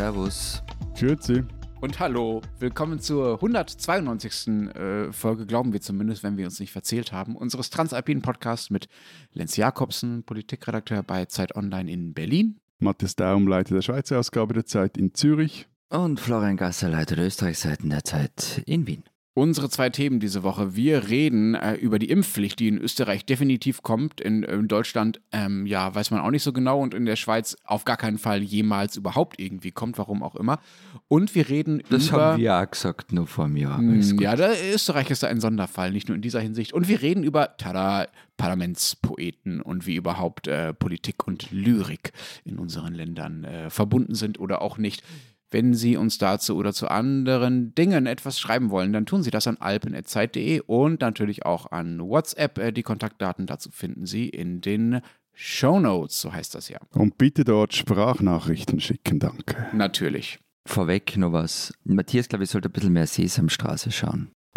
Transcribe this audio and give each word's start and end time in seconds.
Servus. 0.00 0.62
Grüezi. 0.98 1.44
Und 1.82 2.00
hallo, 2.00 2.40
willkommen 2.58 3.00
zur 3.00 3.34
192. 3.34 4.48
Äh, 4.74 5.12
Folge, 5.12 5.44
glauben 5.44 5.74
wir 5.74 5.82
zumindest, 5.82 6.22
wenn 6.22 6.38
wir 6.38 6.46
uns 6.46 6.58
nicht 6.58 6.72
verzählt 6.72 7.12
haben, 7.12 7.36
unseres 7.36 7.68
Transalpinen 7.68 8.22
Podcasts 8.22 8.70
mit 8.70 8.88
Lenz 9.34 9.58
Jakobsen, 9.58 10.22
Politikredakteur 10.22 11.02
bei 11.02 11.26
Zeit 11.26 11.54
Online 11.54 11.92
in 11.92 12.14
Berlin. 12.14 12.58
Matthias 12.78 13.14
Daum, 13.14 13.46
Leiter 13.46 13.74
der 13.74 13.82
Schweizer 13.82 14.18
Ausgabe 14.18 14.54
der 14.54 14.64
Zeit 14.64 14.96
in 14.96 15.12
Zürich. 15.12 15.68
Und 15.90 16.18
Florian 16.18 16.56
Gasser, 16.56 16.88
Leiter 16.88 17.16
der 17.16 17.26
Österreichseiten 17.26 17.90
der 17.90 18.02
Zeit 18.02 18.62
in 18.64 18.86
Wien. 18.86 19.04
Unsere 19.32 19.70
zwei 19.70 19.90
Themen 19.90 20.18
diese 20.18 20.42
Woche. 20.42 20.74
Wir 20.74 21.08
reden 21.08 21.54
äh, 21.54 21.74
über 21.74 22.00
die 22.00 22.10
Impfpflicht, 22.10 22.58
die 22.58 22.66
in 22.66 22.78
Österreich 22.78 23.24
definitiv 23.24 23.80
kommt. 23.82 24.20
In, 24.20 24.42
in 24.42 24.66
Deutschland, 24.66 25.20
ähm, 25.30 25.66
ja, 25.66 25.94
weiß 25.94 26.10
man 26.10 26.20
auch 26.20 26.32
nicht 26.32 26.42
so 26.42 26.52
genau. 26.52 26.80
Und 26.80 26.94
in 26.94 27.06
der 27.06 27.14
Schweiz 27.14 27.56
auf 27.64 27.84
gar 27.84 27.96
keinen 27.96 28.18
Fall 28.18 28.42
jemals 28.42 28.96
überhaupt 28.96 29.40
irgendwie 29.40 29.70
kommt, 29.70 29.98
warum 29.98 30.24
auch 30.24 30.34
immer. 30.34 30.58
Und 31.06 31.34
wir 31.36 31.48
reden 31.48 31.80
Das 31.90 32.08
über. 32.08 32.22
haben 32.32 32.40
wir 32.40 32.56
auch 32.58 32.70
gesagt, 32.70 33.12
nur 33.12 33.28
vor 33.28 33.46
mir. 33.46 33.76
Hm, 33.76 34.18
Ja, 34.18 34.34
da, 34.34 34.50
Österreich 34.74 35.10
ist 35.10 35.22
da 35.22 35.28
ein 35.28 35.40
Sonderfall, 35.40 35.92
nicht 35.92 36.08
nur 36.08 36.16
in 36.16 36.22
dieser 36.22 36.40
Hinsicht. 36.40 36.72
Und 36.72 36.88
wir 36.88 37.00
reden 37.00 37.22
über, 37.22 37.56
tada, 37.56 38.08
Parlamentspoeten 38.36 39.60
und 39.60 39.86
wie 39.86 39.96
überhaupt 39.96 40.48
äh, 40.48 40.72
Politik 40.74 41.26
und 41.26 41.50
Lyrik 41.52 42.12
in 42.44 42.58
unseren 42.58 42.94
Ländern 42.94 43.44
äh, 43.44 43.70
verbunden 43.70 44.14
sind 44.14 44.40
oder 44.40 44.62
auch 44.62 44.76
nicht. 44.78 45.02
Wenn 45.50 45.74
Sie 45.74 45.96
uns 45.96 46.18
dazu 46.18 46.56
oder 46.56 46.72
zu 46.72 46.88
anderen 46.88 47.74
Dingen 47.74 48.06
etwas 48.06 48.38
schreiben 48.38 48.70
wollen, 48.70 48.92
dann 48.92 49.06
tun 49.06 49.22
Sie 49.22 49.30
das 49.30 49.46
an 49.46 49.56
alpen.zeit.de 49.58 50.60
und 50.66 51.00
natürlich 51.00 51.44
auch 51.44 51.72
an 51.72 52.00
WhatsApp. 52.00 52.58
Äh, 52.58 52.72
Die 52.72 52.82
Kontaktdaten 52.82 53.46
dazu 53.46 53.70
finden 53.70 54.06
Sie 54.06 54.28
in 54.28 54.60
den 54.60 55.00
Show 55.32 55.80
Notes, 55.80 56.20
so 56.20 56.32
heißt 56.32 56.54
das 56.54 56.68
ja. 56.68 56.78
Und 56.94 57.18
bitte 57.18 57.44
dort 57.44 57.74
Sprachnachrichten 57.74 58.80
schicken, 58.80 59.18
danke. 59.18 59.68
Natürlich. 59.72 60.38
Vorweg 60.66 61.16
noch 61.16 61.32
was. 61.32 61.72
Matthias, 61.84 62.28
glaube 62.28 62.44
ich, 62.44 62.50
sollte 62.50 62.68
ein 62.68 62.72
bisschen 62.72 62.92
mehr 62.92 63.06
Sesamstraße 63.06 63.90
schauen. 63.90 64.30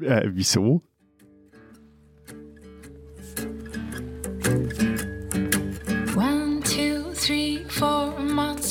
äh, 0.00 0.28
wieso? 0.32 0.82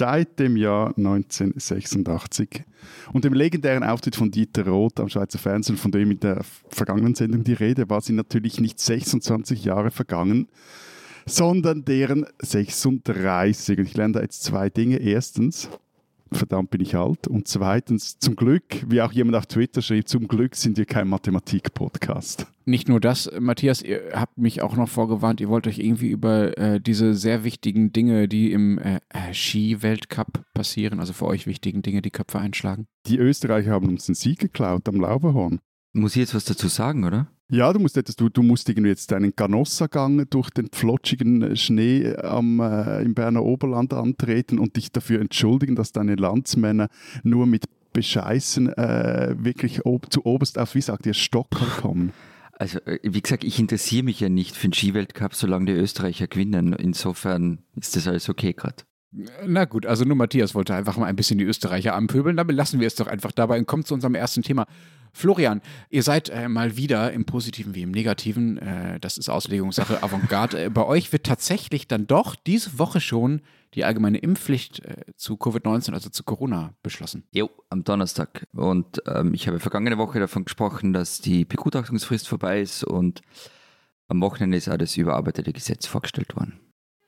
seit 0.00 0.38
dem 0.38 0.56
Jahr 0.56 0.96
1986 0.96 2.64
und 3.12 3.26
dem 3.26 3.34
legendären 3.34 3.84
Auftritt 3.84 4.16
von 4.16 4.30
Dieter 4.30 4.66
Roth 4.66 4.98
am 4.98 5.10
Schweizer 5.10 5.38
Fernsehen, 5.38 5.76
von 5.76 5.92
dem 5.92 6.10
in 6.10 6.18
der 6.18 6.40
vergangenen 6.70 7.14
Sendung 7.14 7.44
die 7.44 7.52
Rede 7.52 7.90
war, 7.90 8.00
sind 8.00 8.16
natürlich 8.16 8.60
nicht 8.60 8.80
26 8.80 9.62
Jahre 9.62 9.90
vergangen, 9.90 10.48
sondern 11.26 11.84
deren 11.84 12.24
36. 12.40 13.78
Und 13.78 13.84
ich 13.84 13.94
lerne 13.94 14.14
da 14.14 14.22
jetzt 14.22 14.42
zwei 14.42 14.70
Dinge. 14.70 14.96
Erstens, 14.96 15.68
verdammt 16.32 16.70
bin 16.70 16.80
ich 16.80 16.96
alt. 16.96 17.26
Und 17.26 17.48
zweitens, 17.48 18.18
zum 18.18 18.36
Glück, 18.36 18.64
wie 18.88 19.02
auch 19.02 19.12
jemand 19.12 19.36
auf 19.36 19.46
Twitter 19.46 19.82
schrieb, 19.82 20.08
zum 20.08 20.28
Glück 20.28 20.56
sind 20.56 20.76
wir 20.76 20.84
kein 20.84 21.08
Mathematik-Podcast. 21.08 22.46
Nicht 22.64 22.88
nur 22.88 23.00
das, 23.00 23.30
Matthias, 23.38 23.82
ihr 23.82 24.10
habt 24.12 24.38
mich 24.38 24.62
auch 24.62 24.76
noch 24.76 24.88
vorgewarnt, 24.88 25.40
ihr 25.40 25.48
wollt 25.48 25.66
euch 25.66 25.78
irgendwie 25.78 26.08
über 26.08 26.56
äh, 26.56 26.80
diese 26.80 27.14
sehr 27.14 27.42
wichtigen 27.42 27.92
Dinge, 27.92 28.28
die 28.28 28.52
im 28.52 28.78
äh, 28.78 29.00
äh, 29.08 29.34
Ski-Weltcup 29.34 30.44
passieren, 30.54 31.00
also 31.00 31.12
für 31.12 31.26
euch 31.26 31.46
wichtigen 31.46 31.82
Dinge, 31.82 32.02
die 32.02 32.10
Köpfe 32.10 32.38
einschlagen. 32.38 32.86
Die 33.06 33.18
Österreicher 33.18 33.72
haben 33.72 33.88
uns 33.88 34.06
den 34.06 34.14
Sieg 34.14 34.38
geklaut 34.38 34.88
am 34.88 35.00
Lauberhorn. 35.00 35.60
Muss 35.92 36.12
ich 36.12 36.20
jetzt 36.20 36.34
was 36.34 36.44
dazu 36.44 36.68
sagen, 36.68 37.04
oder? 37.04 37.26
Ja, 37.52 37.72
du 37.72 37.80
musst 37.80 37.96
etwas, 37.96 38.14
du, 38.14 38.28
du 38.28 38.42
musst 38.42 38.68
irgendwie 38.68 38.90
jetzt 38.90 39.10
deinen 39.10 39.34
Canossa-Gang 39.34 40.28
durch 40.30 40.50
den 40.50 40.68
plotschigen 40.68 41.56
Schnee 41.56 42.14
am, 42.14 42.60
äh, 42.60 43.02
im 43.02 43.14
Berner 43.14 43.42
Oberland 43.42 43.92
antreten 43.92 44.60
und 44.60 44.76
dich 44.76 44.92
dafür 44.92 45.20
entschuldigen, 45.20 45.74
dass 45.74 45.90
deine 45.90 46.14
Landsmänner 46.14 46.88
nur 47.24 47.46
mit 47.48 47.64
Bescheißen 47.92 48.68
äh, 48.74 49.34
wirklich 49.36 49.84
ob, 49.84 50.12
zu 50.12 50.24
oberst 50.24 50.58
auf, 50.58 50.76
wie 50.76 50.80
sagt 50.80 51.06
ihr, 51.06 51.14
Stocker 51.14 51.66
kommen. 51.80 52.12
Also, 52.52 52.78
äh, 52.84 53.00
wie 53.02 53.20
gesagt, 53.20 53.42
ich 53.42 53.58
interessiere 53.58 54.04
mich 54.04 54.20
ja 54.20 54.28
nicht 54.28 54.54
für 54.54 54.68
den 54.68 54.74
Skiweltcup, 54.74 55.34
solange 55.34 55.66
die 55.66 55.72
Österreicher 55.72 56.28
gewinnen. 56.28 56.72
Insofern 56.74 57.58
ist 57.74 57.96
das 57.96 58.06
alles 58.06 58.28
okay 58.28 58.52
gerade. 58.52 58.84
Na 59.44 59.64
gut, 59.64 59.86
also 59.86 60.04
nur 60.04 60.16
Matthias 60.16 60.54
wollte 60.54 60.74
einfach 60.74 60.96
mal 60.96 61.06
ein 61.06 61.16
bisschen 61.16 61.38
die 61.38 61.44
Österreicher 61.44 61.96
anpöbeln, 61.96 62.36
damit 62.36 62.54
lassen 62.54 62.78
wir 62.78 62.86
es 62.86 62.94
doch 62.94 63.08
einfach 63.08 63.32
dabei 63.32 63.58
und 63.58 63.66
kommen 63.66 63.84
zu 63.84 63.94
unserem 63.94 64.14
ersten 64.14 64.42
Thema. 64.42 64.66
Florian, 65.12 65.60
ihr 65.88 66.02
seid 66.02 66.28
äh, 66.28 66.48
mal 66.48 66.76
wieder 66.76 67.12
im 67.12 67.24
Positiven 67.24 67.74
wie 67.74 67.82
im 67.82 67.90
Negativen, 67.90 68.58
äh, 68.58 69.00
das 69.00 69.18
ist 69.18 69.28
Auslegungssache, 69.28 70.02
Avantgarde. 70.02 70.64
Äh, 70.64 70.70
bei 70.70 70.84
euch 70.84 71.12
wird 71.12 71.24
tatsächlich 71.24 71.88
dann 71.88 72.06
doch 72.06 72.34
diese 72.34 72.78
Woche 72.78 73.00
schon 73.00 73.42
die 73.74 73.84
allgemeine 73.84 74.18
Impfpflicht 74.18 74.80
äh, 74.80 75.04
zu 75.16 75.34
Covid-19, 75.34 75.92
also 75.92 76.10
zu 76.10 76.24
Corona, 76.24 76.74
beschlossen. 76.82 77.24
Jo, 77.32 77.50
am 77.68 77.84
Donnerstag. 77.84 78.46
Und 78.52 79.02
ähm, 79.06 79.32
ich 79.34 79.46
habe 79.46 79.60
vergangene 79.60 79.98
Woche 79.98 80.18
davon 80.18 80.44
gesprochen, 80.44 80.92
dass 80.92 81.20
die 81.20 81.44
Begutachtungsfrist 81.44 82.26
vorbei 82.26 82.60
ist 82.60 82.84
und 82.84 83.20
am 84.08 84.20
Wochenende 84.22 84.56
ist 84.56 84.68
auch 84.68 84.76
das 84.76 84.96
überarbeitete 84.96 85.52
Gesetz 85.52 85.86
vorgestellt 85.86 86.34
worden. 86.34 86.58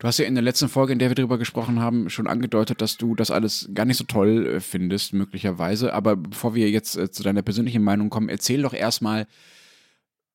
Du 0.03 0.09
hast 0.09 0.19
ja 0.19 0.25
in 0.25 0.35
der 0.35 0.43
letzten 0.43 0.69
Folge, 0.69 0.93
in 0.93 0.99
der 0.99 1.11
wir 1.11 1.15
darüber 1.15 1.39
gesprochen 1.39 1.79
haben, 1.79 2.11
schon 2.11 2.27
angedeutet, 2.27 2.83
dass 2.83 2.97
du 2.97 3.15
das 3.15 3.31
alles 3.31 3.71
gar 3.73 3.85
nicht 3.85 3.99
so 3.99 4.03
toll 4.03 4.49
äh, 4.49 4.59
findest, 4.59 5.13
möglicherweise. 5.13 5.95
Aber 5.95 6.17
bevor 6.17 6.57
wir 6.57 6.69
jetzt 6.71 6.97
äh, 6.97 7.13
zu 7.13 7.23
deiner 7.23 7.43
persönlichen 7.43 7.85
Meinung 7.85 8.11
kommen, 8.11 8.29
erzähl 8.29 8.63
doch 8.63 8.75
erstmal, 8.75 9.29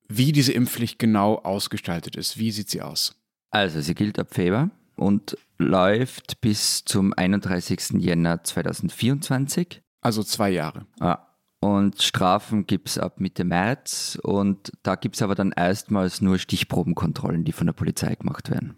wie 0.07 0.31
diese 0.31 0.53
Impfpflicht 0.53 0.99
genau 0.99 1.39
ausgestaltet 1.39 2.15
ist. 2.15 2.37
Wie 2.37 2.51
sieht 2.51 2.69
sie 2.69 2.81
aus? 2.81 3.17
Also, 3.51 3.81
sie 3.81 3.93
gilt 3.93 4.17
ab 4.19 4.33
Februar 4.33 4.69
und 4.95 5.37
läuft 5.57 6.39
bis 6.39 6.85
zum 6.85 7.11
31. 7.11 7.99
Jänner 7.99 8.45
2024. 8.45 9.81
Also 9.99 10.23
zwei 10.23 10.49
Jahre. 10.49 10.85
Ah. 11.01 11.27
Und 11.59 12.01
Strafen 12.01 12.67
gibt 12.67 12.87
es 12.87 12.97
ab 12.97 13.19
Mitte 13.19 13.43
März 13.43 14.17
und 14.23 14.71
da 14.83 14.95
gibt 14.95 15.15
es 15.15 15.21
aber 15.21 15.35
dann 15.35 15.51
erstmals 15.51 16.21
nur 16.21 16.37
Stichprobenkontrollen, 16.37 17.43
die 17.43 17.51
von 17.51 17.67
der 17.67 17.73
Polizei 17.73 18.15
gemacht 18.15 18.49
werden. 18.49 18.77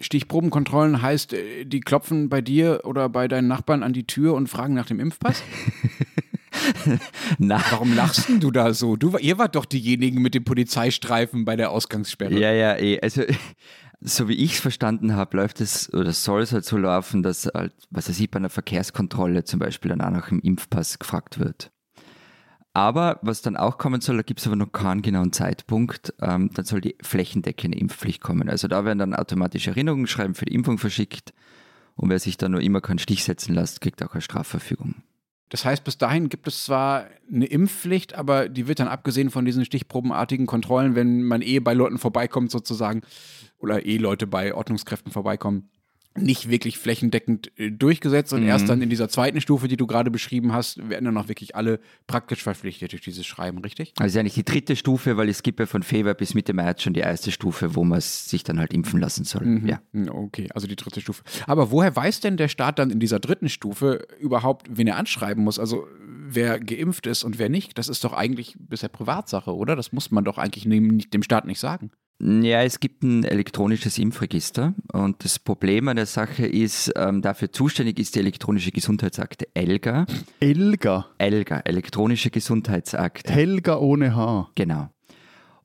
Stichprobenkontrollen 0.00 1.02
heißt, 1.02 1.32
äh, 1.34 1.64
die 1.64 1.80
klopfen 1.80 2.28
bei 2.28 2.40
dir 2.40 2.80
oder 2.84 3.08
bei 3.08 3.28
deinen 3.28 3.48
Nachbarn 3.48 3.82
an 3.82 3.92
die 3.92 4.06
Tür 4.06 4.34
und 4.34 4.48
fragen 4.48 4.74
nach 4.74 4.86
dem 4.86 5.00
Impfpass? 5.00 5.42
Na, 7.38 7.62
Warum 7.70 7.94
lachst 7.94 8.28
denn 8.28 8.40
du 8.40 8.50
da 8.50 8.74
so? 8.74 8.96
Du, 8.96 9.16
ihr 9.18 9.38
wart 9.38 9.54
doch 9.54 9.64
diejenigen 9.64 10.22
mit 10.22 10.34
dem 10.34 10.44
Polizeistreifen 10.44 11.44
bei 11.44 11.56
der 11.56 11.70
Ausgangssperre. 11.70 12.38
ja, 12.38 12.52
ja, 12.52 12.76
eh. 12.76 13.00
Also, 13.00 13.22
so 14.00 14.28
wie 14.28 14.34
ich 14.34 14.54
es 14.54 14.60
verstanden 14.60 15.14
habe, 15.14 15.36
läuft 15.36 15.60
es 15.60 15.92
oder 15.92 16.12
soll 16.12 16.42
es 16.42 16.52
halt 16.52 16.64
so 16.64 16.76
laufen, 16.76 17.22
dass 17.22 17.46
halt, 17.52 17.72
was 17.90 18.08
er 18.08 18.14
sieht, 18.14 18.30
bei 18.30 18.38
einer 18.38 18.50
Verkehrskontrolle 18.50 19.44
zum 19.44 19.60
Beispiel 19.60 19.90
dann 19.90 20.00
auch 20.00 20.10
nach 20.10 20.28
dem 20.28 20.40
Impfpass 20.40 20.98
gefragt 20.98 21.38
wird. 21.38 21.70
Aber 22.74 23.20
was 23.22 23.40
dann 23.40 23.56
auch 23.56 23.78
kommen 23.78 24.00
soll, 24.00 24.16
da 24.16 24.22
gibt 24.22 24.40
es 24.40 24.46
aber 24.48 24.56
noch 24.56 24.72
keinen 24.72 25.00
genauen 25.00 25.32
Zeitpunkt, 25.32 26.12
ähm, 26.20 26.50
dann 26.52 26.64
soll 26.64 26.80
die 26.80 26.96
flächendeckende 27.00 27.78
Impfpflicht 27.78 28.20
kommen. 28.20 28.50
Also 28.50 28.66
da 28.66 28.84
werden 28.84 28.98
dann 28.98 29.14
automatisch 29.14 29.68
Erinnerungsschreiben 29.68 30.34
für 30.34 30.44
die 30.44 30.54
Impfung 30.54 30.78
verschickt 30.78 31.32
und 31.94 32.10
wer 32.10 32.18
sich 32.18 32.36
da 32.36 32.48
nur 32.48 32.60
immer 32.60 32.80
keinen 32.80 32.98
Stich 32.98 33.22
setzen 33.22 33.54
lässt, 33.54 33.80
kriegt 33.80 34.02
auch 34.02 34.12
eine 34.12 34.22
Strafverfügung. 34.22 34.96
Das 35.50 35.64
heißt, 35.64 35.84
bis 35.84 35.98
dahin 35.98 36.28
gibt 36.28 36.48
es 36.48 36.64
zwar 36.64 37.06
eine 37.32 37.46
Impfpflicht, 37.46 38.14
aber 38.14 38.48
die 38.48 38.66
wird 38.66 38.80
dann 38.80 38.88
abgesehen 38.88 39.30
von 39.30 39.44
diesen 39.44 39.64
stichprobenartigen 39.64 40.46
Kontrollen, 40.46 40.96
wenn 40.96 41.22
man 41.22 41.42
eh 41.42 41.60
bei 41.60 41.74
Leuten 41.74 41.98
vorbeikommt 41.98 42.50
sozusagen 42.50 43.02
oder 43.58 43.86
eh 43.86 43.98
Leute 43.98 44.26
bei 44.26 44.52
Ordnungskräften 44.52 45.12
vorbeikommen, 45.12 45.70
nicht 46.16 46.48
wirklich 46.48 46.78
flächendeckend 46.78 47.50
äh, 47.58 47.70
durchgesetzt 47.72 48.32
und 48.32 48.42
Mhm. 48.42 48.46
erst 48.48 48.68
dann 48.68 48.80
in 48.82 48.88
dieser 48.88 49.08
zweiten 49.08 49.40
Stufe, 49.40 49.66
die 49.66 49.76
du 49.76 49.86
gerade 49.86 50.10
beschrieben 50.12 50.52
hast, 50.52 50.88
werden 50.88 51.06
dann 51.06 51.16
auch 51.16 51.28
wirklich 51.28 51.56
alle 51.56 51.80
praktisch 52.06 52.42
verpflichtet 52.42 52.92
durch 52.92 53.02
dieses 53.02 53.26
Schreiben, 53.26 53.58
richtig? 53.58 53.92
Also 53.98 54.20
eigentlich 54.20 54.34
die 54.34 54.44
dritte 54.44 54.76
Stufe, 54.76 55.16
weil 55.16 55.28
es 55.28 55.42
gibt 55.42 55.58
ja 55.58 55.66
von 55.66 55.82
Februar 55.82 56.14
bis 56.14 56.34
Mitte 56.34 56.52
März 56.52 56.82
schon 56.82 56.94
die 56.94 57.00
erste 57.00 57.32
Stufe, 57.32 57.74
wo 57.74 57.82
man 57.84 58.00
sich 58.00 58.44
dann 58.44 58.60
halt 58.60 58.72
impfen 58.72 59.00
lassen 59.00 59.24
soll. 59.24 59.44
Mhm. 59.44 59.66
Ja. 59.66 59.80
Hm, 59.92 60.08
Okay, 60.08 60.48
also 60.54 60.66
die 60.68 60.76
dritte 60.76 61.00
Stufe. 61.00 61.22
Aber 61.46 61.70
woher 61.72 61.94
weiß 61.94 62.20
denn 62.20 62.36
der 62.36 62.48
Staat 62.48 62.78
dann 62.78 62.90
in 62.90 63.00
dieser 63.00 63.18
dritten 63.20 63.48
Stufe 63.48 64.06
überhaupt, 64.20 64.68
wen 64.70 64.86
er 64.86 64.96
anschreiben 64.96 65.42
muss? 65.42 65.58
Also 65.58 65.86
wer 66.26 66.60
geimpft 66.60 67.06
ist 67.06 67.24
und 67.24 67.38
wer 67.38 67.48
nicht? 67.48 67.76
Das 67.78 67.88
ist 67.88 68.04
doch 68.04 68.12
eigentlich 68.12 68.54
bisher 68.58 68.88
Privatsache, 68.88 69.54
oder? 69.54 69.74
Das 69.76 69.92
muss 69.92 70.10
man 70.10 70.24
doch 70.24 70.38
eigentlich 70.38 70.62
dem 71.10 71.22
Staat 71.22 71.44
nicht 71.46 71.58
sagen. 71.60 71.90
Ja, 72.20 72.62
es 72.62 72.78
gibt 72.78 73.02
ein 73.02 73.24
elektronisches 73.24 73.98
Impfregister 73.98 74.74
und 74.92 75.24
das 75.24 75.38
Problem 75.38 75.88
an 75.88 75.96
der 75.96 76.06
Sache 76.06 76.46
ist, 76.46 76.92
ähm, 76.96 77.22
dafür 77.22 77.50
zuständig 77.50 77.98
ist 77.98 78.14
die 78.14 78.20
elektronische 78.20 78.70
Gesundheitsakte 78.70 79.48
ELGA. 79.52 80.06
Elga. 80.38 81.06
ELGA, 81.18 81.60
elektronische 81.60 82.30
Gesundheitsakte. 82.30 83.32
Helga 83.32 83.78
ohne 83.78 84.14
H. 84.14 84.48
Genau. 84.54 84.90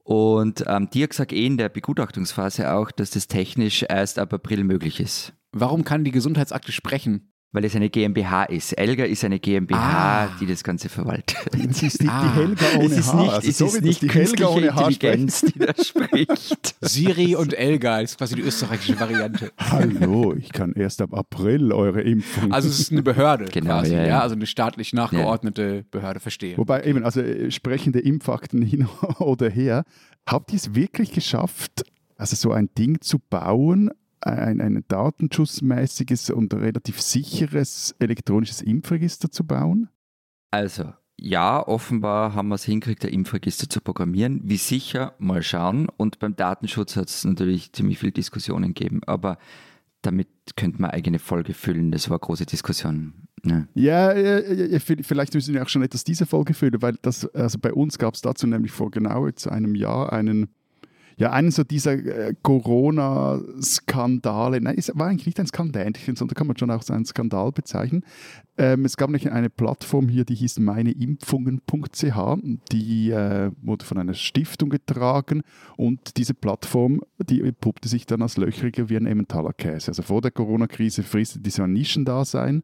Und 0.03 0.63
ähm, 0.65 0.89
Dirk 0.89 1.13
sagt 1.13 1.33
eh 1.33 1.45
in 1.45 1.57
der 1.57 1.69
Begutachtungsphase 1.69 2.73
auch, 2.73 2.89
dass 2.89 3.11
das 3.11 3.27
technisch 3.27 3.85
erst 3.87 4.17
ab 4.17 4.33
April 4.33 4.63
möglich 4.63 4.99
ist. 4.99 5.33
Warum 5.51 5.83
kann 5.83 6.03
die 6.03 6.11
Gesundheitsakte 6.11 6.71
sprechen? 6.71 7.28
Weil 7.51 7.65
es 7.65 7.75
eine 7.75 7.89
GmbH 7.89 8.43
ist. 8.43 8.73
Elga 8.73 9.05
ist 9.05 9.23
eine 9.25 9.39
GmbH, 9.39 10.25
Ah. 10.25 10.37
die 10.39 10.45
das 10.45 10.63
Ganze 10.63 10.87
verwaltet. 10.87 11.35
Es 11.69 11.81
ist 11.81 12.03
die, 12.03 12.07
Ah. 12.07 12.21
die 12.21 12.39
Helga 12.39 12.65
ohne 12.77 12.85
es 12.85 12.97
ist 12.99 13.13
nicht, 13.15 13.31
Also 13.33 13.49
es 13.49 13.61
ist 13.61 13.81
nicht 13.81 14.01
die 14.03 14.09
Helga 14.09 14.45
künstliche. 14.45 14.67
Intelligenz, 14.67 15.41
die 15.41 15.57
da 15.59 15.73
spricht. 15.83 16.75
Siri 16.81 17.35
und 17.35 17.55
Elga 17.57 18.01
ist 18.01 18.19
quasi 18.19 18.35
die 18.35 18.43
österreichische 18.43 18.99
Variante. 18.99 19.51
Hallo, 19.57 20.35
ich 20.35 20.51
kann 20.51 20.73
erst 20.73 21.01
ab 21.01 21.11
April 21.15 21.71
eure 21.73 22.01
Impfung. 22.01 22.51
Also 22.51 22.67
es 22.69 22.79
ist 22.79 22.91
eine 22.91 23.01
Behörde 23.01 23.45
Genau, 23.45 23.79
quasi, 23.79 23.93
ja, 23.93 24.01
ja, 24.01 24.07
ja. 24.07 24.19
also 24.21 24.35
eine 24.35 24.45
staatlich 24.45 24.93
nachgeordnete 24.93 25.85
Behörde, 25.89 26.19
verstehe. 26.19 26.55
Wobei 26.55 26.83
eben, 26.83 27.03
also 27.03 27.21
äh, 27.21 27.49
sprechende 27.49 27.99
Impfakten 27.99 28.61
hin 28.63 28.87
oder 29.17 29.49
her, 29.49 29.85
habt 30.27 30.51
ihr 30.51 30.57
es 30.57 30.75
wirklich 30.75 31.13
geschafft, 31.13 31.83
also 32.15 32.35
so 32.35 32.51
ein 32.51 32.69
Ding 32.77 33.01
zu 33.01 33.17
bauen, 33.17 33.89
ein, 34.21 34.61
ein 34.61 34.83
datenschutzmäßiges 34.87 36.29
und 36.29 36.53
relativ 36.53 37.01
sicheres 37.01 37.95
elektronisches 37.99 38.61
Impfregister 38.61 39.31
zu 39.31 39.45
bauen? 39.45 39.89
Also, 40.51 40.93
ja, 41.19 41.65
offenbar 41.67 42.33
haben 42.33 42.47
wir 42.47 42.55
es 42.55 42.63
hingekriegt, 42.63 43.05
ein 43.05 43.11
Impfregister 43.11 43.69
zu 43.69 43.81
programmieren. 43.81 44.41
Wie 44.43 44.57
sicher, 44.57 45.15
mal 45.19 45.43
schauen. 45.43 45.89
Und 45.97 46.19
beim 46.19 46.35
Datenschutz 46.35 46.95
hat 46.95 47.09
es 47.09 47.25
natürlich 47.25 47.73
ziemlich 47.73 47.99
viele 47.99 48.13
Diskussionen 48.13 48.73
gegeben. 48.73 49.01
Aber 49.05 49.37
damit 50.01 50.29
könnte 50.55 50.81
man 50.81 50.91
eigene 50.91 51.19
Folge 51.19 51.53
füllen. 51.53 51.91
Das 51.91 52.09
war 52.09 52.15
eine 52.15 52.25
große 52.25 52.45
Diskussion. 52.45 53.27
Ja, 53.73 54.11
äh, 54.11 54.75
äh, 54.75 54.79
v- 54.79 55.01
vielleicht 55.01 55.33
müssen 55.33 55.53
wir 55.53 55.63
auch 55.63 55.69
schon 55.69 55.83
etwas 55.83 56.03
diese 56.03 56.25
Folge 56.25 56.53
füllen, 56.53 56.81
weil 56.81 56.97
das, 57.01 57.25
also 57.35 57.57
bei 57.59 57.73
uns 57.73 57.97
gab 57.97 58.13
es 58.13 58.21
dazu 58.21 58.47
nämlich 58.47 58.71
vor 58.71 58.91
genau 58.91 59.27
jetzt 59.27 59.47
einem 59.47 59.75
Jahr 59.75 60.11
einen, 60.11 60.49
ja, 61.19 61.31
einen 61.31 61.51
so 61.51 61.63
dieser 61.65 61.93
äh, 61.93 62.33
Corona-Skandale, 62.41 64.61
nein, 64.61 64.75
es 64.77 64.89
war 64.95 65.07
eigentlich 65.07 65.25
nicht 65.25 65.41
ein 65.41 65.47
Skandälchen, 65.47 66.15
sondern 66.15 66.35
kann 66.35 66.47
man 66.47 66.57
schon 66.57 66.71
auch 66.71 66.81
so 66.81 66.93
einen 66.93 67.03
Skandal 67.03 67.51
bezeichnen. 67.51 68.05
Ähm, 68.57 68.85
es 68.85 68.95
gab 68.97 69.09
nämlich 69.09 69.31
eine 69.31 69.49
Plattform 69.49 70.09
hier, 70.09 70.25
die 70.25 70.35
hieß 70.35 70.59
meineimpfungen.ch, 70.59 72.37
die 72.71 73.09
äh, 73.09 73.51
wurde 73.61 73.85
von 73.85 73.97
einer 73.97 74.13
Stiftung 74.13 74.69
getragen 74.69 75.41
und 75.77 76.17
diese 76.17 76.33
Plattform, 76.33 77.01
die 77.17 77.39
puppte 77.51 77.89
sich 77.89 78.05
dann 78.05 78.21
als 78.21 78.37
löchriger 78.37 78.89
wie 78.89 78.97
ein 78.97 79.05
Emmentaler 79.05 79.53
Käse. 79.53 79.91
Also 79.91 80.03
vor 80.03 80.21
der 80.21 80.31
Corona-Krise 80.31 81.03
fristete 81.03 81.41
die 81.41 81.49
so 81.49 81.63
ein 81.63 81.73
Nischendasein. 81.73 82.63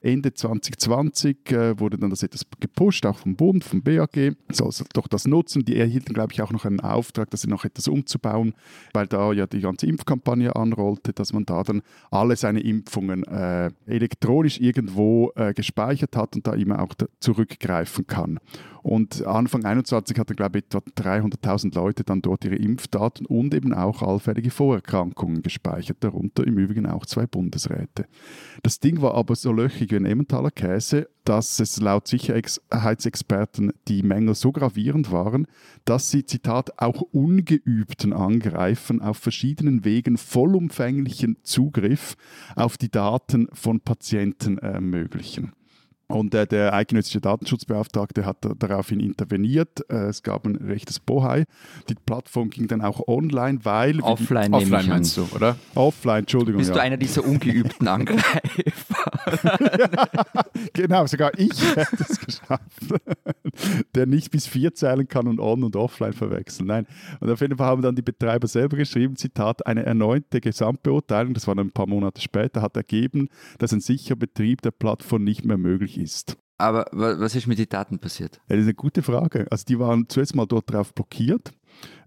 Ende 0.00 0.32
2020 0.32 1.52
äh, 1.52 1.78
wurde 1.78 1.98
dann 1.98 2.10
das 2.10 2.22
etwas 2.22 2.46
gepusht, 2.60 3.06
auch 3.06 3.18
vom 3.18 3.36
Bund, 3.36 3.64
vom 3.64 3.82
BAG, 3.82 4.36
soll 4.50 4.68
es 4.68 4.84
doch 4.92 5.08
das 5.08 5.26
nutzen. 5.26 5.64
Die 5.64 5.76
erhielten, 5.76 6.14
glaube 6.14 6.32
ich, 6.32 6.42
auch 6.42 6.52
noch 6.52 6.64
einen 6.64 6.80
Auftrag, 6.80 7.30
dass 7.30 7.42
sie 7.42 7.48
noch 7.48 7.64
etwas 7.64 7.88
umzubauen, 7.94 8.54
weil 8.92 9.06
da 9.06 9.32
ja 9.32 9.46
die 9.46 9.60
ganze 9.60 9.86
Impfkampagne 9.86 10.54
anrollte, 10.54 11.12
dass 11.12 11.32
man 11.32 11.46
da 11.46 11.62
dann 11.62 11.82
alle 12.10 12.36
seine 12.36 12.60
Impfungen 12.60 13.24
äh, 13.24 13.70
elektronisch 13.86 14.60
irgendwo 14.60 15.32
äh, 15.36 15.54
gespeichert 15.54 16.16
hat 16.16 16.36
und 16.36 16.46
da 16.46 16.54
immer 16.54 16.82
auch 16.82 16.94
zurückgreifen 17.20 18.06
kann. 18.06 18.38
Und 18.84 19.26
Anfang 19.26 19.64
21 19.64 20.18
hatten, 20.18 20.36
glaube 20.36 20.58
ich, 20.58 20.64
etwa 20.66 20.78
300.000 20.78 21.74
Leute 21.74 22.04
dann 22.04 22.20
dort 22.20 22.44
ihre 22.44 22.56
Impfdaten 22.56 23.24
und 23.24 23.54
eben 23.54 23.72
auch 23.72 24.02
allfällige 24.02 24.50
Vorerkrankungen 24.50 25.40
gespeichert, 25.40 25.96
darunter 26.00 26.46
im 26.46 26.58
Übrigen 26.58 26.84
auch 26.84 27.06
zwei 27.06 27.26
Bundesräte. 27.26 28.04
Das 28.62 28.80
Ding 28.80 29.00
war 29.00 29.14
aber 29.14 29.36
so 29.36 29.52
löchrig 29.52 29.90
wie 29.90 29.96
ein 29.96 30.04
Emmentaler 30.04 30.50
Käse, 30.50 31.08
dass 31.24 31.60
es 31.60 31.80
laut 31.80 32.06
Sicherheitsexperten 32.08 33.72
die 33.88 34.02
Mängel 34.02 34.34
so 34.34 34.52
gravierend 34.52 35.10
waren, 35.10 35.46
dass 35.86 36.10
sie, 36.10 36.26
Zitat, 36.26 36.78
auch 36.78 37.00
ungeübten 37.00 38.12
Angreifern 38.12 39.00
auf 39.00 39.16
verschiedenen 39.16 39.86
Wegen 39.86 40.18
vollumfänglichen 40.18 41.38
Zugriff 41.42 42.18
auf 42.54 42.76
die 42.76 42.90
Daten 42.90 43.48
von 43.54 43.80
Patienten 43.80 44.58
ermöglichen. 44.58 45.54
Und 46.06 46.34
äh, 46.34 46.46
der 46.46 46.74
eidgenössische 46.74 47.20
Datenschutzbeauftragte 47.20 48.26
hat 48.26 48.44
da- 48.44 48.54
daraufhin 48.58 49.00
interveniert. 49.00 49.84
Äh, 49.90 50.08
es 50.08 50.22
gab 50.22 50.46
ein 50.46 50.56
rechtes 50.56 51.00
Bohai. 51.00 51.44
Die 51.88 51.94
Plattform 51.94 52.50
ging 52.50 52.68
dann 52.68 52.82
auch 52.82 53.08
online, 53.08 53.60
weil... 53.62 54.00
Offline, 54.00 54.52
ich 54.52 54.62
Offline 54.62 54.80
an. 54.80 54.88
meinst 54.88 55.16
du, 55.16 55.26
oder? 55.34 55.56
Offline, 55.74 56.20
Entschuldigung. 56.20 56.58
Bist 56.58 56.70
ja. 56.70 56.74
du 56.76 56.82
einer 56.82 56.96
dieser 56.96 57.24
ungeübten 57.24 57.88
Angreifer? 57.88 58.94
Genau, 60.72 61.06
sogar 61.06 61.32
ich 61.38 61.76
hätte 61.76 62.04
es 62.08 62.18
geschafft. 62.20 62.62
Der 63.94 64.06
nicht 64.06 64.30
bis 64.30 64.46
vier 64.46 64.74
zählen 64.74 65.06
kann 65.06 65.28
und 65.28 65.40
on- 65.40 65.62
und 65.62 65.76
offline 65.76 66.12
verwechseln. 66.12 66.66
Nein. 66.66 66.86
Und 67.20 67.30
auf 67.30 67.40
jeden 67.40 67.56
Fall 67.56 67.66
haben 67.66 67.82
dann 67.82 67.94
die 67.94 68.02
Betreiber 68.02 68.48
selber 68.48 68.76
geschrieben, 68.76 69.16
Zitat, 69.16 69.66
eine 69.66 69.84
erneute 69.84 70.40
Gesamtbeurteilung, 70.40 71.34
das 71.34 71.46
war 71.46 71.54
dann 71.54 71.68
ein 71.68 71.72
paar 71.72 71.86
Monate 71.86 72.20
später, 72.20 72.62
hat 72.62 72.76
ergeben, 72.76 73.28
dass 73.58 73.72
ein 73.72 73.80
sicherer 73.80 74.16
Betrieb 74.16 74.62
der 74.62 74.72
Plattform 74.72 75.24
nicht 75.24 75.44
mehr 75.44 75.58
möglich 75.58 75.93
ist. 75.98 76.36
Aber 76.58 76.86
wa- 76.92 77.18
was 77.18 77.34
ist 77.34 77.46
mit 77.46 77.58
den 77.58 77.68
Daten 77.68 77.98
passiert? 77.98 78.40
Das 78.48 78.58
ist 78.58 78.64
eine 78.64 78.74
gute 78.74 79.02
Frage. 79.02 79.46
Also 79.50 79.64
die 79.66 79.78
waren 79.78 80.08
zuerst 80.08 80.34
mal 80.36 80.46
dort 80.46 80.72
drauf 80.72 80.94
blockiert, 80.94 81.52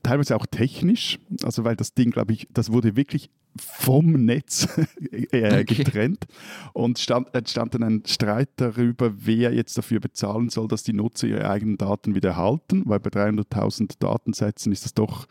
teilweise 0.03 0.35
auch 0.35 0.45
technisch, 0.45 1.19
also 1.43 1.63
weil 1.65 1.75
das 1.75 1.93
Ding, 1.93 2.11
glaube 2.11 2.33
ich, 2.33 2.47
das 2.51 2.71
wurde 2.71 2.95
wirklich 2.95 3.29
vom 3.61 4.25
Netz 4.25 4.67
äh, 5.31 5.47
Okay. 5.57 5.83
getrennt 5.83 6.25
und 6.73 6.99
stand, 6.99 7.33
entstand 7.33 7.73
dann 7.73 7.83
ein 7.83 8.03
Streit 8.05 8.49
darüber, 8.57 9.11
wer 9.17 9.53
jetzt 9.53 9.77
dafür 9.77 9.99
bezahlen 9.99 10.49
soll, 10.49 10.67
dass 10.67 10.83
die 10.83 10.93
Nutzer 10.93 11.27
ihre 11.27 11.49
eigenen 11.49 11.77
Daten 11.77 12.15
wieder 12.15 12.29
erhalten, 12.29 12.83
weil 12.85 12.99
bei 12.99 13.09
300.000 13.09 13.95
Datensätzen 13.99 14.71
ist 14.71 14.85
das 14.85 14.93
doch 14.93 15.27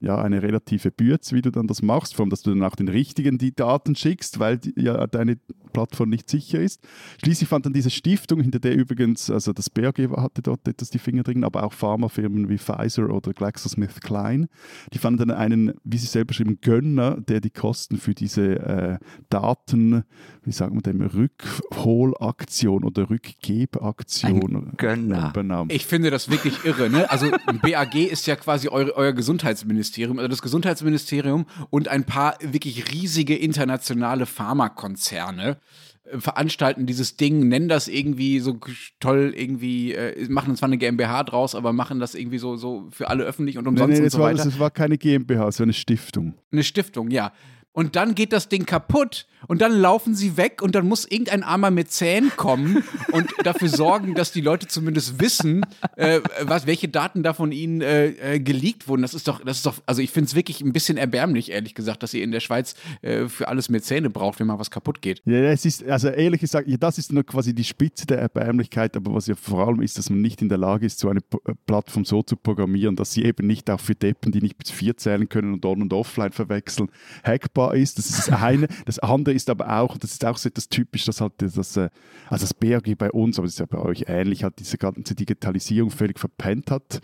ja 0.00 0.20
eine 0.20 0.42
relative 0.42 0.90
Bürze, 0.90 1.34
wie 1.36 1.42
du 1.42 1.50
dann 1.50 1.66
das 1.66 1.82
machst, 1.82 2.14
vor 2.14 2.24
allem, 2.24 2.30
dass 2.30 2.42
du 2.42 2.50
dann 2.50 2.62
auch 2.62 2.74
den 2.76 2.88
richtigen 2.88 3.38
die 3.38 3.54
Daten 3.54 3.94
schickst, 3.94 4.38
weil 4.38 4.58
die, 4.58 4.72
ja 4.76 5.06
deine 5.06 5.38
Plattform 5.72 6.10
nicht 6.10 6.28
sicher 6.28 6.60
ist. 6.60 6.80
Schließlich 7.22 7.48
fand 7.48 7.66
dann 7.66 7.72
diese 7.72 7.90
Stiftung, 7.90 8.40
hinter 8.40 8.58
der 8.58 8.74
übrigens, 8.76 9.30
also 9.30 9.52
das 9.52 9.70
BAG 9.70 9.98
hatte 10.16 10.42
dort 10.42 10.66
etwas 10.66 10.90
die 10.90 10.98
Finger 10.98 11.22
drin, 11.22 11.44
aber 11.44 11.62
auch 11.62 11.72
Pharmafirmen 11.72 12.48
wie 12.48 12.58
Pfizer 12.58 13.08
oder 13.08 13.32
GlaxoSmithKline, 13.32 14.48
die 14.92 14.98
fanden 14.98 15.28
dann 15.28 15.36
einen, 15.36 15.72
wie 15.84 15.98
sie 15.98 16.06
selber 16.06 16.34
schreiben, 16.34 16.58
Gönner, 16.60 17.20
der 17.20 17.40
die 17.40 17.50
Kosten 17.50 17.69
für 17.74 18.14
diese 18.14 18.56
äh, 18.58 18.98
Daten, 19.28 20.04
wie 20.44 20.52
sagen 20.52 20.76
wir 20.76 20.82
dem, 20.82 21.00
Rückholaktion 21.00 22.84
oder 22.84 23.10
Rückgebaktion 23.10 24.74
Gönner. 24.76 25.30
übernahm. 25.30 25.68
Ich 25.70 25.86
finde 25.86 26.10
das 26.10 26.30
wirklich 26.30 26.64
irre. 26.64 26.90
Ne? 26.90 27.10
Also 27.10 27.26
ein 27.46 27.60
BAG 27.60 27.94
ist 27.94 28.26
ja 28.26 28.36
quasi 28.36 28.68
eu 28.68 28.90
euer 28.94 29.12
Gesundheitsministerium, 29.12 30.18
also 30.18 30.28
das 30.28 30.42
Gesundheitsministerium 30.42 31.46
und 31.70 31.88
ein 31.88 32.04
paar 32.04 32.36
wirklich 32.40 32.92
riesige 32.92 33.36
internationale 33.36 34.26
Pharmakonzerne 34.26 35.58
äh, 36.04 36.18
veranstalten 36.18 36.86
dieses 36.86 37.16
Ding, 37.16 37.48
nennen 37.48 37.68
das 37.68 37.88
irgendwie 37.88 38.40
so 38.40 38.58
toll, 39.00 39.32
irgendwie, 39.36 39.94
äh, 39.94 40.28
machen 40.28 40.56
zwar 40.56 40.68
eine 40.68 40.78
GmbH 40.78 41.24
draus, 41.24 41.54
aber 41.54 41.72
machen 41.72 42.00
das 42.00 42.14
irgendwie 42.14 42.38
so, 42.38 42.56
so 42.56 42.88
für 42.90 43.08
alle 43.08 43.24
öffentlich 43.24 43.58
und 43.58 43.64
Nee, 43.64 43.70
umsonst 43.70 43.92
nee, 43.92 44.00
und 44.00 44.06
es, 44.06 44.12
so 44.14 44.18
war, 44.20 44.32
weiter. 44.32 44.46
es 44.46 44.58
war 44.58 44.70
keine 44.70 44.98
GmbH, 44.98 45.48
es 45.48 45.58
war 45.58 45.64
eine 45.64 45.72
Stiftung. 45.72 46.34
Eine 46.52 46.62
Stiftung, 46.64 47.10
ja. 47.10 47.32
Und 47.72 47.94
dann 47.94 48.16
geht 48.16 48.32
das 48.32 48.48
Ding 48.48 48.66
kaputt 48.66 49.26
und 49.46 49.60
dann 49.62 49.72
laufen 49.72 50.14
sie 50.14 50.36
weg 50.36 50.60
und 50.60 50.74
dann 50.74 50.88
muss 50.88 51.04
irgendein 51.06 51.44
armer 51.44 51.70
Mäzen 51.70 52.32
kommen 52.36 52.82
und 53.12 53.32
dafür 53.44 53.68
sorgen, 53.68 54.14
dass 54.16 54.32
die 54.32 54.40
Leute 54.40 54.66
zumindest 54.66 55.20
wissen, 55.20 55.64
äh, 55.96 56.20
was, 56.42 56.66
welche 56.66 56.88
Daten 56.88 57.22
da 57.22 57.32
von 57.32 57.52
ihnen 57.52 57.80
äh, 57.80 58.08
äh, 58.34 58.40
geleakt 58.40 58.88
wurden. 58.88 59.02
Das 59.02 59.14
ist 59.14 59.28
doch, 59.28 59.44
das 59.44 59.58
ist 59.58 59.66
doch, 59.66 59.76
also 59.86 60.02
ich 60.02 60.10
finde 60.10 60.26
es 60.26 60.34
wirklich 60.34 60.60
ein 60.62 60.72
bisschen 60.72 60.96
erbärmlich, 60.98 61.52
ehrlich 61.52 61.74
gesagt, 61.76 62.02
dass 62.02 62.12
ihr 62.12 62.24
in 62.24 62.32
der 62.32 62.40
Schweiz 62.40 62.74
äh, 63.02 63.28
für 63.28 63.46
alles 63.46 63.68
Mäzene 63.68 64.10
braucht, 64.10 64.40
wenn 64.40 64.48
mal 64.48 64.58
was 64.58 64.72
kaputt 64.72 65.00
geht. 65.00 65.22
Ja, 65.24 65.36
es 65.52 65.64
ist, 65.64 65.84
also 65.84 66.08
ehrlich 66.08 66.40
gesagt, 66.40 66.66
ja, 66.68 66.76
das 66.76 66.98
ist 66.98 67.12
nur 67.12 67.24
quasi 67.24 67.54
die 67.54 67.64
Spitze 67.64 68.04
der 68.04 68.18
Erbärmlichkeit, 68.18 68.96
aber 68.96 69.14
was 69.14 69.28
ja 69.28 69.36
vor 69.36 69.68
allem 69.68 69.80
ist, 69.80 69.96
dass 69.96 70.10
man 70.10 70.20
nicht 70.20 70.42
in 70.42 70.48
der 70.48 70.58
Lage 70.58 70.86
ist, 70.86 70.98
so 70.98 71.08
eine 71.08 71.20
P- 71.20 71.38
äh, 71.46 71.54
Plattform 71.66 72.04
so 72.04 72.22
zu 72.24 72.34
programmieren, 72.34 72.96
dass 72.96 73.12
sie 73.12 73.22
eben 73.24 73.46
nicht 73.46 73.70
auch 73.70 73.80
für 73.80 73.94
Deppen, 73.94 74.32
die 74.32 74.42
nicht 74.42 74.58
bis 74.58 74.70
vier 74.72 74.96
zählen 74.96 75.28
können 75.28 75.54
und 75.54 75.64
on 75.64 75.82
und 75.82 75.92
offline 75.92 76.32
verwechseln, 76.32 76.90
hackbar 77.22 77.59
ist. 77.68 77.98
Das 77.98 78.08
ist 78.10 78.28
das 78.28 78.30
eine. 78.30 78.68
Das 78.84 78.98
andere 78.98 79.34
ist 79.34 79.50
aber 79.50 79.80
auch, 79.80 79.96
das 79.98 80.12
ist 80.12 80.24
auch 80.24 80.36
so 80.36 80.48
etwas 80.48 80.68
typisch, 80.68 81.04
dass 81.04 81.20
halt 81.20 81.32
das, 81.38 81.76
äh, 81.76 81.90
also 82.28 82.42
das 82.42 82.54
BAG 82.54 82.96
bei 82.96 83.10
uns, 83.10 83.38
aber 83.38 83.46
das 83.46 83.54
ist 83.54 83.60
ja 83.60 83.66
bei 83.66 83.78
euch 83.78 84.04
ähnlich, 84.06 84.44
halt 84.44 84.58
diese 84.58 84.78
ganze 84.78 85.14
Digitalisierung 85.14 85.90
völlig 85.90 86.18
verpennt 86.18 86.70
hat, 86.70 87.00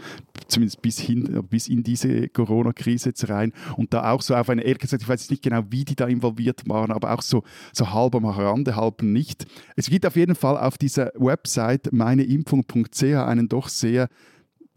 zumindest 0.48 0.82
bis 0.82 0.98
hin, 0.98 1.44
bis 1.48 1.68
in 1.68 1.82
diese 1.82 2.28
Corona-Krise 2.28 3.10
jetzt 3.10 3.28
rein 3.28 3.52
und 3.76 3.92
da 3.92 4.10
auch 4.10 4.22
so 4.22 4.34
auf 4.34 4.48
eine, 4.48 4.62
ehrlich 4.62 4.78
gesagt, 4.78 5.02
ich 5.02 5.08
weiß 5.08 5.30
nicht 5.30 5.42
genau, 5.42 5.62
wie 5.70 5.84
die 5.84 5.96
da 5.96 6.06
involviert 6.06 6.68
waren, 6.68 6.90
aber 6.90 7.12
auch 7.12 7.22
so, 7.22 7.42
so 7.72 7.92
halb 7.92 8.14
am 8.14 8.25
Rande, 8.25 8.76
halb 8.76 9.02
nicht. 9.02 9.46
Es 9.76 9.88
gibt 9.88 10.06
auf 10.06 10.16
jeden 10.16 10.34
Fall 10.34 10.56
auf 10.56 10.78
dieser 10.78 11.12
Website 11.16 11.92
meineimpfung.ch 11.92 13.02
einen 13.02 13.48
doch 13.48 13.68
sehr 13.68 14.08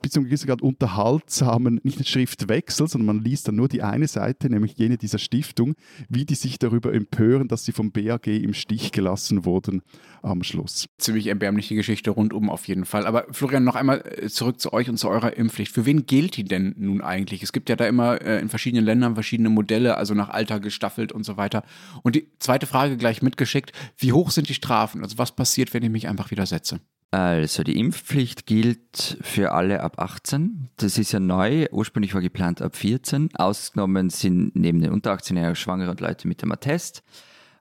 bis 0.02 0.12
zum 0.12 0.26
gewissen 0.26 0.48
Grad 0.48 0.62
unterhaltsamen, 0.62 1.80
nicht 1.84 2.08
Schriftwechsel, 2.08 2.88
sondern 2.88 3.18
man 3.18 3.24
liest 3.24 3.48
dann 3.48 3.56
nur 3.56 3.68
die 3.68 3.82
eine 3.82 4.08
Seite, 4.08 4.50
nämlich 4.50 4.78
jene 4.78 4.98
dieser 4.98 5.20
Stiftung, 5.20 5.76
wie 6.08 6.26
die 6.26 6.36
sich 6.36 6.60
darüber 6.60 6.94
empören, 6.94 7.48
dass 7.48 7.66
sie 7.66 7.72
vom 7.72 7.92
BAG 7.92 8.28
im 8.28 8.54
Stich 8.54 8.92
gelassen 8.92 9.46
wurden 9.46 9.82
am 10.22 10.44
Schluss. 10.44 10.88
Ziemlich 10.98 11.28
erbärmliche 11.28 11.76
Geschichte 11.76 12.12
rundum 12.12 12.50
auf 12.50 12.68
jeden 12.68 12.86
Fall. 12.86 13.06
Aber 13.06 13.26
Florian, 13.32 13.64
noch 13.64 13.76
einmal 13.76 14.04
äh, 14.06 14.28
zurück 14.28 14.60
zu 14.60 14.74
euch 14.74 14.90
und 14.90 14.98
zu 14.98 15.10
eurer 15.10 15.36
Impfpflicht. 15.36 15.74
Für 15.74 15.86
wen 15.86 16.06
gilt 16.06 16.38
die 16.38 16.44
denn 16.44 16.76
nun 16.78 17.02
eigentlich? 17.02 17.44
Es 17.44 17.52
gibt 17.52 17.70
ja 17.70 17.76
da 17.76 17.86
immer 17.88 18.22
äh, 18.22 18.40
in 18.40 18.50
verschiedenen 18.50 18.86
Ländern 18.86 19.14
verschiedene 19.14 19.50
Modelle, 19.50 19.98
also 19.98 20.14
nach 20.14 20.30
Alter 20.30 20.60
gestaffelt 20.60 21.12
und 21.12 21.24
so 21.24 21.38
weiter. 21.38 21.64
Und 22.04 22.16
die 22.16 22.28
zweite 22.40 22.66
Frage 22.66 22.98
gleich 22.98 23.22
mitgeschickt, 23.22 23.72
wie 23.98 24.14
hoch 24.14 24.32
sind 24.32 24.50
die 24.50 24.54
Strafen? 24.54 25.04
Also 25.04 25.18
was 25.18 25.36
passiert, 25.36 25.74
wenn 25.74 25.84
ich 25.84 25.90
mich 25.90 26.08
einfach 26.08 26.32
widersetze? 26.32 26.80
Also 27.12 27.64
die 27.64 27.80
Impfpflicht 27.80 28.46
gilt 28.46 29.18
für 29.22 29.52
alle 29.52 29.82
ab 29.82 30.00
18. 30.00 30.70
Das 30.78 31.00
ist 31.00 31.12
ja 31.12 31.20
neu. 31.20 31.66
Ursprünglich 31.72 32.14
war 32.14 32.22
geplant 32.22 32.62
ab 32.62 32.76
14. 32.76 33.32
Ausgenommen 33.36 34.12
sind 34.12 34.56
neben 34.56 34.80
den 34.80 34.92
unter 34.92 35.14
18-Jährigen 35.14 35.56
Schwangere 35.56 35.90
und 35.90 36.02
Leute 36.02 36.28
mit 36.28 36.44
dem 36.44 36.52
Attest. 36.52 37.04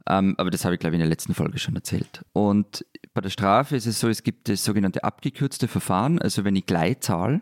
Ähm, 0.06 0.34
aber 0.36 0.50
das 0.50 0.64
habe 0.64 0.74
ich, 0.74 0.80
glaube 0.80 0.96
ich, 0.96 1.00
in 1.00 1.04
der 1.04 1.08
letzten 1.08 1.32
Folge 1.32 1.58
schon 1.58 1.76
erzählt. 1.76 2.22
Und 2.34 2.84
bei 3.14 3.22
der 3.22 3.30
Strafe 3.30 3.76
ist 3.76 3.86
es 3.86 4.00
so, 4.00 4.08
es 4.08 4.22
gibt 4.22 4.50
das 4.50 4.64
sogenannte 4.64 5.02
abgekürzte 5.02 5.66
Verfahren. 5.66 6.18
Also 6.18 6.44
wenn 6.44 6.56
ich 6.56 6.66
gleich 6.66 7.00
zahle, 7.00 7.40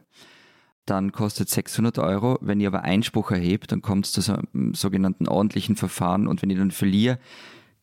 dann 0.85 1.11
kostet 1.11 1.49
es 1.49 1.55
600 1.55 1.99
Euro. 1.99 2.39
Wenn 2.41 2.61
ich 2.61 2.69
aber 2.69 2.83
Einspruch 2.83 3.33
erhebt, 3.33 3.73
dann 3.73 3.83
kommt 3.83 4.07
es 4.07 4.13
zu 4.13 4.21
so 4.21 4.35
einem 4.35 4.75
sogenannten 4.75 5.27
ordentlichen 5.27 5.75
Verfahren. 5.75 6.29
Und 6.29 6.43
wenn 6.43 6.51
ich 6.51 6.59
dann 6.59 6.71
verliere, 6.71 7.19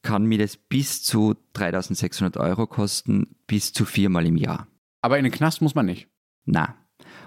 kann 0.04 0.26
mir 0.26 0.38
das 0.38 0.58
bis 0.58 1.02
zu 1.02 1.36
3600 1.54 2.38
Euro 2.38 2.68
kosten, 2.68 3.36
bis 3.48 3.74
zu 3.74 3.86
viermal 3.86 4.28
im 4.28 4.38
Jahr. 4.38 4.68
Aber 5.02 5.18
in 5.18 5.24
den 5.24 5.34
Knast 5.34 5.62
muss 5.62 5.76
man 5.76 5.88
nicht. 5.88 6.08
Na. 6.46 6.76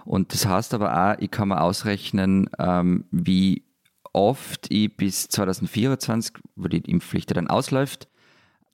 Und 0.04 0.32
das 0.32 0.46
heißt 0.46 0.72
aber 0.74 0.94
auch, 0.94 1.18
ich 1.18 1.30
kann 1.30 1.48
mir 1.48 1.60
ausrechnen, 1.60 2.48
ähm, 2.58 3.06
wie 3.10 3.64
oft 4.12 4.70
ich 4.70 4.96
bis 4.96 5.28
2024, 5.28 6.36
wo 6.54 6.68
die 6.68 6.78
Impfpflicht 6.78 7.30
ja 7.30 7.34
dann 7.34 7.48
ausläuft 7.48 8.08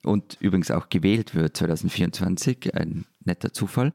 und 0.03 0.37
übrigens 0.39 0.71
auch 0.71 0.89
gewählt 0.89 1.33
wird 1.33 1.57
2024, 1.57 2.75
ein 2.75 3.05
netter 3.25 3.51
Zufall. 3.51 3.93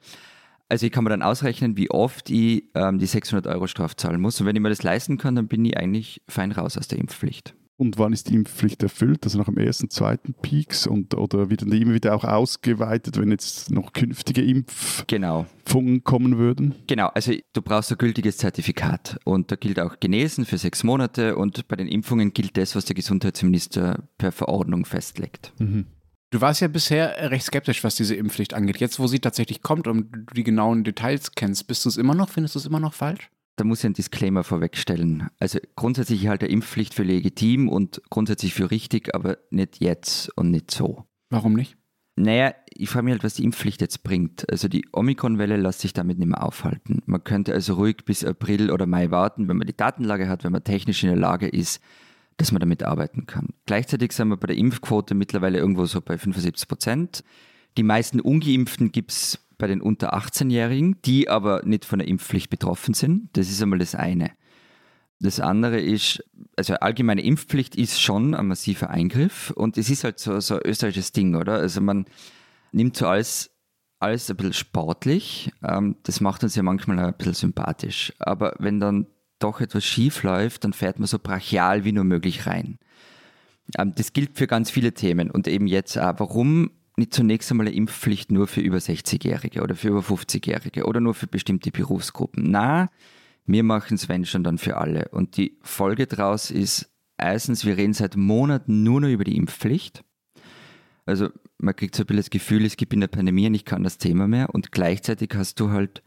Also 0.69 0.85
ich 0.85 0.93
kann 0.93 1.05
mir 1.05 1.11
dann 1.11 1.23
ausrechnen, 1.23 1.77
wie 1.77 1.91
oft 1.91 2.29
ich 2.29 2.65
ähm, 2.75 2.99
die 2.99 3.07
600 3.07 3.47
Euro 3.47 3.67
Straf 3.67 3.97
zahlen 3.97 4.21
muss. 4.21 4.39
Und 4.41 4.47
wenn 4.47 4.57
ich 4.57 4.61
mir 4.61 4.69
das 4.69 4.83
leisten 4.83 5.17
kann, 5.17 5.35
dann 5.35 5.49
bin 5.49 5.65
ich 5.65 5.79
eigentlich 5.79 6.23
fein 6.29 6.53
raus 6.53 6.77
aus 6.77 6.89
der 6.89 6.99
Impfpflicht. 6.99 7.55
Und 7.81 7.97
wann 7.97 8.13
ist 8.13 8.29
die 8.29 8.35
Impfpflicht 8.35 8.83
erfüllt? 8.83 9.21
Also 9.23 9.39
nach 9.39 9.45
dem 9.47 9.57
ersten, 9.57 9.89
zweiten 9.89 10.35
Peaks 10.35 10.87
und 10.89 11.15
oder 11.15 11.49
wird 11.49 11.63
dann 11.63 11.71
immer 11.71 11.95
wieder 11.95 12.13
auch 12.13 12.25
ausgeweitet, 12.25 13.17
wenn 13.21 13.31
jetzt 13.31 13.71
noch 13.71 13.93
künftige 13.93 14.43
Impfungen 14.43 15.07
Genau. 15.07 15.47
kommen 16.03 16.39
würden? 16.39 16.75
Genau, 16.89 17.07
also 17.15 17.33
du 17.53 17.63
brauchst 17.63 17.93
ein 17.93 17.99
gültiges 17.99 18.37
Zertifikat 18.39 19.21
und 19.25 19.53
da 19.53 19.57
gilt 19.57 19.79
auch 19.79 20.01
Genesen 20.01 20.45
für 20.45 20.59
sechs 20.59 20.83
Monate 20.83 21.37
und 21.37 21.69
bei 21.69 21.77
den 21.77 21.87
Impfungen 21.87 22.33
gilt 22.35 22.57
das, 22.57 22.75
was 22.75 22.85
der 22.85 22.97
Gesundheitsminister 22.97 24.09
per 24.19 24.33
Verordnung 24.33 24.85
festlegt. 24.85 25.53
Du 26.31 26.41
warst 26.41 26.61
ja 26.61 26.67
bisher 26.67 27.31
recht 27.31 27.45
skeptisch, 27.47 27.85
was 27.85 27.95
diese 27.95 28.17
Impfpflicht 28.17 28.55
angeht. 28.55 28.79
Jetzt, 28.79 28.99
wo 28.99 29.07
sie 29.07 29.21
tatsächlich 29.21 29.63
kommt 29.63 29.87
und 29.87 30.11
du 30.13 30.35
die 30.35 30.43
genauen 30.43 30.83
Details 30.83 31.33
kennst, 31.37 31.69
bist 31.69 31.85
du 31.85 31.89
es 31.91 31.97
immer 31.97 32.17
noch, 32.17 32.29
findest 32.29 32.57
du 32.57 32.59
es 32.59 32.67
immer 32.67 32.81
noch 32.81 32.93
falsch? 32.93 33.31
Da 33.59 33.65
muss 33.65 33.81
ich 33.81 33.87
einen 33.87 33.95
Disclaimer 33.95 34.45
vorwegstellen. 34.45 35.31
Also 35.41 35.59
grundsätzlich 35.75 36.23
ich 36.23 36.29
halte 36.29 36.47
Impfpflicht 36.47 36.95
für 36.95 37.03
legitim 37.03 37.69
und 37.69 38.01
grundsätzlich 38.09 38.55
für 38.55 38.71
richtig, 38.71 39.17
aber 39.17 39.39
nicht 39.51 39.81
jetzt 39.81 40.31
und 40.39 40.53
nicht 40.53 40.71
so. 40.71 41.07
Warum 41.29 41.55
nicht? 41.55 41.77
Naja, 42.15 42.55
ich 42.73 42.89
frage 42.89 43.07
mich 43.07 43.13
halt, 43.13 43.25
was 43.25 43.35
die 43.35 43.43
Impfpflicht 43.43 43.81
jetzt 43.81 44.05
bringt. 44.05 44.49
Also 44.49 44.69
die 44.69 44.87
Omikron-Welle 44.93 45.57
lässt 45.57 45.81
sich 45.81 45.93
damit 45.93 46.21
nicht 46.21 46.29
mehr 46.29 46.45
aufhalten. 46.45 47.03
Man 47.07 47.25
könnte 47.25 47.53
also 47.53 47.75
ruhig 47.75 47.97
bis 48.05 48.25
April 48.25 48.71
oder 48.71 48.87
Mai 48.87 49.11
warten, 49.11 49.49
wenn 49.49 49.57
man 49.57 49.67
die 49.67 49.77
Datenlage 49.77 50.29
hat, 50.29 50.45
wenn 50.45 50.53
man 50.53 50.63
technisch 50.63 51.03
in 51.03 51.09
der 51.09 51.19
Lage 51.19 51.49
ist, 51.49 51.83
dass 52.37 52.53
man 52.53 52.61
damit 52.61 52.85
arbeiten 52.85 53.27
kann. 53.27 53.49
Gleichzeitig 53.67 54.13
sind 54.13 54.29
wir 54.29 54.37
bei 54.37 54.47
der 54.47 54.57
Impfquote 54.57 55.17
mittlerweile 55.17 55.59
irgendwo 55.59 55.85
so 55.85 56.01
bei 56.01 56.17
75 56.17 56.69
Prozent. 56.69 57.25
Die 57.77 57.83
meisten 57.83 58.21
Ungeimpften 58.21 58.93
gibt 58.93 59.11
es 59.11 59.48
bei 59.59 59.67
den 59.67 59.81
unter 59.81 60.15
18-Jährigen, 60.15 61.03
die 61.05 61.29
aber 61.29 61.63
nicht 61.65 61.85
von 61.85 61.99
der 61.99 62.09
Impfpflicht 62.09 62.49
betroffen 62.49 62.95
sind. 62.95 63.29
Das 63.37 63.51
ist 63.51 63.61
einmal 63.61 63.81
das 63.81 63.95
eine. 63.95 64.31
Das 65.21 65.41
andere 65.41 65.81
ist, 65.81 66.23
also 66.57 66.75
allgemeine 66.75 67.23
Impfpflicht 67.23 67.75
ist 67.75 68.01
schon 68.01 68.35
ein 68.35 68.47
massiver 68.47 68.91
Eingriff 68.91 69.51
und 69.51 69.77
es 69.77 69.91
ist 69.91 70.05
halt 70.05 70.21
so, 70.21 70.39
so 70.39 70.55
ein 70.55 70.61
österreichisches 70.65 71.11
Ding, 71.11 71.35
oder? 71.35 71.55
Also 71.55 71.81
man 71.81 72.07
nimmt 72.71 72.97
so 72.97 73.09
alles, 73.09 73.51
alles 73.99 74.31
ein 74.31 74.37
bisschen 74.37 74.53
sportlich. 74.53 75.51
Ähm, 75.65 75.97
das 76.05 76.21
macht 76.21 76.45
uns 76.45 76.55
ja 76.55 76.63
manchmal 76.63 77.01
ein 77.01 77.15
bisschen 77.15 77.35
sympathisch. 77.35 78.13
Aber 78.21 78.55
wenn 78.61 78.79
dann 78.79 79.09
doch 79.41 79.61
etwas 79.61 79.85
schief 79.85 80.23
läuft, 80.23 80.63
dann 80.63 80.73
fährt 80.73 81.01
man 81.01 81.09
so 81.09 81.19
brachial 81.19 81.85
wie 81.85 81.93
nur 81.93 82.05
möglich 82.05 82.47
rein. 82.47 82.79
Ähm, 83.77 83.95
das 83.97 84.13
gilt 84.13 84.39
für 84.39 84.47
ganz 84.47 84.71
viele 84.71 84.95
Themen 84.95 85.33
und 85.33 85.49
eben 85.49 85.67
jetzt 85.67 85.99
auch. 85.99 86.15
Warum 86.19 86.71
nicht 86.99 87.15
zunächst 87.15 87.51
einmal 87.51 87.67
eine 87.67 87.77
Impfpflicht 87.77 88.31
nur 88.31 88.47
für 88.47 88.61
über 88.61 88.79
60-Jährige 88.79 89.63
oder 89.63 89.75
für 89.75 89.89
über 89.89 90.01
50-Jährige 90.01 90.85
oder 90.85 91.01
nur 91.01 91.15
für 91.15 91.27
bestimmte 91.27 91.71
Berufsgruppen? 91.71 92.51
Na, 92.51 92.91
wir 93.47 93.63
machen 93.63 93.95
es, 93.95 94.09
wenn 94.09 94.25
schon, 94.25 94.45
dann 94.45 94.59
für 94.59 94.77
alle. 94.77 95.09
Und 95.11 95.37
die 95.37 95.57
Folge 95.63 96.07
daraus 96.07 96.51
ist, 96.51 96.91
erstens, 97.17 97.65
wir 97.65 97.77
reden 97.77 97.95
seit 97.95 98.17
Monaten 98.17 98.83
nur 98.83 99.01
noch 99.01 99.09
über 99.09 99.25
die 99.25 99.37
Impfpflicht. 99.37 100.05
Also 101.07 101.31
man 101.57 101.75
kriegt 101.75 101.95
so 101.95 102.03
ein 102.03 102.07
bisschen 102.07 102.19
das 102.19 102.31
Gefühl, 102.31 102.67
es 102.67 102.77
gibt 102.77 102.93
in 102.93 103.01
der 103.01 103.09
Pandemie 103.09 103.49
nicht 103.49 103.65
kann 103.65 103.83
das 103.83 103.97
Thema 103.97 104.29
mehr 104.29 104.55
und 104.55 104.73
gleichzeitig 104.73 105.31
hast 105.35 105.59
du 105.59 105.71
halt 105.71 106.03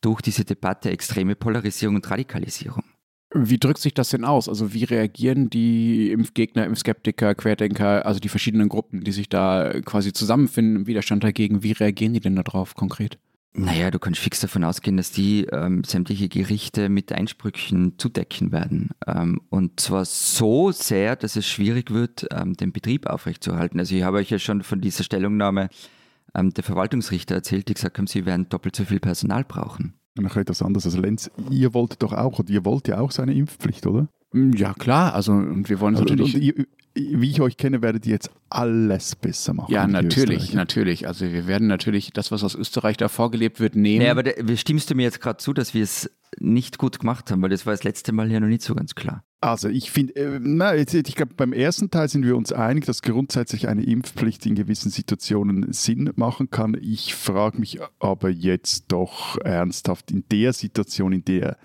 durch 0.00 0.20
diese 0.20 0.44
Debatte 0.44 0.90
extreme 0.90 1.34
Polarisierung 1.34 1.96
und 1.96 2.08
Radikalisierung. 2.08 2.84
Wie 3.36 3.58
drückt 3.58 3.80
sich 3.80 3.92
das 3.94 4.10
denn 4.10 4.24
aus? 4.24 4.48
Also 4.48 4.72
wie 4.72 4.84
reagieren 4.84 5.50
die 5.50 6.12
Impfgegner, 6.12 6.64
Impfskeptiker, 6.66 7.34
Querdenker, 7.34 8.06
also 8.06 8.20
die 8.20 8.28
verschiedenen 8.28 8.68
Gruppen, 8.68 9.02
die 9.02 9.10
sich 9.10 9.28
da 9.28 9.72
quasi 9.84 10.12
zusammenfinden 10.12 10.76
im 10.76 10.86
Widerstand 10.86 11.24
dagegen, 11.24 11.64
wie 11.64 11.72
reagieren 11.72 12.14
die 12.14 12.20
denn 12.20 12.36
darauf 12.36 12.76
konkret? 12.76 13.18
Naja, 13.56 13.90
du 13.90 13.98
kannst 13.98 14.20
fix 14.20 14.40
davon 14.40 14.62
ausgehen, 14.62 14.96
dass 14.96 15.10
die 15.10 15.46
ähm, 15.52 15.82
sämtliche 15.84 16.28
Gerichte 16.28 16.88
mit 16.88 17.12
Einsprüchen 17.12 17.98
zudecken 17.98 18.52
werden. 18.52 18.90
Ähm, 19.06 19.40
und 19.48 19.78
zwar 19.80 20.04
so 20.04 20.70
sehr, 20.72 21.16
dass 21.16 21.36
es 21.36 21.46
schwierig 21.46 21.92
wird, 21.92 22.26
ähm, 22.32 22.54
den 22.54 22.72
Betrieb 22.72 23.06
aufrechtzuerhalten. 23.06 23.80
Also 23.80 23.94
ich 23.96 24.02
habe 24.04 24.18
euch 24.18 24.30
ja 24.30 24.40
schon 24.40 24.62
von 24.62 24.80
dieser 24.80 25.04
Stellungnahme 25.04 25.70
ähm, 26.34 26.50
der 26.50 26.64
Verwaltungsrichter 26.64 27.36
erzählt, 27.36 27.68
die 27.68 27.74
gesagt 27.74 27.98
haben, 27.98 28.08
sie 28.08 28.26
werden 28.26 28.48
doppelt 28.48 28.74
so 28.74 28.84
viel 28.84 29.00
Personal 29.00 29.44
brauchen. 29.44 29.94
Noch 30.16 30.36
etwas 30.36 30.62
anderes. 30.62 30.86
Also 30.86 31.00
Lenz, 31.00 31.30
ihr 31.50 31.74
wolltet 31.74 32.02
doch 32.02 32.12
auch, 32.12 32.38
oder 32.38 32.50
ihr 32.50 32.64
wollt 32.64 32.86
ja 32.88 33.00
auch 33.00 33.10
so 33.10 33.22
eine 33.22 33.34
Impfpflicht, 33.34 33.86
oder? 33.86 34.08
Ja, 34.56 34.74
klar, 34.74 35.14
also 35.14 35.32
und 35.32 35.68
wir 35.68 35.80
wollen 35.80 35.94
Also, 35.96 36.04
und, 36.12 36.18
natürlich. 36.20 36.34
und 36.34 36.42
ihr, 36.42 37.18
wie 37.20 37.30
ich 37.30 37.40
euch 37.40 37.56
kenne, 37.56 37.82
werdet 37.82 38.06
ihr 38.06 38.12
jetzt 38.12 38.30
alles 38.50 39.16
besser 39.16 39.52
machen. 39.52 39.72
ja, 39.72 39.86
natürlich, 39.86 40.54
natürlich. 40.54 41.08
Also 41.08 41.24
wir 41.32 41.46
werden 41.48 41.66
natürlich 41.66 42.12
das, 42.12 42.30
was 42.30 42.44
aus 42.44 42.54
Österreich 42.54 42.96
da 42.96 43.08
vorgelebt 43.08 43.58
wird, 43.60 43.74
nehmen. 43.74 44.04
Nee, 44.04 44.10
aber 44.10 44.22
da, 44.22 44.30
stimmst 44.56 44.90
du 44.90 44.94
mir 44.94 45.02
jetzt 45.02 45.20
gerade 45.20 45.38
zu, 45.38 45.52
dass 45.52 45.74
wir 45.74 45.82
es 45.82 46.08
nicht 46.38 46.78
gut 46.78 47.00
gemacht 47.00 47.30
haben, 47.30 47.42
weil 47.42 47.50
das 47.50 47.64
war 47.66 47.72
das 47.72 47.82
letzte 47.84 48.12
Mal 48.12 48.30
ja 48.30 48.38
noch 48.40 48.46
nicht 48.48 48.62
so 48.62 48.74
ganz 48.74 48.94
klar. 48.94 49.24
Also 49.40 49.68
ich 49.68 49.90
finde, 49.90 50.14
äh, 50.16 50.38
na, 50.40 50.74
jetzt- 50.74 50.94
ich 50.94 51.14
glaube, 51.16 51.34
beim 51.36 51.52
ersten 51.52 51.90
Teil 51.90 52.08
sind 52.08 52.24
wir 52.24 52.36
uns 52.36 52.52
einig, 52.52 52.86
dass 52.86 53.02
grundsätzlich 53.02 53.68
eine 53.68 53.82
Impfpflicht 53.84 54.46
in 54.46 54.54
gewissen 54.54 54.90
Situationen 54.90 55.72
Sinn 55.72 56.10
machen 56.16 56.48
kann. 56.50 56.76
Ich 56.80 57.14
frage 57.14 57.58
mich 57.58 57.78
aber 57.98 58.30
jetzt 58.30 58.86
doch 58.88 59.36
ernsthaft 59.44 60.10
in 60.12 60.24
der 60.30 60.52
Situation, 60.52 61.12
in 61.12 61.24
der 61.24 61.56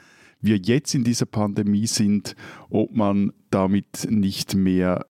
wir 0.42 0.58
jetzt 0.58 0.96
in 0.96 1.04
dieser 1.04 1.26
Pandemie 1.26 1.88
sind, 1.88 2.36
ob 2.70 2.96
man 2.96 3.34
damit 3.50 4.08
nicht 4.10 4.56
mehr 4.56 5.06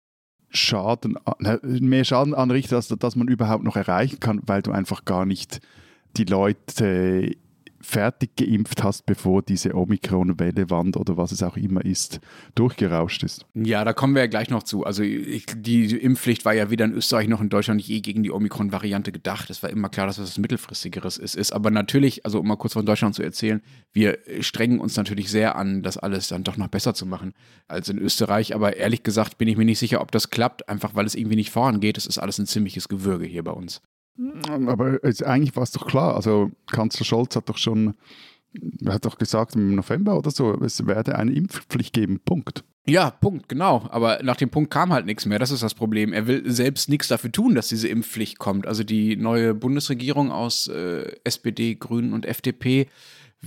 Schaden, 0.49 1.17
mehr 1.61 2.05
Schaden 2.05 2.33
anrichtet, 2.33 2.73
als 2.73 2.87
dass 2.87 3.15
man 3.15 3.27
überhaupt 3.27 3.63
noch 3.63 3.75
erreichen 3.75 4.19
kann, 4.19 4.41
weil 4.45 4.61
du 4.61 4.71
einfach 4.71 5.05
gar 5.05 5.25
nicht 5.25 5.59
die 6.15 6.23
Leute 6.23 7.35
fertig 7.85 8.35
geimpft 8.35 8.83
hast, 8.83 9.05
bevor 9.05 9.41
diese 9.41 9.75
Omikron-Welle, 9.75 10.69
Wand 10.69 10.97
oder 10.97 11.17
was 11.17 11.31
es 11.31 11.43
auch 11.43 11.55
immer 11.55 11.85
ist, 11.85 12.19
durchgerauscht 12.55 13.23
ist. 13.23 13.45
Ja, 13.53 13.85
da 13.85 13.93
kommen 13.93 14.15
wir 14.15 14.23
ja 14.23 14.27
gleich 14.27 14.49
noch 14.49 14.63
zu. 14.63 14.83
Also 14.83 15.03
ich, 15.03 15.45
die 15.55 15.95
Impfpflicht 15.95 16.45
war 16.45 16.53
ja 16.53 16.69
weder 16.69 16.85
in 16.85 16.93
Österreich 16.93 17.27
noch 17.27 17.41
in 17.41 17.49
Deutschland 17.49 17.81
je 17.81 18.01
gegen 18.01 18.23
die 18.23 18.31
Omikron-Variante 18.31 19.11
gedacht. 19.11 19.49
Es 19.49 19.61
war 19.63 19.69
immer 19.69 19.89
klar, 19.89 20.07
dass 20.07 20.17
das 20.17 20.29
was 20.29 20.37
mittelfristigeres 20.37 21.17
ist, 21.17 21.35
ist. 21.35 21.51
Aber 21.51 21.71
natürlich, 21.71 22.25
also 22.25 22.39
um 22.39 22.47
mal 22.47 22.55
kurz 22.55 22.73
von 22.73 22.85
Deutschland 22.85 23.15
zu 23.15 23.23
erzählen, 23.23 23.61
wir 23.93 24.17
strengen 24.41 24.79
uns 24.79 24.97
natürlich 24.97 25.29
sehr 25.29 25.55
an, 25.55 25.83
das 25.83 25.97
alles 25.97 26.27
dann 26.27 26.43
doch 26.43 26.57
noch 26.57 26.67
besser 26.67 26.93
zu 26.93 27.05
machen 27.05 27.33
als 27.67 27.89
in 27.89 27.99
Österreich. 27.99 28.55
Aber 28.55 28.77
ehrlich 28.77 29.03
gesagt 29.03 29.37
bin 29.37 29.47
ich 29.47 29.57
mir 29.57 29.65
nicht 29.65 29.79
sicher, 29.79 30.01
ob 30.01 30.11
das 30.11 30.29
klappt, 30.31 30.67
einfach 30.67 30.95
weil 30.95 31.05
es 31.05 31.15
irgendwie 31.15 31.35
nicht 31.35 31.51
vorangeht. 31.51 31.97
Es 31.97 32.07
ist 32.07 32.17
alles 32.17 32.39
ein 32.39 32.47
ziemliches 32.47 32.89
Gewürge 32.89 33.25
hier 33.25 33.43
bei 33.43 33.51
uns. 33.51 33.81
Aber 34.67 35.03
jetzt, 35.05 35.23
eigentlich 35.23 35.55
war 35.55 35.63
es 35.63 35.71
doch 35.71 35.87
klar. 35.87 36.15
Also 36.15 36.51
Kanzler 36.71 37.05
Scholz 37.05 37.35
hat 37.35 37.49
doch 37.49 37.57
schon, 37.57 37.95
hat 38.85 39.05
doch 39.05 39.17
gesagt 39.17 39.55
im 39.55 39.75
November 39.75 40.17
oder 40.17 40.31
so, 40.31 40.53
es 40.61 40.85
werde 40.85 41.17
eine 41.17 41.33
Impfpflicht 41.33 41.93
geben. 41.93 42.19
Punkt. 42.23 42.63
Ja, 42.87 43.09
Punkt, 43.09 43.49
genau. 43.49 43.87
Aber 43.89 44.21
nach 44.21 44.35
dem 44.35 44.49
Punkt 44.49 44.69
kam 44.69 44.93
halt 44.93 45.07
nichts 45.07 45.25
mehr. 45.25 45.39
Das 45.39 45.51
ist 45.51 45.63
das 45.63 45.73
Problem. 45.73 46.13
Er 46.13 46.27
will 46.27 46.49
selbst 46.49 46.87
nichts 46.87 47.07
dafür 47.07 47.31
tun, 47.31 47.55
dass 47.55 47.67
diese 47.67 47.87
Impfpflicht 47.87 48.37
kommt. 48.37 48.67
Also 48.67 48.83
die 48.83 49.15
neue 49.15 49.55
Bundesregierung 49.55 50.31
aus 50.31 50.67
äh, 50.67 51.11
SPD, 51.23 51.75
Grünen 51.75 52.13
und 52.13 52.25
FDP 52.25 52.87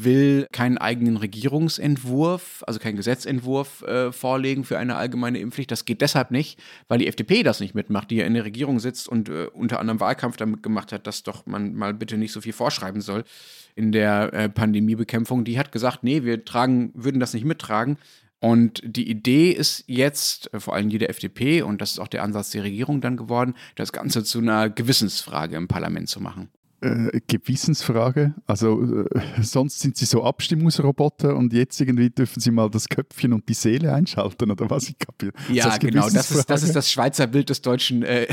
will 0.05 0.47
keinen 0.53 0.79
eigenen 0.79 1.17
Regierungsentwurf, 1.17 2.65
also 2.67 2.79
keinen 2.79 2.97
Gesetzentwurf 2.97 3.83
äh, 3.83 4.13
vorlegen 4.13 4.65
für 4.65 4.79
eine 4.79 4.97
allgemeine 4.97 5.39
Impfpflicht. 5.39 5.71
Das 5.71 5.85
geht 5.85 6.01
deshalb 6.01 6.31
nicht, 6.31 6.59
weil 6.89 6.99
die 6.99 7.07
FDP 7.07 7.43
das 7.43 7.61
nicht 7.61 7.75
mitmacht, 7.75 8.11
die 8.11 8.17
ja 8.17 8.27
in 8.27 8.35
der 8.35 8.45
Regierung 8.45 8.81
sitzt 8.81 9.09
und 9.09 9.29
äh, 9.29 9.49
unter 9.53 9.81
anderem 9.81 10.01
Wahlkampf 10.01 10.37
damit 10.37 10.63
gemacht 10.63 10.93
hat, 10.93 11.07
dass 11.07 11.23
doch 11.23 11.47
man 11.47 11.75
mal 11.75 11.95
bitte 11.95 12.17
nicht 12.17 12.33
so 12.33 12.41
viel 12.41 12.53
vorschreiben 12.53 13.01
soll 13.01 13.25
in 13.75 13.93
der 13.93 14.33
äh, 14.33 14.49
Pandemiebekämpfung. 14.49 15.45
Die 15.45 15.59
hat 15.59 15.73
gesagt, 15.73 16.03
nee, 16.03 16.25
wir 16.25 16.45
tragen, 16.45 16.91
würden 16.95 17.21
das 17.21 17.35
nicht 17.35 17.45
mittragen. 17.45 17.99
Und 18.41 18.81
die 18.85 19.11
Idee 19.11 19.51
ist 19.51 19.85
jetzt, 19.87 20.53
äh, 20.55 20.61
vor 20.61 20.75
allem 20.75 20.89
die 20.89 20.99
der 20.99 21.11
FDP, 21.11 21.63
und 21.63 21.81
das 21.81 21.93
ist 21.93 21.99
auch 21.99 22.09
der 22.09 22.23
Ansatz 22.23 22.51
der 22.51 22.65
Regierung 22.65 23.01
dann 23.01 23.17
geworden, 23.17 23.55
das 23.75 23.93
Ganze 23.93 24.23
zu 24.25 24.39
einer 24.39 24.71
Gewissensfrage 24.71 25.57
im 25.57 25.69
Parlament 25.69 26.09
zu 26.09 26.21
machen. 26.21 26.49
Äh, 26.81 27.21
Gewissensfrage. 27.27 28.35
Also 28.47 29.05
äh, 29.05 29.43
sonst 29.43 29.81
sind 29.81 29.97
sie 29.97 30.05
so 30.05 30.23
Abstimmungsroboter 30.23 31.37
und 31.37 31.53
jetzt 31.53 31.81
irgendwie 31.81 32.11
dürfen 32.11 32.41
sie 32.41 32.53
mal 32.53 32.71
das 32.71 32.89
Köpfchen 32.89 33.33
und 33.33 33.49
die 33.49 33.55
Seele 33.55 33.93
einschalten 33.93 34.51
oder 34.51 34.71
was? 34.71 34.89
Ich 34.89 34.99
kapiere. 34.99 35.33
Ja, 35.53 35.77
genau. 35.79 36.09
Das 36.09 36.31
ist, 36.31 36.49
das 36.49 36.63
ist 36.63 36.77
das 36.77 36.91
Schweizer 36.91 37.27
Bild 37.27 37.51
des 37.51 37.63
deutschen, 37.63 38.05
äh, 38.05 38.29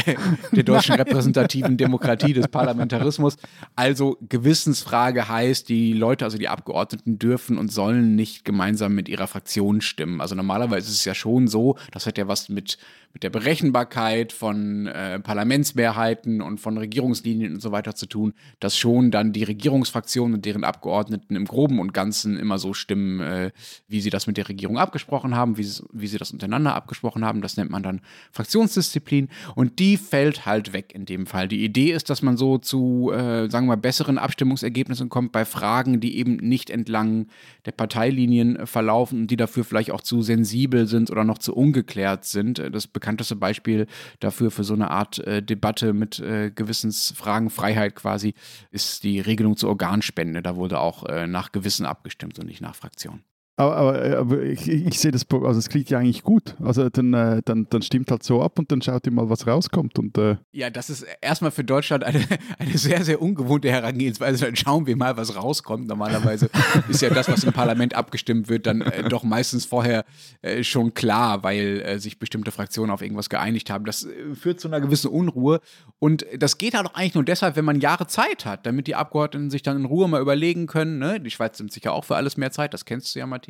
der 0.51 0.63
deutschen 0.63 0.95
repräsentativen 0.95 1.75
Demokratie, 1.77 2.33
des 2.33 2.47
Parlamentarismus. 2.47 3.37
Also 3.75 4.17
Gewissensfrage 4.29 5.27
heißt, 5.27 5.67
die 5.67 5.93
Leute, 5.93 6.25
also 6.25 6.37
die 6.37 6.47
Abgeordneten 6.47 7.17
dürfen 7.17 7.57
und 7.57 7.71
sollen 7.71 8.15
nicht 8.15 8.45
gemeinsam 8.45 8.93
mit 8.93 9.09
ihrer 9.09 9.27
Fraktion 9.27 9.81
stimmen. 9.81 10.21
Also 10.21 10.35
normalerweise 10.35 10.87
ist 10.87 10.99
es 10.99 11.05
ja 11.05 11.15
schon 11.15 11.47
so, 11.47 11.77
das 11.91 12.05
hat 12.05 12.17
ja 12.19 12.27
was 12.27 12.49
mit, 12.49 12.77
mit 13.13 13.23
der 13.23 13.31
Berechenbarkeit 13.31 14.33
von 14.33 14.87
äh, 14.87 15.19
Parlamentsmehrheiten 15.19 16.41
und 16.41 16.59
von 16.59 16.77
Regierungslinien 16.77 17.55
und 17.55 17.59
so 17.61 17.71
weiter 17.71 17.95
zu 17.95 18.05
tun, 18.05 18.34
dass 18.59 18.77
schon 18.77 19.11
dann 19.11 19.33
die 19.33 19.43
Regierungsfraktionen 19.43 20.35
und 20.35 20.45
deren 20.45 20.63
Abgeordneten 20.63 21.35
im 21.35 21.45
Groben 21.45 21.79
und 21.79 21.93
Ganzen 21.93 22.37
immer 22.37 22.57
so 22.57 22.73
stimmen, 22.73 23.19
äh, 23.19 23.51
wie 23.87 24.01
sie 24.01 24.09
das 24.09 24.27
mit 24.27 24.37
der 24.37 24.49
Regierung 24.49 24.77
abgesprochen 24.77 25.35
haben, 25.35 25.57
wie 25.57 25.63
sie, 25.63 25.83
wie 25.91 26.07
sie 26.07 26.17
das 26.17 26.31
untereinander 26.31 26.75
abgesprochen 26.75 27.25
haben. 27.25 27.41
Das 27.41 27.57
nennt 27.57 27.71
man 27.71 27.83
dann 27.83 28.01
Fraktionsdisziplin 28.31 29.29
und 29.55 29.79
die 29.79 29.97
fällt 29.97 30.45
halt 30.45 30.73
weg 30.73 30.93
in 30.93 31.05
dem 31.05 31.25
Fall. 31.25 31.47
Die 31.47 31.63
Idee 31.63 31.91
ist, 31.91 32.09
dass 32.09 32.21
man 32.21 32.37
so 32.37 32.57
zu, 32.57 33.11
äh, 33.13 33.49
sagen 33.49 33.67
wir 33.67 33.75
mal, 33.75 33.77
besseren 33.77 34.17
Abstimmungsergebnissen 34.17 35.09
kommt 35.09 35.31
bei 35.31 35.45
Fragen, 35.45 35.99
die 35.99 36.17
eben 36.17 36.37
nicht 36.37 36.69
entlang 36.69 37.27
der 37.65 37.71
Parteilinien 37.71 38.65
verlaufen 38.65 39.21
und 39.21 39.31
die 39.31 39.37
dafür 39.37 39.63
vielleicht 39.63 39.91
auch 39.91 40.01
zu 40.01 40.21
sensibel 40.21 40.87
sind 40.87 41.11
oder 41.11 41.23
noch 41.23 41.37
zu 41.37 41.55
ungeklärt 41.55 42.25
sind. 42.25 42.61
Das 42.71 42.87
bekannteste 42.87 43.35
Beispiel 43.35 43.87
dafür 44.19 44.51
für 44.51 44.63
so 44.63 44.73
eine 44.73 44.91
Art 44.91 45.19
äh, 45.19 45.41
Debatte 45.41 45.93
mit 45.93 46.19
äh, 46.19 46.51
Gewissensfragen, 46.53 47.49
Freiheit 47.49 47.95
quasi, 47.95 48.24
ist 48.71 49.03
die 49.03 49.19
Regelung 49.19 49.57
zur 49.57 49.69
Organspende. 49.69 50.41
Da 50.41 50.55
wurde 50.55 50.79
auch 50.79 51.05
äh, 51.05 51.27
nach 51.27 51.51
Gewissen 51.51 51.85
abgestimmt 51.85 52.39
und 52.39 52.47
nicht 52.47 52.61
nach 52.61 52.75
Fraktion. 52.75 53.23
Aber, 53.57 53.75
aber, 53.77 54.17
aber 54.17 54.41
ich, 54.41 54.67
ich 54.67 54.99
sehe 54.99 55.11
das, 55.11 55.25
also 55.31 55.57
es 55.57 55.69
klingt 55.69 55.89
ja 55.89 55.99
eigentlich 55.99 56.23
gut. 56.23 56.55
Also 56.61 56.89
dann, 56.89 57.13
äh, 57.13 57.41
dann, 57.45 57.67
dann 57.69 57.81
stimmt 57.81 58.11
halt 58.11 58.21
so 58.21 58.41
ab 58.41 58.59
und 58.59 58.69
dann 58.69 58.81
schaut 58.81 59.05
ihr 59.05 59.13
mal, 59.13 59.29
was 59.29 59.47
rauskommt. 59.47 59.97
Und, 59.97 60.17
äh, 60.17 60.35
Ja, 60.51 60.69
das 60.69 60.89
ist 60.89 61.05
erstmal 61.21 61.51
für 61.51 61.63
Deutschland 61.63 62.03
eine, 62.03 62.19
eine 62.59 62.77
sehr, 62.77 63.05
sehr 63.05 63.21
ungewohnte 63.21 63.71
Herangehensweise. 63.71 64.43
Dann 64.43 64.57
schauen 64.57 64.87
wir 64.87 64.97
mal, 64.97 65.15
was 65.15 65.37
rauskommt. 65.37 65.87
Normalerweise 65.87 66.49
ist 66.89 67.01
ja 67.01 67.09
das, 67.09 67.29
was 67.29 67.45
im 67.45 67.53
Parlament 67.53 67.95
abgestimmt 67.95 68.49
wird, 68.49 68.67
dann 68.67 68.81
äh, 68.81 69.07
doch 69.07 69.23
meistens 69.23 69.65
vorher 69.65 70.03
äh, 70.41 70.61
schon 70.63 70.93
klar, 70.93 71.43
weil 71.43 71.81
äh, 71.81 71.99
sich 71.99 72.19
bestimmte 72.19 72.51
Fraktionen 72.51 72.91
auf 72.91 73.01
irgendwas 73.01 73.29
geeinigt 73.29 73.69
haben. 73.69 73.85
Das 73.85 74.03
äh, 74.03 74.35
führt 74.35 74.59
zu 74.59 74.67
einer 74.67 74.81
gewissen 74.81 75.07
Unruhe. 75.07 75.61
Und 75.99 76.25
das 76.37 76.57
geht 76.57 76.73
halt 76.73 76.87
auch 76.87 76.93
eigentlich 76.93 77.15
nur 77.15 77.23
deshalb, 77.23 77.55
wenn 77.55 77.65
man 77.65 77.79
Jahre 77.79 78.07
Zeit 78.07 78.45
hat, 78.45 78.65
damit 78.65 78.87
die 78.87 78.95
Abgeordneten 78.95 79.49
sich 79.49 79.63
dann 79.63 79.77
in 79.77 79.85
Ruhe 79.85 80.09
mal 80.09 80.19
überlegen 80.19 80.67
können. 80.67 80.99
Ne? 80.99 81.21
Die 81.21 81.31
Schweiz 81.31 81.57
nimmt 81.57 81.71
sich 81.71 81.85
ja 81.85 81.91
auch 81.91 82.03
für 82.03 82.17
alles 82.17 82.35
mehr 82.35 82.51
Zeit, 82.51 82.73
das 82.73 82.83
kennst 82.83 83.15
du 83.15 83.19
ja, 83.19 83.25
Matthias. 83.25 83.44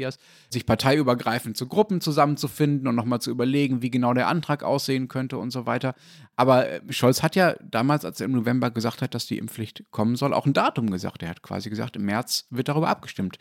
Sich 0.50 0.66
parteiübergreifend 0.66 1.58
zu 1.58 1.68
Gruppen 1.68 2.02
zusammenzufinden 2.02 2.88
und 2.88 2.96
nochmal 2.96 3.22
zu 3.22 3.32
überlegen, 3.32 3.82
wie 3.82 3.92
genau 3.92 4.14
der 4.14 4.28
Antrag 4.28 4.64
aussehen 4.64 5.08
könnte 5.08 5.38
und 5.38 5.52
so 5.52 5.66
weiter. 5.66 5.96
Aber 6.36 6.68
äh, 6.70 6.82
Scholz 6.90 7.24
hat 7.24 7.36
ja 7.36 7.56
damals, 7.64 8.06
als 8.06 8.20
er 8.20 8.26
im 8.26 8.34
November 8.34 8.72
gesagt 8.72 9.02
hat, 9.02 9.14
dass 9.16 9.26
die 9.26 9.38
Impfpflicht 9.38 9.86
kommen 9.92 10.16
soll, 10.16 10.34
auch 10.34 10.46
ein 10.46 10.54
Datum 10.54 10.90
gesagt. 10.90 11.24
Er 11.24 11.30
hat 11.30 11.42
quasi 11.42 11.70
gesagt, 11.70 11.96
im 11.96 12.06
März 12.06 12.48
wird 12.50 12.68
darüber 12.68 12.90
abgestimmt 12.90 13.38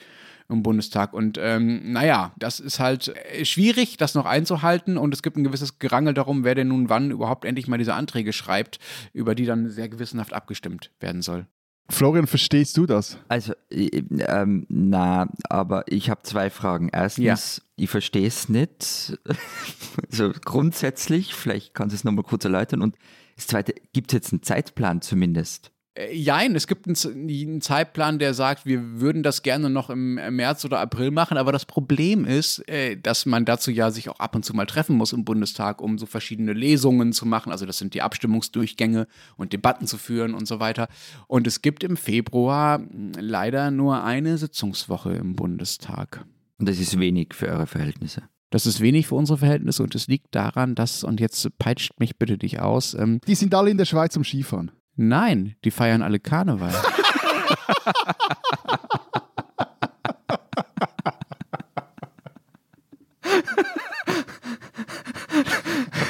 im 0.49 0.63
Bundestag. 0.63 1.13
Und 1.13 1.39
ähm, 1.41 1.93
naja, 1.93 2.33
das 2.39 2.61
ist 2.61 2.81
halt 2.81 3.09
äh, 3.09 3.45
schwierig, 3.45 3.97
das 3.97 4.15
noch 4.15 4.27
einzuhalten. 4.27 4.99
Und 4.99 5.15
es 5.15 5.23
gibt 5.23 5.37
ein 5.37 5.45
gewisses 5.45 5.79
Gerangel 5.79 6.15
darum, 6.15 6.45
wer 6.45 6.55
denn 6.55 6.69
nun 6.69 6.89
wann 6.89 7.11
überhaupt 7.11 7.45
endlich 7.45 7.69
mal 7.69 7.79
diese 7.79 7.95
Anträge 7.95 8.33
schreibt, 8.33 8.79
über 9.13 9.35
die 9.35 9.47
dann 9.47 9.71
sehr 9.71 9.89
gewissenhaft 9.89 10.33
abgestimmt 10.33 10.91
werden 11.01 11.23
soll. 11.23 11.47
Florian, 11.91 12.27
verstehst 12.27 12.77
du 12.77 12.87
das? 12.87 13.19
Also, 13.29 13.53
äh, 13.71 14.03
ähm, 14.21 14.67
na, 14.69 15.29
aber 15.51 15.85
ich 15.87 16.09
habe 16.09 16.23
zwei 16.23 16.49
Fragen. 16.51 16.89
Erstens, 16.93 17.63
ich 17.77 17.91
verstehe 17.91 18.27
es 18.27 18.49
nicht. 18.49 19.19
also 20.11 20.33
grundsätzlich, 20.45 21.35
vielleicht 21.35 21.75
kannst 21.75 21.93
du 21.93 21.97
es 21.97 22.05
nochmal 22.05 22.25
kurz 22.25 22.45
erläutern. 22.45 22.81
Und 22.81 22.97
das 23.37 23.49
zweite, 23.49 23.75
gibt 23.93 24.13
es 24.13 24.15
jetzt 24.15 24.33
einen 24.33 24.43
Zeitplan 24.43 25.03
zumindest? 25.03 25.74
Äh, 25.95 26.15
Jein, 26.15 26.55
es 26.55 26.67
gibt 26.67 26.87
einen, 26.87 27.61
Zeitplan, 27.61 28.19
der 28.19 28.35
sagt, 28.35 28.67
wir 28.67 29.01
würden 29.01 29.23
das 29.23 29.43
gerne 29.43 29.71
noch 29.71 29.91
im 29.91 30.15
März 30.15 30.65
oder 30.65 30.81
April 30.81 31.11
machen, 31.11 31.37
aber 31.37 31.53
das 31.53 31.65
Problem 31.65 32.25
ist, 32.25 32.69
äh, 32.69 32.97
dass 32.97 33.27
man 33.27 33.45
dazu 33.45 33.71
ja 33.71 33.91
sich 33.91 34.09
auch 34.09 34.19
ab 34.19 34.35
und 34.35 34.45
zu 34.45 34.55
mal 34.55 34.67
treffen 34.67 34.97
muss 34.97 35.13
im 35.13 35.25
Bundestag, 35.25 35.81
um 35.81 35.99
so 35.99 36.07
verschiedene 36.07 36.53
Lesungen 36.53 37.13
zu 37.13 37.27
machen. 37.27 37.53
Also 37.53 37.67
das 37.67 37.79
sind 37.79 37.95
die 37.95 38.03
Abstimmungsdurchgänge 38.03 39.07
und 39.37 39.53
Debatten 39.53 39.87
zu 39.87 39.99
führen 39.99 40.35
und 40.35 40.47
so 40.47 40.61
weiter. 40.61 40.89
Und 41.27 41.47
es 41.47 41.63
gibt 41.63 41.85
im 41.85 41.97
Februar 41.97 42.79
mh, 42.79 43.21
leider 43.21 43.71
nur 43.71 44.03
eine 44.05 44.39
Sitzungswoche 44.39 45.15
im 45.15 45.37
Bundestag. 45.37 46.25
Und 46.59 46.69
das 46.69 46.79
ist 46.79 46.99
wenig 46.99 47.35
für 47.35 47.49
eure 47.49 47.67
Verhältnisse. 47.67 48.23
Das 48.51 48.67
ist 48.67 48.81
wenig 48.81 49.09
für 49.09 49.17
unsere 49.17 49.39
Verhältnisse 49.39 49.83
und 49.83 49.97
es 49.97 50.07
liegt 50.07 50.33
daran, 50.33 50.77
dass, 50.77 51.03
und 51.03 51.19
jetzt 51.19 51.59
peitscht 51.59 51.99
mich 51.99 52.19
bitte 52.19 52.39
dich 52.39 52.61
aus, 52.61 52.95
ähm, 52.95 53.21
Die 53.27 53.35
sind 53.35 53.53
alle 53.53 53.71
in 53.71 53.79
der 53.79 53.85
Schweiz 53.85 54.13
zum 54.13 54.23
Skifahren. 54.23 54.71
Nein, 54.97 55.57
die 55.65 55.71
feiern 55.71 56.03
alle 56.03 56.19
Karneval. 56.21 56.73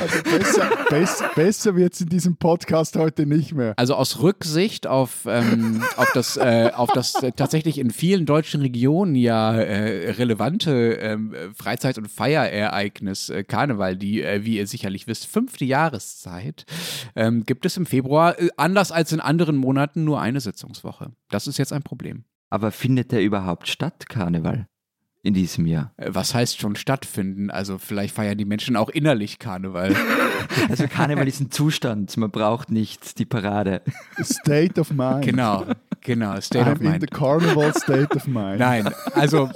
Also 0.00 0.22
besser, 0.22 0.70
besser, 0.94 1.30
besser 1.34 1.76
wird 1.76 1.94
es 1.94 2.00
in 2.00 2.08
diesem 2.08 2.36
Podcast 2.36 2.96
heute 2.96 3.26
nicht 3.26 3.52
mehr. 3.52 3.74
Also 3.76 3.94
aus 3.94 4.20
Rücksicht 4.20 4.86
auf, 4.86 5.26
ähm, 5.26 5.82
auf 5.96 6.10
das, 6.12 6.36
äh, 6.36 6.70
auf 6.74 6.90
das 6.92 7.14
äh, 7.22 7.32
tatsächlich 7.32 7.78
in 7.78 7.90
vielen 7.90 8.26
deutschen 8.26 8.60
Regionen 8.60 9.14
ja 9.14 9.54
äh, 9.54 10.10
relevante 10.12 10.94
ähm, 10.94 11.34
Freizeit- 11.54 11.98
und 11.98 12.08
Feierereignis 12.08 13.28
äh, 13.28 13.44
Karneval, 13.44 13.96
die, 13.96 14.22
äh, 14.22 14.44
wie 14.44 14.58
ihr 14.58 14.66
sicherlich 14.66 15.06
wisst, 15.06 15.26
fünfte 15.26 15.64
Jahreszeit, 15.64 16.64
ähm, 17.16 17.44
gibt 17.44 17.66
es 17.66 17.76
im 17.76 17.86
Februar, 17.86 18.38
äh, 18.38 18.48
anders 18.56 18.92
als 18.92 19.12
in 19.12 19.20
anderen 19.20 19.56
Monaten, 19.56 20.04
nur 20.04 20.20
eine 20.20 20.40
Sitzungswoche. 20.40 21.12
Das 21.30 21.46
ist 21.46 21.58
jetzt 21.58 21.72
ein 21.72 21.82
Problem. 21.82 22.24
Aber 22.50 22.70
findet 22.70 23.10
der 23.10 23.22
überhaupt 23.22 23.68
statt, 23.68 24.08
Karneval? 24.08 24.68
In 25.24 25.32
diesem 25.34 25.66
Jahr? 25.66 25.90
Äh, 25.96 26.10
Was 26.12 26.34
heißt 26.34 26.60
schon 26.60 26.76
stattfinden? 26.76 27.50
Also 27.50 27.78
vielleicht 27.78 28.14
feiern 28.14 28.36
die 28.38 28.44
Menschen 28.44 28.76
auch 28.76 28.88
innerlich 28.90 29.38
Karneval. 29.40 29.96
Also 30.68 30.86
Karneval 30.86 31.26
ist 31.26 31.40
ein 31.40 31.50
Zustand, 31.50 32.16
man 32.16 32.30
braucht 32.30 32.70
nicht 32.70 33.18
die 33.18 33.24
Parade. 33.24 33.80
State 34.22 34.78
of 34.80 34.90
mind. 34.92 35.22
genau, 35.22 35.64
genau. 36.02 36.38
State 36.40 36.70
of 36.70 36.78
I'm 36.78 36.82
in 36.82 36.90
mind. 36.90 37.00
the 37.00 37.06
carnival 37.06 37.72
state 37.74 38.14
of 38.14 38.26
mind. 38.26 38.58
Nein, 38.60 38.88
also 39.14 39.50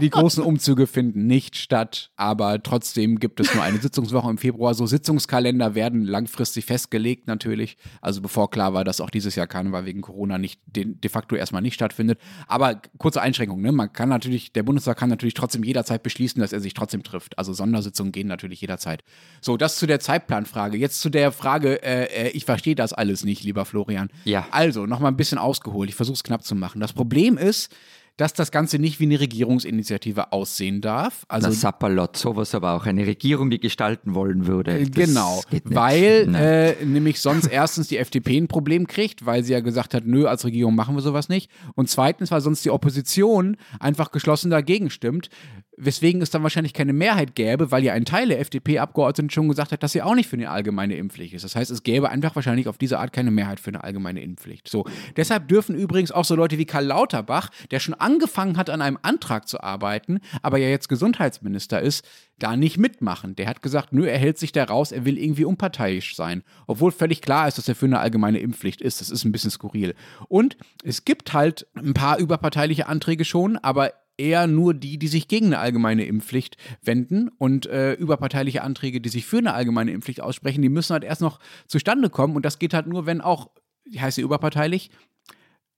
die 0.00 0.10
großen 0.10 0.42
Umzüge 0.42 0.86
finden 0.86 1.26
nicht 1.26 1.56
statt, 1.56 2.10
aber 2.16 2.62
trotzdem 2.62 3.18
gibt 3.18 3.40
es 3.40 3.54
nur 3.54 3.62
eine 3.62 3.78
Sitzungswoche 3.78 4.30
im 4.30 4.38
Februar. 4.38 4.74
So 4.74 4.86
Sitzungskalender 4.86 5.74
werden 5.74 6.04
langfristig 6.04 6.64
festgelegt 6.64 7.26
natürlich. 7.26 7.76
Also 8.00 8.20
bevor 8.20 8.50
klar 8.50 8.74
war, 8.74 8.84
dass 8.84 9.00
auch 9.00 9.10
dieses 9.10 9.34
Jahr 9.34 9.46
Karneval 9.46 9.84
wegen 9.84 10.00
Corona 10.00 10.38
nicht 10.38 10.60
de, 10.66 10.94
facto 11.08 11.36
erstmal 11.36 11.62
nicht 11.62 11.74
stattfindet. 11.74 12.18
Aber 12.46 12.80
kurze 12.98 13.20
Einschränkung, 13.20 13.60
ne? 13.60 13.72
Man 13.72 13.92
kann 13.92 14.08
natürlich, 14.08 14.52
der 14.52 14.62
Bundestag 14.62 14.96
kann 14.98 15.10
natürlich 15.10 15.34
trotzdem 15.34 15.64
jederzeit 15.64 16.02
beschließen, 16.02 16.40
dass 16.40 16.52
er 16.52 16.60
sich 16.60 16.74
trotzdem 16.74 17.02
trifft. 17.02 17.38
Also 17.38 17.52
Sondersitzungen 17.52 18.12
gehen 18.12 18.28
natürlich 18.28 18.60
jederzeit. 18.60 19.04
So, 19.40 19.56
das 19.56 19.76
zu 19.76 19.86
der 19.86 20.00
Zeitplanfrage. 20.00 20.76
Jetzt 20.76 21.00
zu 21.00 21.10
der 21.10 21.32
Frage, 21.32 21.82
äh, 21.82 22.04
äh, 22.04 22.28
ich 22.30 22.44
verstehe 22.44 22.74
das 22.74 22.92
alles 22.92 23.24
nicht, 23.24 23.42
lieber 23.44 23.64
Florian. 23.64 24.10
Ja. 24.24 24.46
Also, 24.50 24.86
nochmal 24.86 25.12
ein 25.12 25.16
bisschen 25.16 25.38
ausgeholt. 25.38 25.88
Ich 25.88 25.94
versuche 25.94 26.14
es 26.14 26.24
knapp 26.24 26.44
zu 26.44 26.54
machen. 26.54 26.80
Das 26.80 26.92
Problem 26.92 27.36
ist, 27.36 27.74
dass 28.16 28.34
das 28.34 28.50
Ganze 28.50 28.78
nicht 28.78 29.00
wie 29.00 29.04
eine 29.04 29.18
Regierungsinitiative 29.18 30.32
aussehen 30.32 30.80
darf. 30.80 31.24
Also 31.28 31.48
das 31.48 31.60
Sapperlot, 31.60 32.16
sowas 32.16 32.54
aber 32.54 32.74
auch. 32.74 32.86
Eine 32.86 33.06
Regierung, 33.06 33.50
die 33.50 33.58
gestalten 33.58 34.14
wollen 34.14 34.46
würde. 34.46 34.86
Das 34.86 34.90
Genau, 34.90 35.42
weil 35.64 36.34
äh, 36.34 36.84
nämlich 36.84 37.20
sonst 37.20 37.46
erstens 37.46 37.88
die 37.88 37.98
FDP 37.98 38.36
ein 38.36 38.48
Problem 38.48 38.86
kriegt, 38.86 39.24
weil 39.24 39.42
sie 39.42 39.52
ja 39.52 39.60
gesagt 39.60 39.94
hat, 39.94 40.04
nö, 40.06 40.26
als 40.26 40.44
Regierung 40.44 40.74
machen 40.74 40.94
wir 40.94 41.02
sowas 41.02 41.28
nicht. 41.28 41.50
Und 41.74 41.88
zweitens, 41.88 42.30
weil 42.30 42.40
sonst 42.40 42.64
die 42.64 42.70
Opposition 42.70 43.56
einfach 43.80 44.10
geschlossen 44.10 44.50
dagegen 44.50 44.90
stimmt. 44.90 45.30
Weswegen 45.76 46.20
es 46.20 46.30
dann 46.30 46.42
wahrscheinlich 46.42 46.74
keine 46.74 46.92
Mehrheit 46.92 47.34
gäbe, 47.34 47.70
weil 47.70 47.82
ja 47.82 47.94
ein 47.94 48.04
Teil 48.04 48.28
der 48.28 48.40
FDP-Abgeordneten 48.40 49.30
schon 49.30 49.48
gesagt 49.48 49.72
hat, 49.72 49.82
dass 49.82 49.92
sie 49.92 50.02
auch 50.02 50.14
nicht 50.14 50.28
für 50.28 50.36
eine 50.36 50.50
allgemeine 50.50 50.96
Impfpflicht 50.96 51.34
ist. 51.34 51.44
Das 51.44 51.56
heißt, 51.56 51.70
es 51.70 51.82
gäbe 51.82 52.10
einfach 52.10 52.36
wahrscheinlich 52.36 52.68
auf 52.68 52.78
diese 52.78 52.98
Art 52.98 53.12
keine 53.12 53.30
Mehrheit 53.30 53.58
für 53.58 53.70
eine 53.70 53.82
allgemeine 53.82 54.22
Impfpflicht. 54.22 54.68
So, 54.68 54.84
deshalb 55.16 55.48
dürfen 55.48 55.74
übrigens 55.74 56.12
auch 56.12 56.24
so 56.24 56.34
Leute 56.34 56.58
wie 56.58 56.66
Karl 56.66 56.84
Lauterbach, 56.84 57.50
der 57.70 57.80
schon 57.80 57.94
angefangen 57.94 58.58
hat, 58.58 58.68
an 58.68 58.82
einem 58.82 58.98
Antrag 59.02 59.48
zu 59.48 59.62
arbeiten, 59.62 60.20
aber 60.42 60.58
ja 60.58 60.68
jetzt 60.68 60.88
Gesundheitsminister 60.88 61.80
ist, 61.80 62.06
da 62.38 62.56
nicht 62.56 62.76
mitmachen. 62.76 63.36
Der 63.36 63.46
hat 63.46 63.62
gesagt, 63.62 63.92
nö, 63.92 64.06
er 64.06 64.18
hält 64.18 64.38
sich 64.38 64.52
da 64.52 64.64
raus, 64.64 64.92
er 64.92 65.04
will 65.04 65.16
irgendwie 65.16 65.44
unparteiisch 65.44 66.16
sein. 66.16 66.42
Obwohl 66.66 66.90
völlig 66.90 67.22
klar 67.22 67.48
ist, 67.48 67.58
dass 67.58 67.68
er 67.68 67.74
für 67.74 67.86
eine 67.86 68.00
allgemeine 68.00 68.40
Impfpflicht 68.40 68.80
ist. 68.80 69.00
Das 69.00 69.10
ist 69.10 69.24
ein 69.24 69.32
bisschen 69.32 69.50
skurril. 69.50 69.94
Und 70.28 70.56
es 70.82 71.04
gibt 71.04 71.32
halt 71.32 71.66
ein 71.74 71.94
paar 71.94 72.18
überparteiliche 72.18 72.88
Anträge 72.88 73.24
schon, 73.24 73.56
aber 73.58 73.92
eher 74.22 74.46
nur 74.46 74.72
die, 74.72 74.98
die 74.98 75.08
sich 75.08 75.26
gegen 75.26 75.46
eine 75.46 75.58
allgemeine 75.58 76.04
Impfpflicht 76.04 76.56
wenden 76.82 77.28
und 77.38 77.66
äh, 77.66 77.94
überparteiliche 77.94 78.62
Anträge, 78.62 79.00
die 79.00 79.08
sich 79.08 79.26
für 79.26 79.38
eine 79.38 79.54
allgemeine 79.54 79.90
Impfpflicht 79.90 80.20
aussprechen, 80.20 80.62
die 80.62 80.68
müssen 80.68 80.92
halt 80.92 81.04
erst 81.04 81.20
noch 81.20 81.40
zustande 81.66 82.08
kommen 82.08 82.36
und 82.36 82.44
das 82.44 82.58
geht 82.58 82.72
halt 82.72 82.86
nur, 82.86 83.04
wenn 83.04 83.20
auch, 83.20 83.50
heißt 83.96 84.16
sie 84.16 84.22
überparteilich, 84.22 84.90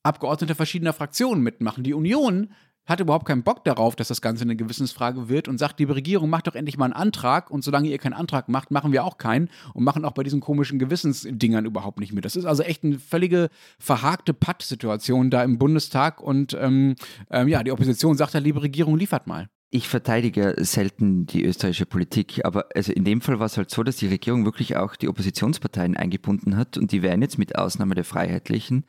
Abgeordnete 0.03 0.55
verschiedener 0.55 0.93
Fraktionen 0.93 1.43
mitmachen. 1.43 1.83
Die 1.83 1.95
Union 1.95 2.53
hat 2.87 3.01
überhaupt 3.01 3.27
keinen 3.27 3.43
Bock 3.43 3.65
darauf, 3.65 3.97
dass 3.97 4.09
das 4.09 4.21
Ganze 4.21 4.43
eine 4.43 4.57
Gewissensfrage 4.57 5.29
wird 5.29 5.49
und 5.49 5.59
sagt, 5.59 5.81
liebe 5.81 5.95
Regierung, 5.95 6.29
macht 6.29 6.47
doch 6.47 6.55
endlich 6.55 6.77
mal 6.77 6.87
einen 6.87 6.95
Antrag 6.95 7.51
und 7.51 7.65
solange 7.65 7.89
ihr 7.89 7.99
keinen 7.99 8.13
Antrag 8.13 8.49
macht, 8.49 8.71
machen 8.71 8.93
wir 8.93 9.05
auch 9.05 9.19
keinen 9.19 9.49
und 9.73 9.85
machen 9.85 10.05
auch 10.05 10.13
bei 10.13 10.23
diesen 10.23 10.41
komischen 10.41 10.79
Gewissensdingern 10.79 11.65
überhaupt 11.65 12.01
nicht 12.01 12.13
mit. 12.13 12.25
Das 12.25 12.37
ist 12.37 12.45
also 12.45 12.63
echt 12.63 12.85
eine 12.85 12.99
völlige 12.99 13.49
verhakte 13.79 14.35
Patt-Situation 14.35 15.31
da 15.31 15.43
im 15.43 15.59
Bundestag 15.59 16.21
und 16.21 16.57
ähm, 16.61 16.95
ähm, 17.31 17.49
ja, 17.49 17.63
die 17.63 17.73
Opposition 17.73 18.17
sagt 18.17 18.35
ja, 18.35 18.41
liebe 18.41 18.63
Regierung, 18.63 18.97
liefert 18.97 19.27
mal. 19.27 19.49
Ich 19.71 19.89
verteidige 19.89 20.55
selten 20.59 21.27
die 21.27 21.45
österreichische 21.45 21.87
Politik, 21.87 22.45
aber 22.45 22.67
also 22.77 22.93
in 22.93 23.05
dem 23.05 23.21
Fall 23.21 23.41
war 23.41 23.47
es 23.47 23.57
halt 23.57 23.71
so, 23.71 23.83
dass 23.83 23.97
die 23.97 24.07
Regierung 24.07 24.45
wirklich 24.45 24.77
auch 24.77 24.95
die 24.95 25.09
Oppositionsparteien 25.09 25.97
eingebunden 25.97 26.57
hat 26.57 26.79
und 26.79 26.93
die 26.93 27.03
werden 27.03 27.23
jetzt 27.23 27.39
mit 27.39 27.57
Ausnahme 27.57 27.97
der 27.97 28.05
Freiheitlichen 28.05 28.85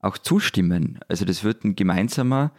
auch 0.00 0.18
zustimmen. 0.18 0.98
Also 1.08 1.24
das 1.24 1.44
wird 1.44 1.64
ein 1.64 1.76
gemeinsamer 1.76 2.50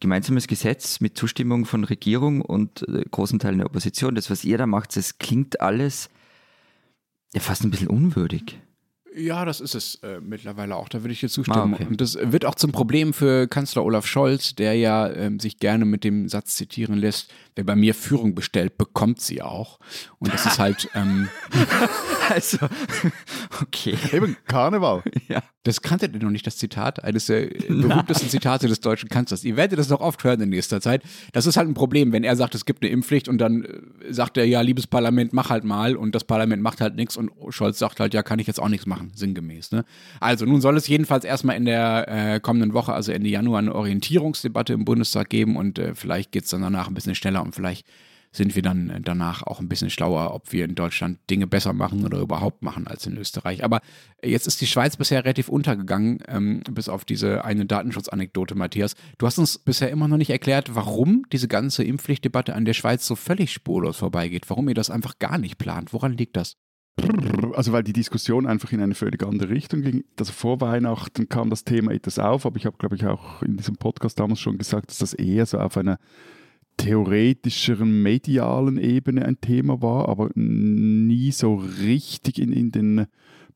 gemeinsames 0.00 0.46
Gesetz 0.46 1.00
mit 1.00 1.16
Zustimmung 1.16 1.64
von 1.64 1.84
Regierung 1.84 2.40
und 2.40 2.86
äh, 2.88 3.04
großen 3.10 3.38
Teilen 3.38 3.58
der 3.58 3.66
Opposition. 3.66 4.14
Das, 4.14 4.30
was 4.30 4.44
ihr 4.44 4.58
da 4.58 4.66
macht, 4.66 4.96
das 4.96 5.18
klingt 5.18 5.60
alles 5.60 6.10
ja, 7.34 7.40
fast 7.40 7.64
ein 7.64 7.70
bisschen 7.70 7.88
unwürdig. 7.88 8.60
Ja, 9.18 9.44
das 9.44 9.60
ist 9.60 9.74
es 9.74 9.96
äh, 9.96 10.20
mittlerweile 10.20 10.76
auch. 10.76 10.88
Da 10.88 11.02
würde 11.02 11.12
ich 11.12 11.20
dir 11.20 11.28
zustimmen. 11.28 11.74
Ah, 11.74 11.76
okay. 11.76 11.86
Und 11.88 12.00
das 12.00 12.18
wird 12.20 12.44
auch 12.44 12.54
zum 12.54 12.72
Problem 12.72 13.12
für 13.12 13.48
Kanzler 13.48 13.84
Olaf 13.84 14.06
Scholz, 14.06 14.54
der 14.54 14.74
ja 14.74 15.10
ähm, 15.10 15.40
sich 15.40 15.58
gerne 15.58 15.84
mit 15.84 16.04
dem 16.04 16.28
Satz 16.28 16.54
zitieren 16.54 16.96
lässt: 16.96 17.32
Wer 17.54 17.64
bei 17.64 17.76
mir 17.76 17.94
Führung 17.94 18.34
bestellt, 18.34 18.78
bekommt 18.78 19.20
sie 19.20 19.42
auch. 19.42 19.78
Und 20.18 20.32
das 20.32 20.46
ist 20.46 20.58
halt. 20.58 20.88
Ähm, 20.94 21.28
Also, 22.30 22.58
okay. 23.62 23.96
Eben 24.12 24.36
Karneval. 24.46 25.02
Ja. 25.28 25.42
Das 25.64 25.82
kanntet 25.82 26.14
ihr 26.14 26.22
noch 26.22 26.30
nicht, 26.30 26.46
das 26.46 26.56
Zitat, 26.56 27.04
eines 27.04 27.26
der 27.26 27.48
berühmtesten 27.68 28.30
Zitate 28.30 28.68
des 28.68 28.80
deutschen 28.80 29.10
Kanzlers. 29.10 29.44
Ihr 29.44 29.56
werdet 29.56 29.78
das 29.78 29.90
noch 29.90 30.00
oft 30.00 30.24
hören 30.24 30.40
in 30.40 30.48
nächster 30.48 30.80
Zeit. 30.80 31.02
Das 31.32 31.44
ist 31.44 31.58
halt 31.58 31.68
ein 31.68 31.74
Problem, 31.74 32.12
wenn 32.12 32.24
er 32.24 32.34
sagt, 32.36 32.54
es 32.54 32.64
gibt 32.64 32.82
eine 32.82 32.90
Impfpflicht 32.90 33.28
und 33.28 33.36
dann 33.36 33.64
äh, 33.64 34.12
sagt 34.12 34.38
er, 34.38 34.46
ja, 34.46 34.62
liebes 34.62 34.86
Parlament, 34.86 35.34
mach 35.34 35.50
halt 35.50 35.64
mal 35.64 35.96
und 35.96 36.14
das 36.14 36.24
Parlament 36.24 36.62
macht 36.62 36.80
halt 36.80 36.96
nichts 36.96 37.18
und 37.18 37.30
Scholz 37.50 37.78
sagt 37.78 38.00
halt, 38.00 38.14
ja, 38.14 38.22
kann 38.22 38.38
ich 38.38 38.46
jetzt 38.46 38.60
auch 38.60 38.70
nichts 38.70 38.86
machen, 38.86 39.07
sinngemäß. 39.14 39.72
Ne? 39.72 39.84
Also 40.20 40.44
nun 40.44 40.60
soll 40.60 40.76
es 40.76 40.88
jedenfalls 40.88 41.24
erstmal 41.24 41.56
in 41.56 41.64
der 41.64 42.06
äh, 42.08 42.40
kommenden 42.40 42.74
Woche, 42.74 42.92
also 42.92 43.12
Ende 43.12 43.28
Januar, 43.28 43.58
eine 43.58 43.74
Orientierungsdebatte 43.74 44.72
im 44.72 44.84
Bundestag 44.84 45.30
geben 45.30 45.56
und 45.56 45.78
äh, 45.78 45.94
vielleicht 45.94 46.32
geht 46.32 46.44
es 46.44 46.50
dann 46.50 46.62
danach 46.62 46.88
ein 46.88 46.94
bisschen 46.94 47.14
schneller 47.14 47.42
und 47.42 47.54
vielleicht 47.54 47.86
sind 48.32 48.54
wir 48.54 48.62
dann 48.62 48.90
äh, 48.90 49.00
danach 49.00 49.42
auch 49.42 49.60
ein 49.60 49.68
bisschen 49.68 49.90
schlauer, 49.90 50.34
ob 50.34 50.52
wir 50.52 50.64
in 50.64 50.74
Deutschland 50.74 51.18
Dinge 51.30 51.46
besser 51.46 51.72
machen 51.72 52.04
oder 52.04 52.18
überhaupt 52.18 52.62
machen 52.62 52.86
als 52.86 53.06
in 53.06 53.16
Österreich. 53.16 53.64
Aber 53.64 53.80
jetzt 54.22 54.46
ist 54.46 54.60
die 54.60 54.66
Schweiz 54.66 54.96
bisher 54.96 55.24
relativ 55.24 55.48
untergegangen, 55.48 56.18
ähm, 56.28 56.62
bis 56.70 56.88
auf 56.88 57.04
diese 57.04 57.44
eine 57.44 57.66
Datenschutzanekdote, 57.66 58.54
Matthias. 58.54 58.94
Du 59.18 59.26
hast 59.26 59.38
uns 59.38 59.58
bisher 59.58 59.90
immer 59.90 60.08
noch 60.08 60.18
nicht 60.18 60.30
erklärt, 60.30 60.74
warum 60.74 61.24
diese 61.32 61.48
ganze 61.48 61.84
Impfpflichtdebatte 61.84 62.54
an 62.54 62.64
der 62.64 62.74
Schweiz 62.74 63.06
so 63.06 63.16
völlig 63.16 63.52
spurlos 63.52 63.96
vorbeigeht, 63.96 64.48
warum 64.48 64.68
ihr 64.68 64.74
das 64.74 64.90
einfach 64.90 65.18
gar 65.18 65.38
nicht 65.38 65.58
plant. 65.58 65.92
Woran 65.92 66.12
liegt 66.12 66.36
das? 66.36 66.56
Also 67.54 67.72
weil 67.72 67.82
die 67.82 67.92
Diskussion 67.92 68.46
einfach 68.46 68.72
in 68.72 68.80
eine 68.80 68.94
völlig 68.94 69.22
andere 69.22 69.50
Richtung 69.50 69.82
ging. 69.82 70.04
Also 70.18 70.32
vor 70.32 70.60
Weihnachten 70.60 71.28
kam 71.28 71.50
das 71.50 71.64
Thema 71.64 71.92
etwas 71.92 72.18
auf, 72.18 72.46
aber 72.46 72.56
ich 72.56 72.66
habe, 72.66 72.76
glaube 72.76 72.96
ich, 72.96 73.04
auch 73.04 73.42
in 73.42 73.56
diesem 73.56 73.76
Podcast 73.76 74.18
damals 74.18 74.40
schon 74.40 74.58
gesagt, 74.58 74.90
dass 74.90 74.98
das 74.98 75.14
eher 75.14 75.46
so 75.46 75.58
auf 75.58 75.76
einer 75.76 75.98
theoretischeren, 76.76 78.02
medialen 78.02 78.78
Ebene 78.78 79.24
ein 79.24 79.40
Thema 79.40 79.82
war, 79.82 80.08
aber 80.08 80.30
nie 80.34 81.32
so 81.32 81.56
richtig 81.56 82.38
in, 82.38 82.52
in 82.52 82.70
den 82.70 83.06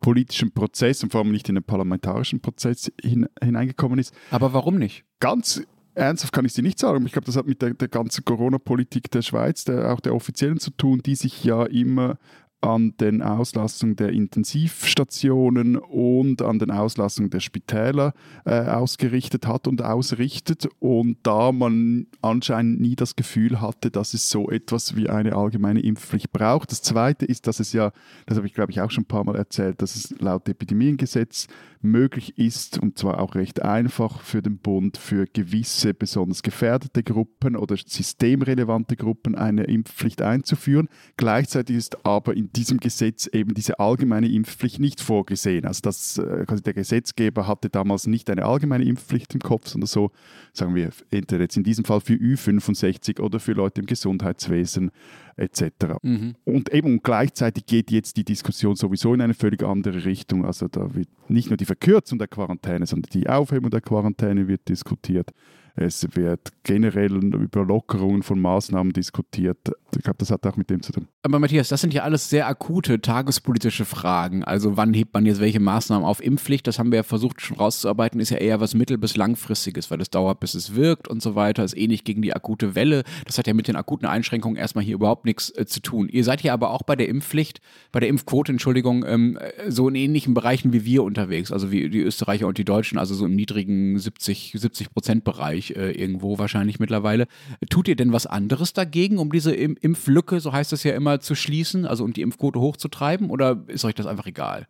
politischen 0.01 0.53
Prozess 0.53 1.03
und 1.03 1.13
vor 1.13 1.21
allem 1.21 1.31
nicht 1.31 1.49
in 1.49 1.55
den 1.55 1.65
parlamentarischen 1.65 2.41
Prozess 2.41 2.93
hin, 3.01 3.29
hineingekommen 3.41 3.99
ist. 3.99 4.13
Aber 4.31 4.53
warum 4.53 4.77
nicht? 4.77 5.05
Ganz 5.21 5.63
ernsthaft 5.95 6.33
kann 6.33 6.45
ich 6.45 6.55
dir 6.55 6.63
nicht 6.63 6.79
sagen. 6.79 7.07
Ich 7.07 7.13
glaube, 7.13 7.27
das 7.27 7.37
hat 7.37 7.47
mit 7.47 7.63
der, 7.63 7.75
der 7.75 7.89
ganzen 7.89 8.25
Corona-Politik 8.25 9.11
der 9.11 9.23
Schweiz, 9.23 9.65
der, 9.65 9.93
auch 9.93 10.01
der 10.01 10.15
offiziellen 10.15 10.59
zu 10.59 10.71
tun, 10.71 11.01
die 11.05 11.15
sich 11.15 11.45
ja 11.45 11.65
immer 11.65 12.19
an 12.63 12.97
den 12.99 13.23
Auslassungen 13.23 13.97
der 13.97 14.11
Intensivstationen 14.11 15.77
und 15.77 16.43
an 16.43 16.59
den 16.59 16.71
Auslassungen 16.71 17.31
der 17.31 17.41
Spitäler 17.41 18.15
äh, 18.45 18.61
ausgerichtet 18.61 19.47
hat 19.47 19.67
und 19.67 19.83
ausrichtet. 19.83 20.69
Und 20.79 21.19
da 21.25 21.53
man 21.53 22.07
anscheinend 22.23 22.81
nie 22.81 22.95
das 22.95 23.17
Gefühl 23.17 23.61
hatte, 23.61 23.91
dass 23.91 24.15
es 24.15 24.31
so 24.31 24.49
etwas 24.49 24.97
wie 24.97 25.11
eine 25.11 25.35
allgemeine 25.35 25.81
Impfpflicht 25.81 26.33
braucht. 26.33 26.71
Das 26.71 26.83
Zweite 26.83 27.27
ist, 27.27 27.47
dass 27.49 27.59
es 27.59 27.73
ja, 27.73 27.93
das 28.27 28.39
habe 28.39 28.47
ich 28.47 28.55
glaube 28.55 28.71
ich 28.71 28.81
auch 28.81 28.91
schon 28.91 29.03
ein 29.03 29.09
paar 29.09 29.25
Mal 29.25 29.37
erzählt, 29.37 29.83
dass 29.83 29.97
es 29.97 30.15
laut 30.21 30.49
Epidemiengesetz 30.49 31.49
möglich 31.83 32.39
ist, 32.39 32.79
und 32.79 32.97
zwar 32.97 33.21
auch 33.21 33.35
recht 33.35 33.61
einfach 33.63 34.21
für 34.21 34.41
den 34.41 34.59
Bund, 34.59 34.97
für 34.97 35.27
gewisse 35.27 35.95
besonders 35.95 36.43
gefährdete 36.43 37.03
Gruppen 37.03 37.57
oder 37.57 37.77
systemrelevante 37.77 38.97
Gruppen 38.97 39.35
eine 39.35 39.65
Impfpflicht 39.65 40.23
einzuführen. 40.23 40.89
Gleichzeitig 41.17 41.77
ist 41.77 42.07
aber 42.07 42.37
in 42.37 42.52
diesem 42.53 42.79
Gesetz 42.79 43.27
eben 43.27 43.55
diese 43.55 43.79
allgemeine 43.79 44.29
Impfpflicht 44.29 44.79
nicht 44.79 45.01
vorgesehen. 45.01 45.65
Also 45.65 45.81
das, 45.83 46.21
quasi 46.47 46.63
der 46.63 46.75
Gesetzgeber 46.75 47.47
hatte 47.47 47.71
damals 47.71 48.07
nicht 48.07 48.31
eine 48.31 48.45
allgemeine 48.45 48.85
Impfpflicht 48.85 49.35
im 49.35 49.41
Kopf, 49.41 49.69
sondern 49.69 49.87
so, 49.87 50.11
sagen 50.53 50.75
wir, 50.75 50.91
entweder 51.11 51.43
jetzt 51.43 51.57
in 51.57 51.65
diesem 51.65 51.85
Fall 51.85 52.01
für 52.01 52.15
Ü65 52.15 53.21
oder 53.21 53.41
für 53.41 53.53
Leute 53.53 53.81
im 53.81 53.87
Gesundheitswesen 53.87 54.91
etc. 55.37 55.63
Mhm. 56.03 56.35
Und 56.45 56.73
eben 56.75 57.03
gleichzeitig 57.03 57.67
geht 57.67 57.91
jetzt 57.91 58.17
die 58.17 58.25
Diskussion 58.25 58.77
sowieso 58.77 59.15
in 59.15 59.21
eine 59.21 59.35
völlig 59.35 59.63
andere 59.63 60.05
Richtung. 60.05 60.45
Also 60.45 60.69
da 60.69 60.95
wird 60.95 61.09
nicht 61.29 61.49
nur 61.49 61.57
die 61.57 61.65
Verkürzung 61.65 62.19
der 62.19 62.29
Quarantäne, 62.29 62.87
sondern 62.87 63.11
die 63.13 63.29
Aufhebung 63.29 63.71
der 63.71 63.81
Quarantäne 63.81 64.47
wird 64.47 64.69
diskutiert. 64.69 65.31
Es 65.75 66.07
wird 66.15 66.51
generell 66.65 67.13
über 67.13 67.65
Lockerungen 67.65 68.23
von 68.23 68.41
Maßnahmen 68.41 68.93
diskutiert. 68.93 69.59
Ich 69.97 70.03
glaube, 70.03 70.19
das 70.19 70.31
hat 70.31 70.47
auch 70.47 70.57
mit 70.57 70.69
dem 70.69 70.83
zu 70.83 70.93
tun. 70.93 71.09
Aber 71.23 71.39
Matthias, 71.39 71.69
das 71.69 71.81
sind 71.81 71.95
ja 71.95 72.03
alles 72.03 72.29
sehr 72.29 72.47
akute 72.47 73.01
tagespolitische 73.01 73.85
Fragen. 73.85 74.45
Also 74.45 74.77
wann 74.77 74.93
hebt 74.93 75.15
man 75.15 75.25
jetzt 75.25 75.41
welche 75.41 75.61
Maßnahmen 75.61 76.05
auf? 76.05 76.23
Impfpflicht, 76.23 76.67
das 76.67 76.79
haben 76.79 76.93
wir 76.93 76.97
ja 76.97 77.03
versucht 77.03 77.41
schon 77.41 77.57
rauszuarbeiten, 77.57 78.21
ist 78.21 78.31
ja 78.31 78.37
eher 78.37 78.61
was 78.61 78.75
mittel- 78.75 78.99
bis 78.99 79.17
langfristiges, 79.17 79.91
weil 79.91 80.01
es 80.01 80.11
dauert, 80.11 80.41
bis 80.41 80.55
es 80.55 80.75
wirkt 80.75 81.09
und 81.09 81.23
so 81.23 81.35
weiter. 81.35 81.65
Ist 81.65 81.77
eh 81.77 81.87
nicht 81.87 82.05
gegen 82.05 82.21
die 82.21 82.35
akute 82.35 82.75
Welle. 82.75 83.05
Das 83.27 83.39
hat 83.39 83.47
ja 83.47 83.55
mit 83.55 83.69
den 83.69 83.77
akuten 83.77 84.07
Einschränkungen 84.07 84.57
erstmal 84.57 84.85
hier 84.85 84.95
überhaupt 84.95 85.25
nichts 85.25 85.51
äh, 85.57 85.65
zu 85.65 85.81
tun. 85.81 86.09
Ihr 86.09 86.25
seid 86.25 86.43
ja 86.43 86.53
aber 86.53 86.71
auch 86.71 86.83
bei 86.83 86.97
der 86.97 87.09
Impfpflicht, 87.09 87.61
bei 87.93 88.01
der 88.01 88.11
Impfquote, 88.11 88.53
Entschuldigung, 88.53 89.05
ähm, 89.07 89.39
so 89.69 89.89
in 89.89 89.95
ähnlichen 89.95 90.35
Bereichen 90.35 90.73
wie 90.73 90.85
wir 90.85 91.03
unterwegs, 91.03 91.51
also 91.51 91.71
wie 91.71 91.89
die 91.89 92.01
Österreicher 92.01 92.47
und 92.47 92.59
die 92.59 92.65
Deutschen, 92.65 92.99
also 92.99 93.15
so 93.15 93.25
im 93.25 93.35
niedrigen 93.35 93.99
70, 93.99 94.55
70 94.57 94.93
Prozent 94.93 95.25
Bereich 95.25 95.62
äh, 95.71 95.93
irgendwo 95.93 96.39
wahrscheinlich 96.39 96.81
mittlerweile. 96.81 97.27
Tut 97.71 97.89
ihr 97.89 97.97
denn 97.97 98.13
was 98.13 98.27
anderes 98.27 98.73
dagegen, 98.73 99.19
um 99.19 99.31
diese 99.33 99.55
Im 99.55 99.77
Impflücke, 99.81 100.41
so 100.41 100.53
heißt 100.53 100.73
es 100.73 100.83
ja 100.83 100.95
immer, 100.95 101.21
zu 101.21 101.35
schließen, 101.35 101.87
also 101.87 102.05
um 102.05 102.13
die 102.13 102.23
Impfquote 102.23 102.61
hochzutreiben 102.61 103.31
oder 103.31 103.63
ist 103.69 103.85
euch 103.85 103.95
das 103.95 104.07
einfach 104.07 104.27
egal? 104.27 104.67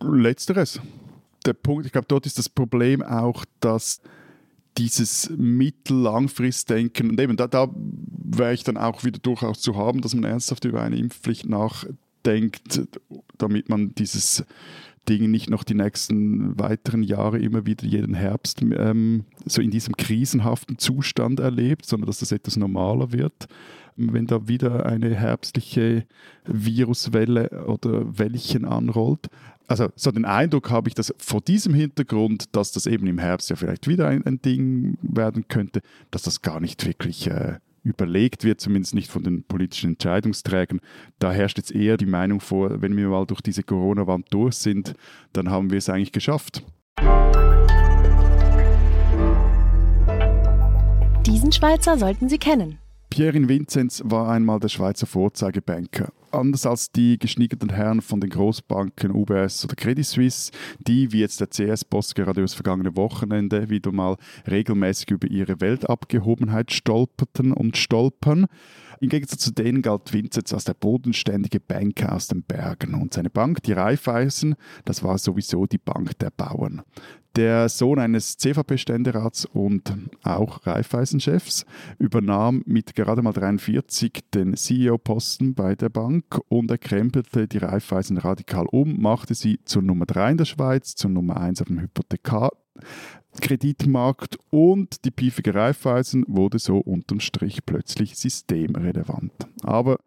Letzteres. 0.00 0.80
Der 1.46 1.54
Punkt, 1.54 1.86
ich 1.86 1.92
glaube, 1.92 2.06
dort 2.08 2.26
ist 2.26 2.38
das 2.38 2.48
Problem 2.48 3.02
auch, 3.02 3.44
dass 3.60 4.00
dieses 4.76 5.30
Mittel-Langfrist-Denken, 5.36 7.10
und 7.10 7.20
eben 7.20 7.36
da, 7.36 7.46
da 7.46 7.68
wäre 7.74 8.54
ich 8.54 8.64
dann 8.64 8.76
auch 8.76 9.04
wieder 9.04 9.18
durchaus 9.18 9.60
zu 9.60 9.76
haben, 9.76 10.00
dass 10.00 10.14
man 10.14 10.24
ernsthaft 10.24 10.64
über 10.64 10.82
eine 10.82 10.96
Impfpflicht 10.96 11.46
nachdenkt, 11.48 12.82
damit 13.38 13.68
man 13.68 13.94
dieses 13.94 14.44
Ding 15.08 15.30
nicht 15.30 15.50
noch 15.50 15.64
die 15.64 15.74
nächsten 15.74 16.58
weiteren 16.58 17.02
Jahre 17.02 17.38
immer 17.38 17.66
wieder 17.66 17.84
jeden 17.86 18.14
Herbst 18.14 18.62
ähm, 18.62 19.24
so 19.44 19.60
in 19.60 19.70
diesem 19.70 19.96
krisenhaften 19.96 20.78
Zustand 20.78 21.40
erlebt, 21.40 21.86
sondern 21.86 22.06
dass 22.06 22.20
das 22.20 22.32
etwas 22.32 22.56
normaler 22.56 23.12
wird 23.12 23.48
wenn 23.96 24.26
da 24.26 24.48
wieder 24.48 24.86
eine 24.86 25.14
herbstliche 25.14 26.04
Viruswelle 26.46 27.64
oder 27.66 28.18
Wellchen 28.18 28.64
anrollt. 28.64 29.28
Also 29.66 29.88
so 29.96 30.10
den 30.10 30.24
Eindruck 30.24 30.70
habe 30.70 30.88
ich, 30.88 30.94
dass 30.94 31.14
vor 31.18 31.40
diesem 31.40 31.74
Hintergrund, 31.74 32.54
dass 32.54 32.72
das 32.72 32.86
eben 32.86 33.06
im 33.06 33.18
Herbst 33.18 33.50
ja 33.50 33.56
vielleicht 33.56 33.88
wieder 33.88 34.08
ein, 34.08 34.24
ein 34.26 34.42
Ding 34.42 34.98
werden 35.00 35.48
könnte, 35.48 35.80
dass 36.10 36.22
das 36.22 36.42
gar 36.42 36.60
nicht 36.60 36.84
wirklich 36.84 37.28
äh, 37.28 37.58
überlegt 37.84 38.42
wird, 38.42 38.60
zumindest 38.60 38.94
nicht 38.94 39.10
von 39.10 39.22
den 39.22 39.44
politischen 39.44 39.90
Entscheidungsträgern. 39.90 40.80
Da 41.18 41.30
herrscht 41.30 41.58
jetzt 41.58 41.70
eher 41.72 41.96
die 41.96 42.06
Meinung 42.06 42.40
vor, 42.40 42.82
wenn 42.82 42.96
wir 42.96 43.08
mal 43.08 43.26
durch 43.26 43.40
diese 43.40 43.62
Corona-Wand 43.62 44.26
durch 44.30 44.56
sind, 44.56 44.94
dann 45.32 45.50
haben 45.50 45.70
wir 45.70 45.78
es 45.78 45.88
eigentlich 45.88 46.12
geschafft. 46.12 46.64
Diesen 51.26 51.52
Schweizer 51.52 51.96
sollten 51.98 52.28
Sie 52.28 52.38
kennen. 52.38 52.78
Pierin 53.10 53.48
Vinzenz 53.48 54.02
war 54.04 54.28
einmal 54.28 54.58
der 54.58 54.68
Schweizer 54.68 55.06
Vorzeigebanker. 55.06 56.12
Anders 56.34 56.66
als 56.66 56.90
die 56.90 57.18
geschniegelten 57.18 57.70
Herren 57.70 58.02
von 58.02 58.20
den 58.20 58.30
Großbanken 58.30 59.12
UBS 59.12 59.64
oder 59.64 59.76
Credit 59.76 60.04
Suisse, 60.04 60.50
die, 60.80 61.12
wie 61.12 61.20
jetzt 61.20 61.40
der 61.40 61.48
CS-Boss 61.48 62.14
gerade 62.14 62.42
das 62.42 62.54
vergangene 62.54 62.96
Wochenende, 62.96 63.70
wieder 63.70 63.92
mal 63.92 64.16
regelmäßig 64.48 65.12
über 65.12 65.28
ihre 65.28 65.60
Weltabgehobenheit 65.60 66.72
stolperten 66.72 67.52
und 67.52 67.76
stolpern. 67.76 68.46
Im 69.00 69.08
Gegensatz 69.10 69.42
zu 69.42 69.52
denen 69.52 69.80
galt 69.80 70.12
Vinzenz 70.12 70.52
als 70.52 70.64
der 70.64 70.74
bodenständige 70.74 71.60
Banker 71.60 72.12
aus 72.12 72.26
den 72.26 72.42
Bergen. 72.42 72.94
Und 72.94 73.14
seine 73.14 73.30
Bank, 73.30 73.62
die 73.62 73.72
Raiffeisen, 73.72 74.56
das 74.84 75.04
war 75.04 75.18
sowieso 75.18 75.66
die 75.66 75.78
Bank 75.78 76.18
der 76.18 76.30
Bauern 76.30 76.82
der 77.36 77.68
Sohn 77.68 77.98
eines 77.98 78.38
CVP-Ständerats 78.38 79.44
und 79.44 79.92
auch 80.22 80.64
Raiffeisen-Chefs, 80.66 81.66
übernahm 81.98 82.62
mit 82.66 82.94
gerade 82.94 83.20
mal 83.22 83.32
43 83.32 84.24
den 84.32 84.56
CEO-Posten 84.56 85.54
bei 85.54 85.74
der 85.74 85.88
Bank 85.88 86.38
und 86.48 86.70
er 86.70 86.78
krempelte 86.78 87.48
die 87.48 87.58
Raiffeisen 87.58 88.18
radikal 88.18 88.66
um, 88.66 89.00
machte 89.00 89.34
sie 89.34 89.58
zur 89.64 89.82
Nummer 89.82 90.06
3 90.06 90.30
in 90.32 90.38
der 90.38 90.44
Schweiz, 90.44 90.94
zur 90.94 91.10
Nummer 91.10 91.38
1 91.38 91.62
auf 91.62 91.68
dem 91.68 91.80
Hypothekar-Kreditmarkt 91.80 94.38
und 94.50 95.04
die 95.04 95.10
piefige 95.10 95.54
Raiffeisen 95.54 96.24
wurde 96.28 96.58
so 96.58 96.78
unterm 96.78 97.20
Strich 97.20 97.66
plötzlich 97.66 98.16
systemrelevant. 98.16 99.32
Aber 99.62 99.98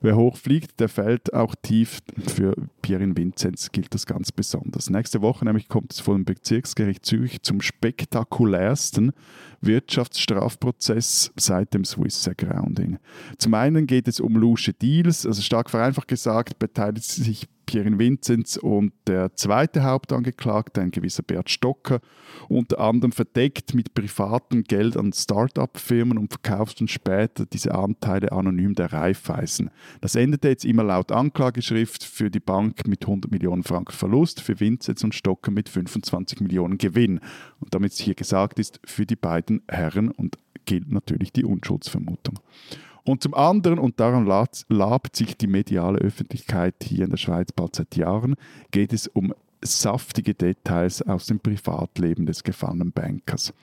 Wer 0.00 0.16
hoch 0.16 0.36
fliegt, 0.36 0.80
der 0.80 0.88
fällt 0.88 1.32
auch 1.34 1.54
tief. 1.60 2.00
Für 2.26 2.54
Pierin 2.82 3.16
Vinzenz 3.16 3.72
gilt 3.72 3.94
das 3.94 4.06
ganz 4.06 4.32
besonders. 4.32 4.90
Nächste 4.90 5.22
Woche 5.22 5.44
nämlich 5.44 5.68
kommt 5.68 5.92
es 5.92 6.00
vor 6.00 6.14
dem 6.14 6.24
Bezirksgericht 6.24 7.04
Zürich 7.04 7.42
zum 7.42 7.60
spektakulärsten 7.60 9.12
Wirtschaftsstrafprozess 9.60 11.32
seit 11.36 11.74
dem 11.74 11.84
Swiss 11.84 12.28
Grounding. 12.36 12.98
Zum 13.38 13.54
einen 13.54 13.86
geht 13.86 14.08
es 14.08 14.20
um 14.20 14.36
lusche 14.36 14.72
Deals, 14.72 15.26
also 15.26 15.42
stark 15.42 15.70
vereinfacht 15.70 16.08
gesagt, 16.08 16.58
beteiligt 16.58 17.04
sich 17.04 17.48
Pierin 17.66 17.98
Vinzenz 17.98 18.56
und 18.56 18.92
der 19.06 19.34
zweite 19.34 19.82
Hauptangeklagte, 19.82 20.80
ein 20.80 20.92
gewisser 20.92 21.24
Bert 21.24 21.50
Stocker, 21.50 22.00
unter 22.48 22.80
anderem 22.80 23.12
verdeckt 23.12 23.74
mit 23.74 23.92
privatem 23.92 24.62
Geld 24.62 24.96
an 24.96 25.12
Start-up-Firmen 25.12 26.16
und 26.16 26.32
verkauft 26.32 26.80
dann 26.80 26.88
später 26.88 27.44
diese 27.44 27.74
Anteile 27.74 28.32
anonym 28.32 28.74
der 28.74 28.92
Raiffeisen. 28.92 29.70
Das 30.00 30.14
endete 30.14 30.48
jetzt 30.48 30.64
immer 30.64 30.84
laut 30.84 31.10
Anklageschrift 31.10 32.04
für 32.04 32.30
die 32.30 32.40
Bank 32.40 32.86
mit 32.86 33.02
100 33.02 33.30
Millionen 33.30 33.64
Franken 33.64 33.92
Verlust, 33.92 34.40
für 34.40 34.60
Vinzenz 34.60 35.02
und 35.02 35.14
Stocker 35.14 35.50
mit 35.50 35.68
25 35.68 36.40
Millionen 36.40 36.78
Gewinn. 36.78 37.20
Und 37.60 37.74
damit 37.74 37.92
es 37.92 37.98
hier 37.98 38.14
gesagt 38.14 38.58
ist, 38.58 38.80
für 38.84 39.06
die 39.06 39.16
beiden 39.16 39.62
Herren 39.68 40.10
und 40.10 40.38
gilt 40.66 40.90
natürlich 40.90 41.32
die 41.32 41.44
Unschuldsvermutung. 41.44 42.38
Und 43.06 43.22
zum 43.22 43.34
anderen, 43.34 43.78
und 43.78 44.00
daran 44.00 44.26
labt 44.26 45.14
sich 45.14 45.36
die 45.36 45.46
mediale 45.46 45.98
Öffentlichkeit 46.00 46.74
hier 46.82 47.04
in 47.04 47.10
der 47.10 47.16
Schweiz 47.16 47.52
bald 47.52 47.76
seit 47.76 47.94
Jahren, 47.94 48.34
geht 48.72 48.92
es 48.92 49.06
um 49.06 49.32
saftige 49.62 50.34
Details 50.34 51.02
aus 51.02 51.26
dem 51.26 51.38
Privatleben 51.38 52.26
des 52.26 52.42
gefallenen 52.42 52.90
Bankers. 52.90 53.54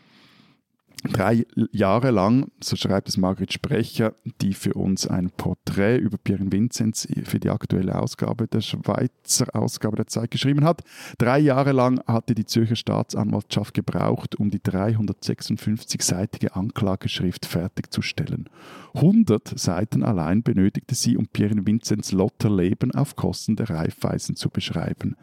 Drei 1.11 1.45
Jahre 1.71 2.11
lang, 2.11 2.49
so 2.61 2.77
schreibt 2.77 3.09
es 3.09 3.17
Margret 3.17 3.51
Sprecher, 3.51 4.13
die 4.41 4.53
für 4.53 4.73
uns 4.73 5.05
ein 5.05 5.31
Porträt 5.31 5.97
über 5.97 6.17
Pierre 6.17 6.49
Vinzenz 6.49 7.05
für 7.25 7.41
die 7.41 7.49
aktuelle 7.49 7.99
Ausgabe 7.99 8.47
der 8.47 8.61
Schweizer 8.61 9.53
Ausgabe 9.53 9.97
der 9.97 10.07
Zeit 10.07 10.31
geschrieben 10.31 10.63
hat. 10.63 10.81
Drei 11.17 11.39
Jahre 11.39 11.73
lang 11.73 12.01
hatte 12.07 12.35
die 12.35 12.45
Zürcher 12.45 12.77
Staatsanwaltschaft 12.77 13.73
gebraucht, 13.73 14.35
um 14.35 14.49
die 14.49 14.59
356-seitige 14.59 16.53
Anklageschrift 16.53 17.45
fertigzustellen. 17.45 18.49
100 18.93 19.59
Seiten 19.59 20.03
allein 20.03 20.41
benötigte 20.41 20.95
sie, 20.95 21.17
um 21.17 21.27
Pierre 21.27 21.65
Vinzenz 21.65 22.13
Lotterleben 22.13 22.95
auf 22.95 23.17
Kosten 23.17 23.57
der 23.57 23.69
Raiffeisen 23.69 24.37
zu 24.37 24.49
beschreiben. 24.49 25.17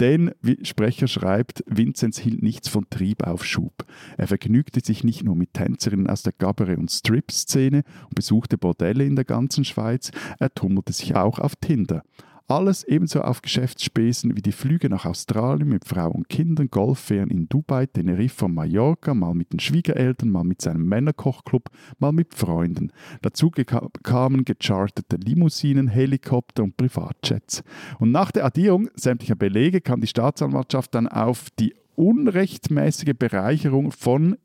Denn, 0.00 0.32
wie 0.42 0.64
Sprecher 0.64 1.06
schreibt, 1.06 1.62
Vinzenz 1.66 2.18
hielt 2.18 2.42
nichts 2.42 2.68
von 2.68 2.88
Trieb 2.90 3.24
auf 3.24 3.44
Schub. 3.44 3.86
Er 4.16 4.26
vergnügte 4.26 4.80
sich 4.80 5.04
nicht 5.04 5.22
nur 5.22 5.36
mit 5.36 5.54
Tänzerinnen 5.54 6.08
aus 6.08 6.22
der 6.22 6.32
Gabere- 6.32 6.76
und 6.76 6.90
Strip-Szene 6.90 7.84
und 8.04 8.14
besuchte 8.14 8.58
Bordelle 8.58 9.04
in 9.04 9.14
der 9.14 9.24
ganzen 9.24 9.64
Schweiz, 9.64 10.10
er 10.38 10.52
tummelte 10.52 10.92
sich 10.92 11.14
auch 11.14 11.38
auf 11.38 11.54
Tinder. 11.56 12.02
Alles 12.46 12.84
ebenso 12.84 13.22
auf 13.22 13.40
Geschäftsspesen 13.40 14.36
wie 14.36 14.42
die 14.42 14.52
Flüge 14.52 14.90
nach 14.90 15.06
Australien 15.06 15.66
mit 15.66 15.86
Frau 15.86 16.10
und 16.10 16.28
Kindern, 16.28 16.68
Golffähren 16.68 17.30
in 17.30 17.48
Dubai, 17.48 17.86
Teneriffa 17.86 18.48
Mallorca, 18.48 19.14
mal 19.14 19.32
mit 19.32 19.54
den 19.54 19.60
Schwiegereltern, 19.60 20.28
mal 20.28 20.44
mit 20.44 20.60
seinem 20.60 20.86
Männerkochclub, 20.86 21.70
mal 21.98 22.12
mit 22.12 22.34
Freunden. 22.34 22.92
Dazu 23.22 23.50
kamen 23.50 24.44
gechartete 24.44 25.16
Limousinen, 25.16 25.88
Helikopter 25.88 26.64
und 26.64 26.76
Privatjets. 26.76 27.64
Und 27.98 28.12
nach 28.12 28.30
der 28.30 28.44
Addierung 28.44 28.90
sämtlicher 28.94 29.36
Belege 29.36 29.80
kam 29.80 30.02
die 30.02 30.06
Staatsanwaltschaft 30.06 30.94
dann 30.94 31.08
auf 31.08 31.48
die 31.58 31.74
unrechtmäßige 31.96 33.14
Bereicherung 33.18 33.90
von 33.90 34.36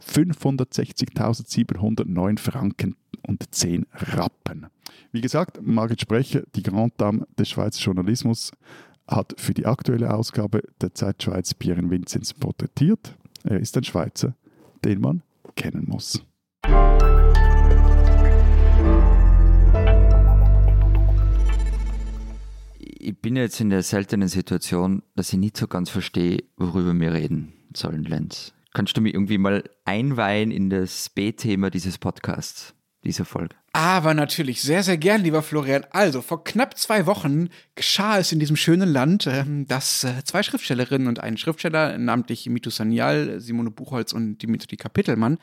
560.709 0.00 2.38
Franken 2.38 2.96
und 3.26 3.54
10 3.54 3.84
Rappen. 3.92 4.68
Wie 5.12 5.20
gesagt, 5.20 5.60
Margit 5.62 6.00
Sprecher, 6.00 6.42
die 6.54 6.62
Grand 6.62 6.92
Dame 7.00 7.26
des 7.38 7.48
Schweizer 7.48 7.80
Journalismus, 7.80 8.52
hat 9.06 9.34
für 9.38 9.54
die 9.54 9.66
aktuelle 9.66 10.12
Ausgabe 10.14 10.62
der 10.80 10.94
Zeit 10.94 11.22
Schweiz 11.22 11.54
Pierre 11.54 11.88
Vinzenz 11.90 12.32
porträtiert. 12.32 13.16
Er 13.44 13.60
ist 13.60 13.76
ein 13.76 13.84
Schweizer, 13.84 14.34
den 14.84 15.00
man 15.00 15.22
kennen 15.56 15.84
muss. 15.86 16.24
Ich 22.78 23.18
bin 23.20 23.36
jetzt 23.36 23.60
in 23.60 23.68
der 23.68 23.82
seltenen 23.82 24.28
Situation, 24.28 25.02
dass 25.14 25.32
ich 25.32 25.38
nicht 25.38 25.58
so 25.58 25.68
ganz 25.68 25.90
verstehe, 25.90 26.42
worüber 26.56 26.98
wir 26.98 27.12
reden 27.12 27.52
sollen, 27.74 28.04
Lenz. 28.04 28.54
Kannst 28.72 28.96
du 28.96 29.02
mich 29.02 29.14
irgendwie 29.14 29.38
mal 29.38 29.62
einweihen 29.84 30.50
in 30.50 30.70
das 30.70 31.10
B-Thema 31.10 31.70
dieses 31.70 31.98
Podcasts, 31.98 32.74
dieser 33.04 33.24
Folge? 33.24 33.54
Aber 33.76 34.14
natürlich 34.14 34.62
sehr, 34.62 34.84
sehr 34.84 34.96
gern, 34.96 35.24
lieber 35.24 35.42
Florian. 35.42 35.84
Also, 35.90 36.22
vor 36.22 36.44
knapp 36.44 36.78
zwei 36.78 37.06
Wochen 37.06 37.48
geschah 37.74 38.20
es 38.20 38.30
in 38.30 38.38
diesem 38.38 38.54
schönen 38.54 38.88
Land, 38.88 39.26
ähm, 39.26 39.66
dass 39.66 40.04
äh, 40.04 40.22
zwei 40.22 40.44
Schriftstellerinnen 40.44 41.08
und 41.08 41.18
ein 41.18 41.36
Schriftsteller, 41.36 41.98
namentlich 41.98 42.48
Mito 42.48 42.70
Sanyal, 42.70 43.40
Simone 43.40 43.72
Buchholz 43.72 44.12
und 44.12 44.38
Dimitri 44.38 44.76
Kapitelmann, 44.76 45.38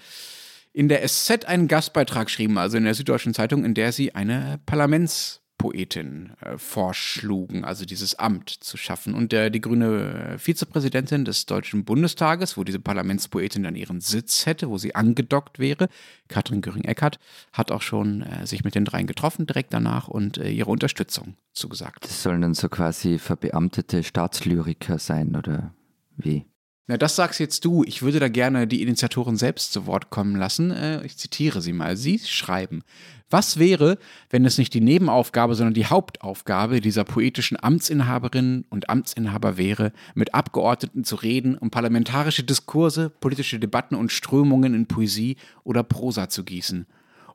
in 0.71 0.87
der 0.87 1.05
SZ 1.05 1.43
einen 1.43 1.67
Gastbeitrag 1.67 2.29
schrieben, 2.29 2.57
also 2.57 2.77
in 2.77 2.85
der 2.85 2.93
Süddeutschen 2.93 3.33
Zeitung, 3.33 3.65
in 3.65 3.73
der 3.73 3.91
sie 3.91 4.15
eine 4.15 4.61
Parlaments- 4.65 5.40
Poetin 5.62 6.32
äh, 6.41 6.58
vorschlugen, 6.58 7.63
also 7.63 7.86
dieses 7.86 8.17
Amt 8.17 8.50
zu 8.50 8.78
schaffen. 8.78 9.13
Und 9.13 9.32
der, 9.32 9.50
die 9.50 9.62
grüne 9.62 10.36
Vizepräsidentin 10.38 11.26
des 11.26 11.45
Deutschen 11.45 11.86
Bundestages, 11.86 12.58
wo 12.58 12.63
diese 12.63 12.80
Parlamentspoetin 12.80 13.63
dann 13.63 13.76
ihren 13.76 14.02
Sitz 14.02 14.45
hätte, 14.45 14.69
wo 14.69 14.78
sie 14.78 14.95
angedockt 14.95 15.60
wäre, 15.60 15.88
Katrin 16.28 16.62
Göring-Eckardt, 16.62 17.19
hat 17.54 17.71
auch 17.71 17.82
schon 17.82 18.24
äh, 18.24 18.45
sich 18.47 18.63
mit 18.63 18.76
den 18.76 18.86
dreien 18.86 19.08
getroffen 19.08 19.45
direkt 19.45 19.74
danach 19.74 20.08
und 20.08 20.38
äh, 20.38 20.50
ihre 20.50 20.71
Unterstützung 20.71 21.36
zugesagt. 21.54 22.06
Das 22.06 22.24
sollen 22.24 22.41
dann 22.41 22.54
so 22.54 22.69
quasi 22.69 23.19
verbeamtete 23.19 24.04
Staatslyriker 24.04 25.00
sein, 25.00 25.36
oder 25.36 25.74
wie? 26.17 26.45
Na, 26.91 26.97
das 26.97 27.15
sagst 27.15 27.39
jetzt 27.39 27.63
du. 27.63 27.86
Ich 27.86 28.01
würde 28.01 28.19
da 28.19 28.27
gerne 28.27 28.67
die 28.67 28.82
Initiatoren 28.82 29.38
selbst 29.38 29.71
zu 29.71 29.86
Wort 29.86 30.10
kommen 30.10 30.36
lassen. 30.36 30.71
Äh, 30.71 31.06
ich 31.06 31.15
zitiere 31.15 31.62
sie 31.62 31.71
mal. 31.71 31.95
Sie 31.95 32.19
schreiben, 32.19 32.84
was 33.30 33.58
wäre, 33.58 33.97
wenn 34.30 34.43
es 34.43 34.58
nicht 34.58 34.73
die 34.73 34.82
Nebenaufgabe, 34.82 35.56
sondern 35.56 35.73
die 35.73 35.86
Hauptaufgabe 35.86 36.82
dieser 36.82 37.06
poetischen 37.06 37.56
Amtsinhaberinnen 37.63 38.65
und 38.69 38.89
Amtsinhaber 38.89 39.56
wäre, 39.56 39.93
mit 40.15 40.34
Abgeordneten 40.34 41.06
zu 41.06 41.15
reden, 41.15 41.58
um 41.58 41.71
parlamentarische 41.71 42.43
Diskurse, 42.43 43.10
politische 43.10 43.58
Debatten 43.58 43.95
und 43.95 44.12
Strömungen 44.12 44.73
in 44.73 44.88
Poesie 44.88 45.38
oder 45.63 45.84
Prosa 45.84 46.27
zu 46.27 46.43
gießen? 46.43 46.88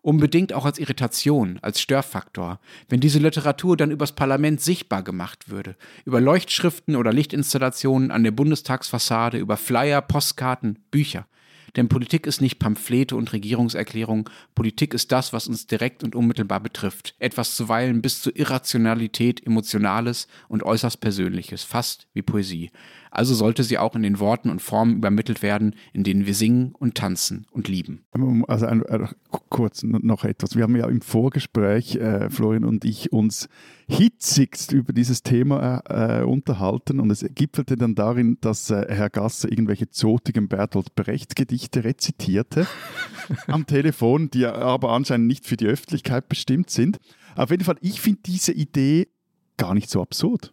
Unbedingt 0.06 0.52
auch 0.52 0.64
als 0.64 0.78
Irritation, 0.78 1.58
als 1.62 1.80
Störfaktor, 1.80 2.60
wenn 2.88 3.00
diese 3.00 3.18
Literatur 3.18 3.76
dann 3.76 3.90
übers 3.90 4.12
Parlament 4.12 4.60
sichtbar 4.60 5.02
gemacht 5.02 5.50
würde, 5.50 5.74
über 6.04 6.20
Leuchtschriften 6.20 6.94
oder 6.94 7.12
Lichtinstallationen 7.12 8.12
an 8.12 8.22
der 8.22 8.30
Bundestagsfassade, 8.30 9.36
über 9.38 9.56
Flyer, 9.56 10.00
Postkarten, 10.00 10.78
Bücher. 10.92 11.26
Denn 11.74 11.88
Politik 11.88 12.26
ist 12.26 12.40
nicht 12.40 12.58
Pamphlete 12.58 13.16
und 13.16 13.32
Regierungserklärung. 13.32 14.30
Politik 14.54 14.94
ist 14.94 15.10
das, 15.12 15.32
was 15.32 15.48
uns 15.48 15.66
direkt 15.66 16.04
und 16.04 16.14
unmittelbar 16.14 16.60
betrifft. 16.60 17.14
Etwas 17.18 17.56
zuweilen 17.56 18.02
bis 18.02 18.22
zur 18.22 18.36
Irrationalität, 18.36 19.44
Emotionales 19.44 20.28
und 20.48 20.62
äußerst 20.62 21.00
Persönliches, 21.00 21.64
fast 21.64 22.06
wie 22.12 22.22
Poesie. 22.22 22.70
Also 23.10 23.34
sollte 23.34 23.64
sie 23.64 23.78
auch 23.78 23.96
in 23.96 24.02
den 24.02 24.18
Worten 24.18 24.50
und 24.50 24.60
Formen 24.60 24.96
übermittelt 24.96 25.42
werden, 25.42 25.74
in 25.94 26.04
denen 26.04 26.26
wir 26.26 26.34
singen 26.34 26.74
und 26.78 26.96
tanzen 26.96 27.46
und 27.50 27.66
lieben. 27.66 28.04
Also 28.46 28.66
ein, 28.66 28.84
ein, 28.84 29.08
kurz 29.48 29.82
noch 29.82 30.24
etwas. 30.24 30.54
Wir 30.54 30.64
haben 30.64 30.76
ja 30.76 30.86
im 30.86 31.00
Vorgespräch, 31.00 31.96
äh, 31.96 32.28
Florian 32.28 32.64
und 32.64 32.84
ich, 32.84 33.12
uns 33.12 33.48
hitzigst 33.88 34.72
über 34.72 34.92
dieses 34.92 35.22
Thema 35.22 35.82
äh, 35.88 36.24
unterhalten 36.24 36.98
und 36.98 37.10
es 37.10 37.24
gipfelte 37.34 37.76
dann 37.76 37.94
darin, 37.94 38.36
dass 38.40 38.70
äh, 38.70 38.86
Herr 38.88 39.10
Gasser 39.10 39.50
irgendwelche 39.50 39.90
zotigen 39.90 40.48
Bertolt 40.48 40.94
Brecht 40.96 41.36
Gedichte 41.36 41.84
rezitierte 41.84 42.66
am 43.46 43.66
Telefon, 43.66 44.30
die 44.30 44.46
aber 44.46 44.90
anscheinend 44.90 45.28
nicht 45.28 45.46
für 45.46 45.56
die 45.56 45.66
Öffentlichkeit 45.66 46.28
bestimmt 46.28 46.70
sind. 46.70 46.98
Auf 47.36 47.50
jeden 47.50 47.64
Fall, 47.64 47.76
ich 47.80 48.00
finde 48.00 48.20
diese 48.26 48.52
Idee 48.52 49.08
gar 49.56 49.74
nicht 49.74 49.88
so 49.88 50.02
absurd. 50.02 50.52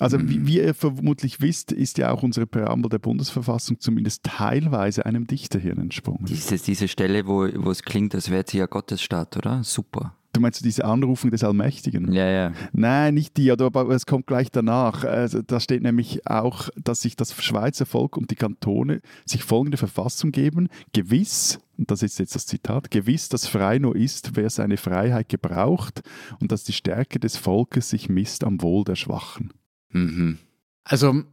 Also 0.00 0.18
wie, 0.20 0.46
wie, 0.46 0.56
ihr 0.58 0.74
vermutlich 0.74 1.40
wisst, 1.40 1.70
ist 1.70 1.98
ja 1.98 2.12
auch 2.12 2.22
unsere 2.22 2.46
Präambel 2.46 2.88
der 2.88 2.98
Bundesverfassung 2.98 3.78
zumindest 3.78 4.24
teilweise 4.24 5.04
einem 5.06 5.26
Dichterhirn 5.26 5.78
entsprungen. 5.78 6.24
Diese, 6.24 6.56
diese 6.56 6.88
Stelle, 6.88 7.26
wo, 7.26 7.46
wo 7.56 7.70
es 7.70 7.82
klingt, 7.82 8.14
als 8.14 8.30
wäre 8.30 8.44
sie 8.46 8.58
ja 8.58 8.66
Gottesstaat, 8.66 9.36
oder? 9.36 9.62
Super. 9.62 10.16
Du 10.32 10.40
meinst 10.40 10.64
diese 10.64 10.86
Anrufung 10.86 11.30
des 11.30 11.44
Allmächtigen? 11.44 12.10
Ja, 12.12 12.26
ja. 12.26 12.52
Nein, 12.72 13.14
nicht 13.14 13.36
die, 13.36 13.50
aber 13.50 13.90
es 13.90 14.06
kommt 14.06 14.26
gleich 14.26 14.50
danach. 14.50 15.04
Also, 15.04 15.42
da 15.42 15.60
steht 15.60 15.82
nämlich 15.82 16.26
auch, 16.26 16.70
dass 16.76 17.02
sich 17.02 17.16
das 17.16 17.34
Schweizer 17.34 17.84
Volk 17.84 18.16
und 18.16 18.30
die 18.30 18.36
Kantone 18.36 19.02
sich 19.26 19.44
folgende 19.44 19.76
Verfassung 19.76 20.32
geben. 20.32 20.68
Gewiss, 20.94 21.60
und 21.76 21.90
das 21.90 22.02
ist 22.02 22.18
jetzt 22.18 22.34
das 22.34 22.46
Zitat, 22.46 22.90
gewiss, 22.90 23.28
dass 23.28 23.46
frei 23.46 23.78
nur 23.78 23.94
ist, 23.94 24.34
wer 24.34 24.48
seine 24.48 24.78
Freiheit 24.78 25.28
gebraucht 25.28 26.00
und 26.40 26.50
dass 26.50 26.64
die 26.64 26.72
Stärke 26.72 27.20
des 27.20 27.36
Volkes 27.36 27.90
sich 27.90 28.08
misst 28.08 28.42
am 28.42 28.62
Wohl 28.62 28.84
der 28.84 28.96
Schwachen. 28.96 29.52
Mhm. 29.90 30.38
Also 30.84 31.24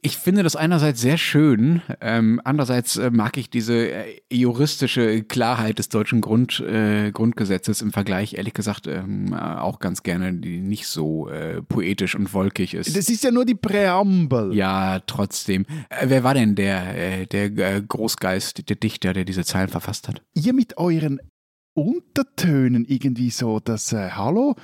ich 0.00 0.16
finde 0.16 0.42
das 0.42 0.56
einerseits 0.56 1.00
sehr 1.00 1.18
schön, 1.18 1.82
ähm, 2.00 2.40
andererseits 2.42 2.96
äh, 2.96 3.10
mag 3.10 3.36
ich 3.36 3.50
diese 3.50 3.90
äh, 3.90 4.20
juristische 4.32 5.22
Klarheit 5.22 5.78
des 5.78 5.90
deutschen 5.90 6.22
Grund, 6.22 6.60
äh, 6.60 7.12
Grundgesetzes 7.12 7.82
im 7.82 7.92
Vergleich, 7.92 8.34
ehrlich 8.34 8.54
gesagt, 8.54 8.86
ähm, 8.86 9.34
auch 9.34 9.78
ganz 9.78 10.02
gerne, 10.02 10.32
die 10.32 10.60
nicht 10.60 10.86
so 10.86 11.28
äh, 11.28 11.60
poetisch 11.62 12.14
und 12.14 12.32
wolkig 12.32 12.72
ist. 12.72 12.96
Das 12.96 13.10
ist 13.10 13.22
ja 13.22 13.30
nur 13.30 13.44
die 13.44 13.54
Präambel. 13.54 14.54
Ja, 14.54 15.00
trotzdem. 15.00 15.66
Äh, 15.90 16.06
wer 16.08 16.24
war 16.24 16.32
denn 16.32 16.54
der, 16.54 17.20
äh, 17.20 17.26
der 17.26 17.82
Großgeist, 17.82 18.68
der 18.70 18.76
Dichter, 18.76 19.12
der 19.12 19.26
diese 19.26 19.44
Zeilen 19.44 19.68
verfasst 19.68 20.08
hat? 20.08 20.22
Ihr 20.34 20.54
mit 20.54 20.78
euren 20.78 21.20
Untertönen 21.74 22.86
irgendwie 22.86 23.30
so, 23.30 23.60
das 23.60 23.92
Hallo, 23.92 24.56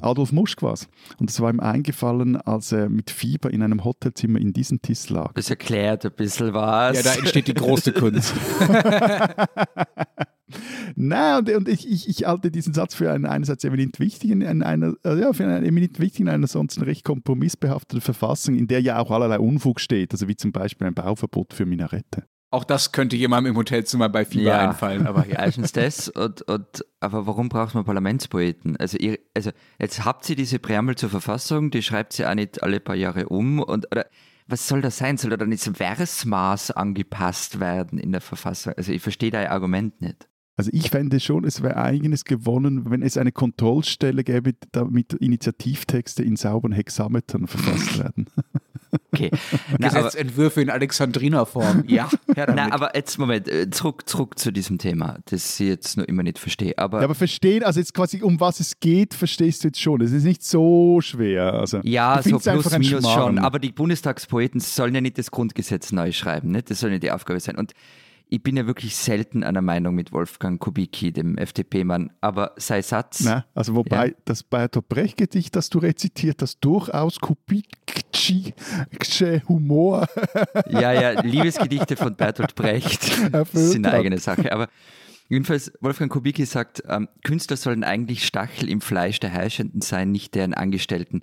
Adolf 0.00 0.32
Muschk 0.32 0.62
war 0.62 0.76
Und 1.18 1.30
es 1.30 1.40
war 1.40 1.50
ihm 1.50 1.60
eingefallen, 1.60 2.36
als 2.36 2.72
er 2.72 2.88
mit 2.88 3.10
Fieber 3.10 3.50
in 3.50 3.62
einem 3.62 3.84
Hotelzimmer 3.84 4.40
in 4.40 4.52
diesem 4.52 4.82
Tisch 4.82 5.08
lag. 5.08 5.32
Das 5.34 5.50
erklärt 5.50 6.04
ein 6.04 6.12
bisschen 6.12 6.52
was. 6.52 6.96
Ja, 6.96 7.02
da 7.02 7.14
entsteht 7.14 7.48
die 7.48 7.54
große 7.54 7.92
Kunst. 7.92 8.34
Nein, 10.96 11.38
und, 11.38 11.50
und 11.50 11.68
ich, 11.68 11.90
ich, 11.90 12.08
ich, 12.08 12.26
halte 12.26 12.50
diesen 12.50 12.74
Satz 12.74 12.94
für 12.94 13.10
einen 13.10 13.26
einerseits 13.26 13.64
eminent 13.64 13.98
wichtigen, 13.98 14.42
in 14.42 14.62
einer, 14.62 14.94
äh, 15.04 15.20
ja, 15.20 15.32
für 15.32 15.44
einen 15.44 15.64
eminent 15.64 15.98
wichtigen, 15.98 16.28
einer 16.28 16.44
ansonsten 16.44 16.82
recht 16.82 17.04
kompromissbehafteten 17.04 18.00
Verfassung, 18.00 18.54
in 18.56 18.66
der 18.66 18.80
ja 18.80 18.98
auch 18.98 19.10
allerlei 19.10 19.38
Unfug 19.38 19.80
steht, 19.80 20.12
also 20.12 20.28
wie 20.28 20.36
zum 20.36 20.52
Beispiel 20.52 20.86
ein 20.86 20.94
Bauverbot 20.94 21.54
für 21.54 21.66
Minarette. 21.66 22.24
Auch 22.54 22.62
das 22.62 22.92
könnte 22.92 23.16
jemandem 23.16 23.54
im 23.54 23.56
Hotelzimmer 23.56 24.08
bei 24.08 24.24
Fieber 24.24 24.50
ja. 24.50 24.68
einfallen. 24.68 25.08
Aber 25.08 25.26
ja. 25.26 25.40
Erstens 25.44 25.72
das, 25.72 26.08
und, 26.08 26.42
und, 26.42 26.84
aber 27.00 27.26
warum 27.26 27.48
braucht 27.48 27.74
man 27.74 27.84
Parlamentspoeten? 27.84 28.76
Also, 28.76 28.96
ihr, 28.96 29.18
also 29.34 29.50
jetzt 29.80 30.04
habt 30.04 30.30
ihr 30.30 30.36
diese 30.36 30.60
Präambel 30.60 30.94
zur 30.94 31.10
Verfassung, 31.10 31.72
die 31.72 31.82
schreibt 31.82 32.12
sie 32.12 32.24
auch 32.24 32.34
nicht 32.34 32.62
alle 32.62 32.78
paar 32.78 32.94
Jahre 32.94 33.28
um. 33.28 33.58
Und, 33.58 33.90
oder, 33.90 34.06
was 34.46 34.68
soll 34.68 34.82
das 34.82 34.98
sein? 34.98 35.16
Soll 35.16 35.30
da 35.30 35.36
dann 35.36 35.50
das 35.50 35.68
Versmaß 35.68 36.70
angepasst 36.70 37.58
werden 37.58 37.98
in 37.98 38.12
der 38.12 38.20
Verfassung? 38.20 38.74
Also 38.76 38.92
ich 38.92 39.02
verstehe 39.02 39.32
dein 39.32 39.48
Argument 39.48 40.00
nicht. 40.00 40.28
Also 40.56 40.70
ich 40.72 40.90
fände 40.90 41.18
schon, 41.18 41.44
es 41.44 41.60
wäre 41.60 41.76
eigenes 41.76 42.24
gewonnen, 42.24 42.88
wenn 42.88 43.02
es 43.02 43.16
eine 43.16 43.32
Kontrollstelle 43.32 44.22
gäbe, 44.22 44.52
damit 44.70 45.12
Initiativtexte 45.14 46.22
in 46.22 46.36
sauberen 46.36 46.72
Hexametern 46.72 47.48
verfasst 47.48 47.98
werden. 47.98 48.26
Okay. 49.12 49.30
Na, 49.78 49.88
Gesetzentwürfe 49.88 50.62
in 50.62 50.70
Alexandrinerform. 50.70 51.84
Ja. 51.86 52.08
Na, 52.36 52.72
aber 52.72 52.94
jetzt, 52.94 53.18
Moment, 53.18 53.48
äh, 53.48 53.70
zurück, 53.70 54.08
zurück 54.08 54.38
zu 54.38 54.52
diesem 54.52 54.78
Thema, 54.78 55.18
das 55.26 55.58
ich 55.60 55.68
jetzt 55.68 55.96
noch 55.96 56.04
immer 56.04 56.22
nicht 56.22 56.38
verstehe. 56.38 56.76
Aber, 56.78 56.98
ja, 56.98 57.04
aber 57.04 57.14
verstehen, 57.14 57.62
also 57.62 57.80
jetzt 57.80 57.94
quasi 57.94 58.22
um 58.22 58.40
was 58.40 58.60
es 58.60 58.80
geht, 58.80 59.14
verstehst 59.14 59.64
du 59.64 59.68
jetzt 59.68 59.80
schon. 59.80 60.00
Es 60.00 60.12
ist 60.12 60.24
nicht 60.24 60.44
so 60.44 61.00
schwer. 61.00 61.54
Also, 61.54 61.80
ja, 61.82 62.20
so 62.22 62.38
plus 62.38 62.78
minus 62.78 63.10
schon. 63.10 63.38
Aber 63.38 63.58
die 63.58 63.72
Bundestagspoeten 63.72 64.60
sollen 64.60 64.94
ja 64.94 65.00
nicht 65.00 65.18
das 65.18 65.30
Grundgesetz 65.30 65.92
neu 65.92 66.12
schreiben. 66.12 66.50
Nicht? 66.50 66.70
Das 66.70 66.80
soll 66.80 66.92
ja 66.92 66.98
die 66.98 67.10
Aufgabe 67.10 67.40
sein. 67.40 67.56
Und 67.56 67.72
ich 68.34 68.42
bin 68.42 68.56
ja 68.56 68.66
wirklich 68.66 68.96
selten 68.96 69.44
einer 69.44 69.62
Meinung 69.62 69.94
mit 69.94 70.12
Wolfgang 70.12 70.60
Kubicki, 70.60 71.12
dem 71.12 71.38
FDP-Mann, 71.38 72.10
aber 72.20 72.52
sei 72.56 72.82
Satz. 72.82 73.20
Na, 73.20 73.46
also 73.54 73.76
wobei 73.76 74.08
ja. 74.08 74.14
das 74.24 74.42
Bertolt 74.42 74.88
Brecht-Gedicht, 74.88 75.54
das 75.54 75.70
du 75.70 75.78
rezitiert 75.78 76.42
hast, 76.42 76.58
durchaus 76.60 77.20
Kubicki 77.20 78.54
Humor. 79.48 80.08
ja, 80.68 80.92
ja, 80.92 81.20
Liebesgedichte 81.20 81.96
von 81.96 82.16
Bertolt 82.16 82.56
Brecht 82.56 83.02
sind 83.52 83.86
eine 83.86 83.96
eigene 83.96 84.18
Sache. 84.18 84.50
Aber 84.50 84.68
jedenfalls, 85.28 85.72
Wolfgang 85.80 86.10
Kubicki 86.10 86.44
sagt, 86.44 86.82
ähm, 86.88 87.08
Künstler 87.22 87.56
sollen 87.56 87.84
eigentlich 87.84 88.26
Stachel 88.26 88.68
im 88.68 88.80
Fleisch 88.80 89.20
der 89.20 89.30
Herrschenden 89.30 89.80
sein, 89.80 90.10
nicht 90.10 90.34
deren 90.34 90.54
Angestellten. 90.54 91.22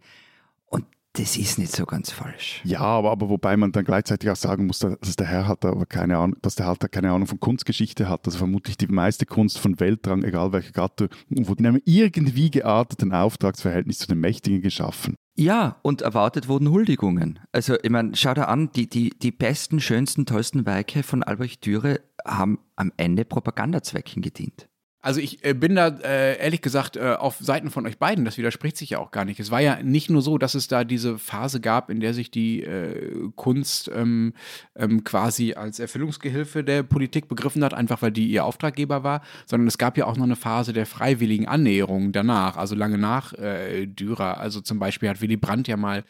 Und 0.68 0.86
das 1.14 1.36
ist 1.36 1.60
nicht 1.60 1.76
so 1.76 1.86
ganz 1.86 2.12
falsch. 2.12 2.62
Ja, 2.64 2.80
aber, 2.80 3.12
aber 3.12 3.30
wobei 3.30 3.58
man 3.58 3.72
dann 3.72 3.84
gleichzeitig 3.84 4.30
auch 4.30 4.36
sagen 4.36 4.68
muss, 4.68 4.80
dass 4.80 5.16
der 5.18 5.28
Herr 5.28 5.48
hat 5.48 5.66
aber 5.66 5.86
keine 5.86 6.18
Ahnung, 6.18 6.38
dass 6.42 6.56
der 6.56 6.68
halt 6.68 6.90
keine 6.92 7.12
Ahnung 7.12 7.28
von 7.28 7.40
Kunstgeschichte 7.40 8.08
hat. 8.08 8.26
Also 8.26 8.38
vermutlich 8.38 8.78
die 8.78 8.88
meiste 8.88 9.26
Kunst 9.26 9.60
von 9.60 9.80
Weltrang, 9.80 10.24
egal 10.24 10.54
welche 10.54 10.72
Gattung, 10.72 11.10
wurde 11.30 11.60
in 11.60 11.68
einem 11.68 11.82
irgendwie 11.84 12.50
gearteten 12.50 13.12
Auftragsverhältnis 13.12 14.00
zu 14.00 14.08
den 14.08 14.20
Mächtigen 14.20 14.62
geschaffen. 14.62 15.16
Ja, 15.36 15.78
und 15.82 16.02
erwartet 16.02 16.48
wurden 16.48 16.70
Huldigungen. 16.70 17.40
Also, 17.52 17.76
ich 17.82 17.90
meine, 17.90 18.16
schau 18.16 18.34
da 18.34 18.44
an, 18.44 18.70
die, 18.76 18.88
die, 18.88 19.10
die 19.10 19.32
besten, 19.32 19.80
schönsten, 19.80 20.26
tollsten 20.26 20.66
Werke 20.66 21.04
von 21.04 21.24
Albrecht 21.24 21.66
Dürer 21.66 22.00
haben 22.26 22.60
am 22.76 22.92
Ende 22.98 23.26
Propagandazwecken 23.26 24.22
gedient. 24.22 24.68
Also 25.02 25.20
ich 25.20 25.44
äh, 25.44 25.54
bin 25.54 25.76
da 25.76 25.88
äh, 25.88 26.38
ehrlich 26.40 26.62
gesagt 26.62 26.96
äh, 26.96 27.16
auf 27.18 27.38
Seiten 27.40 27.72
von 27.72 27.88
euch 27.88 27.98
beiden, 27.98 28.24
das 28.24 28.38
widerspricht 28.38 28.78
sich 28.78 28.92
ja 28.92 29.00
auch 29.00 29.12
gar 29.12 29.26
nicht. 29.26 29.40
Es 29.40 29.50
war 29.50 29.60
ja 29.60 29.82
nicht 29.82 30.10
nur 30.10 30.22
so, 30.22 30.38
dass 30.38 30.54
es 30.54 30.68
da 30.68 30.84
diese 30.84 31.18
Phase 31.18 31.60
gab, 31.60 31.90
in 31.90 32.00
der 32.00 32.14
sich 32.14 32.30
die 32.30 32.62
äh, 32.62 33.30
Kunst 33.36 33.90
ähm, 33.94 34.34
ähm, 34.76 35.04
quasi 35.04 35.54
als 35.54 35.80
Erfüllungsgehilfe 35.80 36.64
der 36.64 36.84
Politik 36.84 37.28
begriffen 37.28 37.64
hat, 37.64 37.74
einfach 37.74 38.02
weil 38.02 38.12
die 38.12 38.28
ihr 38.28 38.46
Auftraggeber 38.46 39.04
war, 39.04 39.22
sondern 39.48 39.68
es 39.68 39.80
gab 39.80 39.98
ja 39.98 40.06
auch 40.06 40.18
noch 40.18 40.26
eine 40.26 40.36
Phase 40.36 40.72
der 40.72 40.86
freiwilligen 40.86 41.48
Annäherung 41.48 42.12
danach, 42.12 42.58
also 42.58 42.76
lange 42.76 43.00
nach 43.00 43.34
äh, 43.34 43.88
Dürer. 43.88 44.40
Also 44.40 44.62
zum 44.62 44.78
Beispiel 44.78 45.10
hat 45.10 45.22
Willy 45.22 45.38
Brandt 45.38 45.68
ja 45.68 45.78
mal 45.78 46.04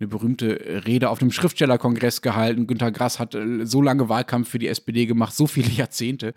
eine 0.00 0.08
berühmte 0.08 0.82
Rede 0.86 1.08
auf 1.08 1.20
dem 1.20 1.30
Schriftstellerkongress 1.30 2.20
gehalten. 2.20 2.66
Günter 2.66 2.90
Grass 2.90 3.18
hat 3.18 3.34
äh, 3.34 3.64
so 3.64 3.80
lange 3.80 4.08
Wahlkampf 4.08 4.48
für 4.48 4.58
die 4.58 4.68
SPD 4.68 5.06
gemacht, 5.06 5.34
so 5.34 5.46
viele 5.46 5.70
Jahrzehnte, 5.70 6.34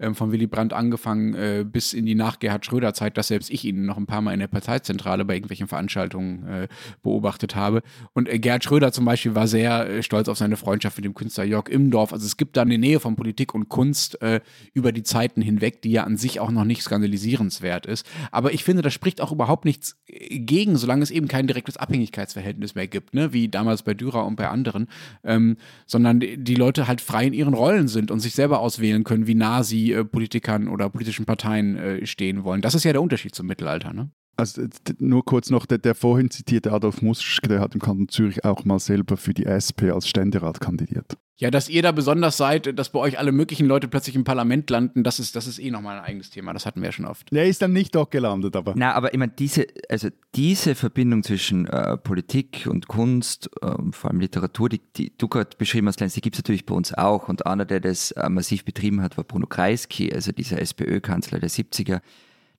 ähm, 0.00 0.14
von 0.14 0.32
Willy 0.32 0.46
Brandt 0.46 0.72
angefangen 0.72 1.34
äh, 1.34 1.64
bis 1.64 1.92
in 1.92 2.06
die 2.06 2.14
Nach-Gerhard 2.14 2.64
Schröder-Zeit, 2.64 3.16
dass 3.16 3.28
selbst 3.28 3.50
ich 3.50 3.64
ihn 3.64 3.86
noch 3.86 3.96
ein 3.96 4.06
paar 4.06 4.22
Mal 4.22 4.32
in 4.32 4.40
der 4.40 4.48
Parteizentrale 4.48 5.24
bei 5.24 5.34
irgendwelchen 5.34 5.68
Veranstaltungen 5.68 6.46
äh, 6.46 6.68
beobachtet 7.02 7.54
habe. 7.54 7.82
Und 8.14 8.28
äh, 8.28 8.38
Gerhard 8.38 8.64
Schröder 8.64 8.92
zum 8.92 9.04
Beispiel 9.04 9.34
war 9.34 9.46
sehr 9.46 9.88
äh, 9.88 10.02
stolz 10.02 10.28
auf 10.28 10.38
seine 10.38 10.56
Freundschaft 10.56 10.96
mit 10.96 11.04
dem 11.04 11.14
Künstler 11.14 11.44
Jörg 11.44 11.68
Imdorf. 11.68 12.12
Also 12.12 12.26
es 12.26 12.36
gibt 12.36 12.56
da 12.56 12.62
eine 12.62 12.78
Nähe 12.78 13.00
von 13.00 13.16
Politik 13.16 13.54
und 13.54 13.68
Kunst 13.68 14.20
äh, 14.22 14.40
über 14.72 14.92
die 14.92 15.02
Zeiten 15.02 15.42
hinweg, 15.42 15.82
die 15.82 15.90
ja 15.90 16.04
an 16.04 16.16
sich 16.16 16.40
auch 16.40 16.50
noch 16.50 16.64
nicht 16.64 16.82
skandalisierenswert 16.82 17.86
ist. 17.86 18.06
Aber 18.32 18.52
ich 18.52 18.64
finde, 18.64 18.82
das 18.82 18.94
spricht 18.94 19.20
auch 19.20 19.32
überhaupt 19.32 19.64
nichts 19.64 19.96
äh, 20.06 20.38
gegen, 20.38 20.76
solange 20.76 21.02
es 21.02 21.10
eben 21.10 21.28
kein 21.28 21.46
direktes 21.46 21.76
Abhängigkeitsverhältnis 21.76 22.74
mehr 22.74 22.88
gibt, 22.88 23.14
ne? 23.14 23.32
wie 23.32 23.48
damals 23.48 23.82
bei 23.82 23.94
Dürer 23.94 24.26
und 24.26 24.36
bei 24.36 24.48
anderen, 24.48 24.88
ähm, 25.24 25.56
sondern 25.86 26.20
die 26.20 26.54
Leute 26.54 26.88
halt 26.88 27.00
frei 27.00 27.26
in 27.26 27.32
ihren 27.32 27.54
Rollen 27.54 27.88
sind 27.88 28.10
und 28.10 28.20
sich 28.20 28.34
selber 28.34 28.60
auswählen 28.60 29.04
können, 29.04 29.26
wie 29.26 29.34
nah 29.34 29.62
sie 29.62 29.89
Politikern 30.04 30.68
oder 30.68 30.88
politischen 30.90 31.26
Parteien 31.26 31.76
äh, 31.76 32.06
stehen 32.06 32.44
wollen. 32.44 32.60
Das 32.60 32.74
ist 32.74 32.84
ja 32.84 32.92
der 32.92 33.02
Unterschied 33.02 33.34
zum 33.34 33.46
Mittelalter, 33.46 33.92
ne? 33.92 34.10
Also 34.40 34.62
nur 34.98 35.24
kurz 35.24 35.50
noch, 35.50 35.66
der, 35.66 35.78
der 35.78 35.94
vorhin 35.94 36.30
zitierte 36.30 36.72
Adolf 36.72 37.02
Muschke, 37.02 37.48
der 37.48 37.60
hat 37.60 37.74
im 37.74 37.80
Kanton 37.80 38.08
Zürich 38.08 38.44
auch 38.44 38.64
mal 38.64 38.78
selber 38.78 39.16
für 39.16 39.34
die 39.34 39.46
SP 39.46 39.92
als 39.92 40.08
Ständerat 40.08 40.60
kandidiert. 40.60 41.16
Ja, 41.40 41.50
dass 41.50 41.70
ihr 41.70 41.80
da 41.80 41.90
besonders 41.90 42.36
seid, 42.36 42.78
dass 42.78 42.92
bei 42.92 42.98
euch 42.98 43.18
alle 43.18 43.32
möglichen 43.32 43.64
Leute 43.64 43.88
plötzlich 43.88 44.14
im 44.14 44.24
Parlament 44.24 44.68
landen, 44.68 45.02
das 45.02 45.18
ist, 45.18 45.34
das 45.36 45.46
ist 45.46 45.58
eh 45.58 45.70
nochmal 45.70 45.98
ein 45.98 46.04
eigenes 46.04 46.28
Thema. 46.28 46.52
Das 46.52 46.66
hatten 46.66 46.82
wir 46.82 46.88
ja 46.88 46.92
schon 46.92 47.06
oft. 47.06 47.32
Der 47.32 47.46
ist 47.46 47.62
dann 47.62 47.72
nicht 47.72 47.94
dort 47.94 48.10
gelandet, 48.10 48.54
aber 48.56 48.74
Na, 48.76 48.92
aber 48.92 49.14
ich 49.14 49.18
meine, 49.18 49.32
diese, 49.32 49.66
also 49.88 50.08
diese 50.34 50.74
Verbindung 50.74 51.22
zwischen 51.22 51.66
äh, 51.66 51.96
Politik 51.96 52.68
und 52.68 52.88
Kunst, 52.88 53.48
ähm, 53.62 53.94
vor 53.94 54.10
allem 54.10 54.20
Literatur, 54.20 54.68
die, 54.68 54.82
die 54.94 55.16
du 55.16 55.28
gerade 55.28 55.56
beschrieben 55.56 55.88
hast, 55.88 56.00
Lenz, 56.00 56.12
die 56.12 56.20
gibt 56.20 56.36
es 56.36 56.42
natürlich 56.42 56.66
bei 56.66 56.74
uns 56.74 56.92
auch. 56.92 57.30
Und 57.30 57.46
einer, 57.46 57.64
der 57.64 57.80
das 57.80 58.10
äh, 58.10 58.28
massiv 58.28 58.66
betrieben 58.66 59.00
hat, 59.00 59.16
war 59.16 59.24
Bruno 59.24 59.46
Kreisky, 59.46 60.12
also 60.12 60.32
dieser 60.32 60.60
SPÖ-Kanzler 60.60 61.38
der 61.40 61.48
70er. 61.48 62.02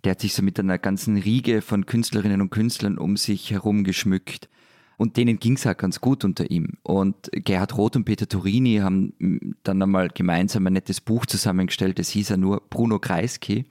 Der 0.03 0.11
hat 0.11 0.21
sich 0.21 0.33
so 0.33 0.41
mit 0.41 0.59
einer 0.59 0.77
ganzen 0.77 1.17
Riege 1.17 1.61
von 1.61 1.85
Künstlerinnen 1.85 2.41
und 2.41 2.49
Künstlern 2.49 2.97
um 2.97 3.17
sich 3.17 3.51
herum 3.51 3.83
geschmückt. 3.83 4.49
Und 4.97 5.17
denen 5.17 5.39
ging 5.39 5.55
es 5.55 5.65
auch 5.65 5.75
ganz 5.75 5.99
gut 5.99 6.23
unter 6.23 6.51
ihm. 6.51 6.77
Und 6.83 7.29
Gerhard 7.31 7.75
Roth 7.75 7.95
und 7.95 8.05
Peter 8.05 8.27
Turini 8.27 8.77
haben 8.77 9.13
mm, 9.17 9.37
dann 9.63 9.81
einmal 9.81 10.09
gemeinsam 10.09 10.67
ein 10.67 10.73
nettes 10.73 11.01
Buch 11.01 11.25
zusammengestellt, 11.25 11.97
das 11.97 12.09
hieß 12.09 12.29
ja 12.29 12.37
nur 12.37 12.61
Bruno 12.69 12.99
Kreisky. 12.99 13.65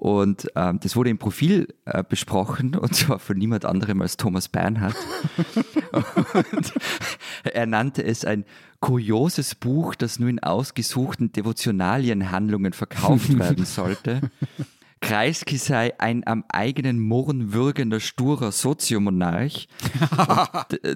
Und 0.00 0.50
ähm, 0.56 0.80
das 0.80 0.96
wurde 0.96 1.10
im 1.10 1.18
Profil 1.18 1.68
äh, 1.84 2.02
besprochen 2.02 2.74
und 2.80 2.96
zwar 2.96 3.18
von 3.18 3.36
niemand 3.36 3.66
anderem 3.66 4.00
als 4.00 4.16
Thomas 4.16 4.48
Bernhard. 4.48 4.96
und 5.92 6.72
er 7.44 7.66
nannte 7.66 8.02
es 8.02 8.24
ein 8.24 8.44
kurioses 8.80 9.54
Buch, 9.54 9.94
das 9.94 10.18
nur 10.18 10.30
in 10.30 10.40
ausgesuchten 10.40 11.32
Devotionalienhandlungen 11.32 12.72
verkauft 12.72 13.38
werden 13.38 13.66
sollte. 13.66 14.22
Kreisky 15.00 15.56
sei 15.56 15.98
ein 15.98 16.26
am 16.26 16.44
eigenen 16.48 17.00
Murren 17.00 17.52
würgender, 17.52 18.00
sturer 18.00 18.52
Soziomonarch. 18.52 19.66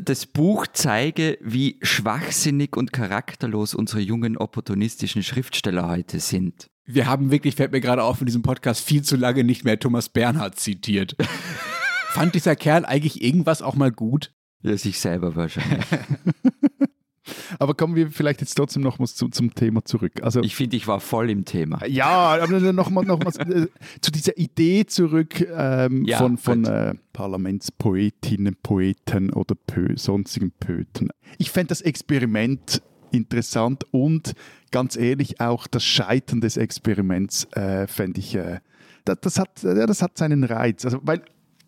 Das 0.00 0.26
Buch 0.26 0.66
zeige, 0.72 1.38
wie 1.40 1.78
schwachsinnig 1.82 2.76
und 2.76 2.92
charakterlos 2.92 3.74
unsere 3.74 4.00
jungen 4.00 4.36
opportunistischen 4.36 5.22
Schriftsteller 5.22 5.88
heute 5.88 6.20
sind. 6.20 6.68
Wir 6.86 7.06
haben 7.06 7.30
wirklich, 7.30 7.54
fällt 7.54 7.72
mir 7.72 7.80
gerade 7.80 8.02
auf, 8.02 8.20
in 8.20 8.26
diesem 8.26 8.42
Podcast 8.42 8.84
viel 8.84 9.02
zu 9.02 9.16
lange 9.16 9.42
nicht 9.42 9.64
mehr 9.64 9.78
Thomas 9.78 10.10
Bernhard 10.10 10.60
zitiert. 10.60 11.16
Fand 12.10 12.34
dieser 12.34 12.56
Kerl 12.56 12.84
eigentlich 12.84 13.22
irgendwas 13.22 13.62
auch 13.62 13.74
mal 13.74 13.90
gut? 13.90 14.32
Ja, 14.62 14.76
sich 14.76 15.00
selber 15.00 15.34
wahrscheinlich. 15.34 15.84
Aber 17.58 17.74
kommen 17.74 17.94
wir 17.94 18.10
vielleicht 18.10 18.40
jetzt 18.40 18.54
trotzdem 18.54 18.82
nochmals 18.82 19.14
zu, 19.14 19.28
zum 19.28 19.54
Thema 19.54 19.84
zurück. 19.84 20.22
Also 20.22 20.40
Ich 20.42 20.54
finde, 20.56 20.76
ich 20.76 20.86
war 20.86 21.00
voll 21.00 21.30
im 21.30 21.44
Thema. 21.44 21.84
ja, 21.86 22.08
aber 22.08 22.60
nochmal 22.72 23.04
noch 23.04 23.18
mal, 23.18 23.32
äh, 23.50 23.66
zu 24.00 24.10
dieser 24.10 24.36
Idee 24.36 24.86
zurück 24.86 25.40
ähm, 25.56 26.04
Ja, 26.04 26.18
von, 26.18 26.36
von 26.36 26.64
äh, 26.64 26.94
Parlamentspoetinnen, 27.12 28.56
Poeten 28.62 29.32
oder 29.32 29.54
Pö 29.54 29.96
sonstigen 29.96 30.52
Poeten. 30.52 31.10
Ich 31.38 31.50
fände 31.50 31.68
das 31.68 31.80
Experiment 31.80 32.82
interessant 33.12 33.84
und 33.92 34.34
ganz 34.70 34.96
ehrlich 34.96 35.40
auch 35.40 35.66
das 35.66 35.84
Scheitern 35.84 36.40
des 36.40 36.56
Experiments 36.56 37.44
äh, 37.52 37.86
fände 37.86 38.18
ich, 38.20 38.34
äh, 38.34 38.58
das, 39.04 39.18
das, 39.20 39.38
hat, 39.38 39.62
ja, 39.62 39.86
das 39.86 40.02
hat 40.02 40.18
seinen 40.18 40.44
Reiz. 40.44 40.84
Also, 40.84 40.98
weil 41.02 41.22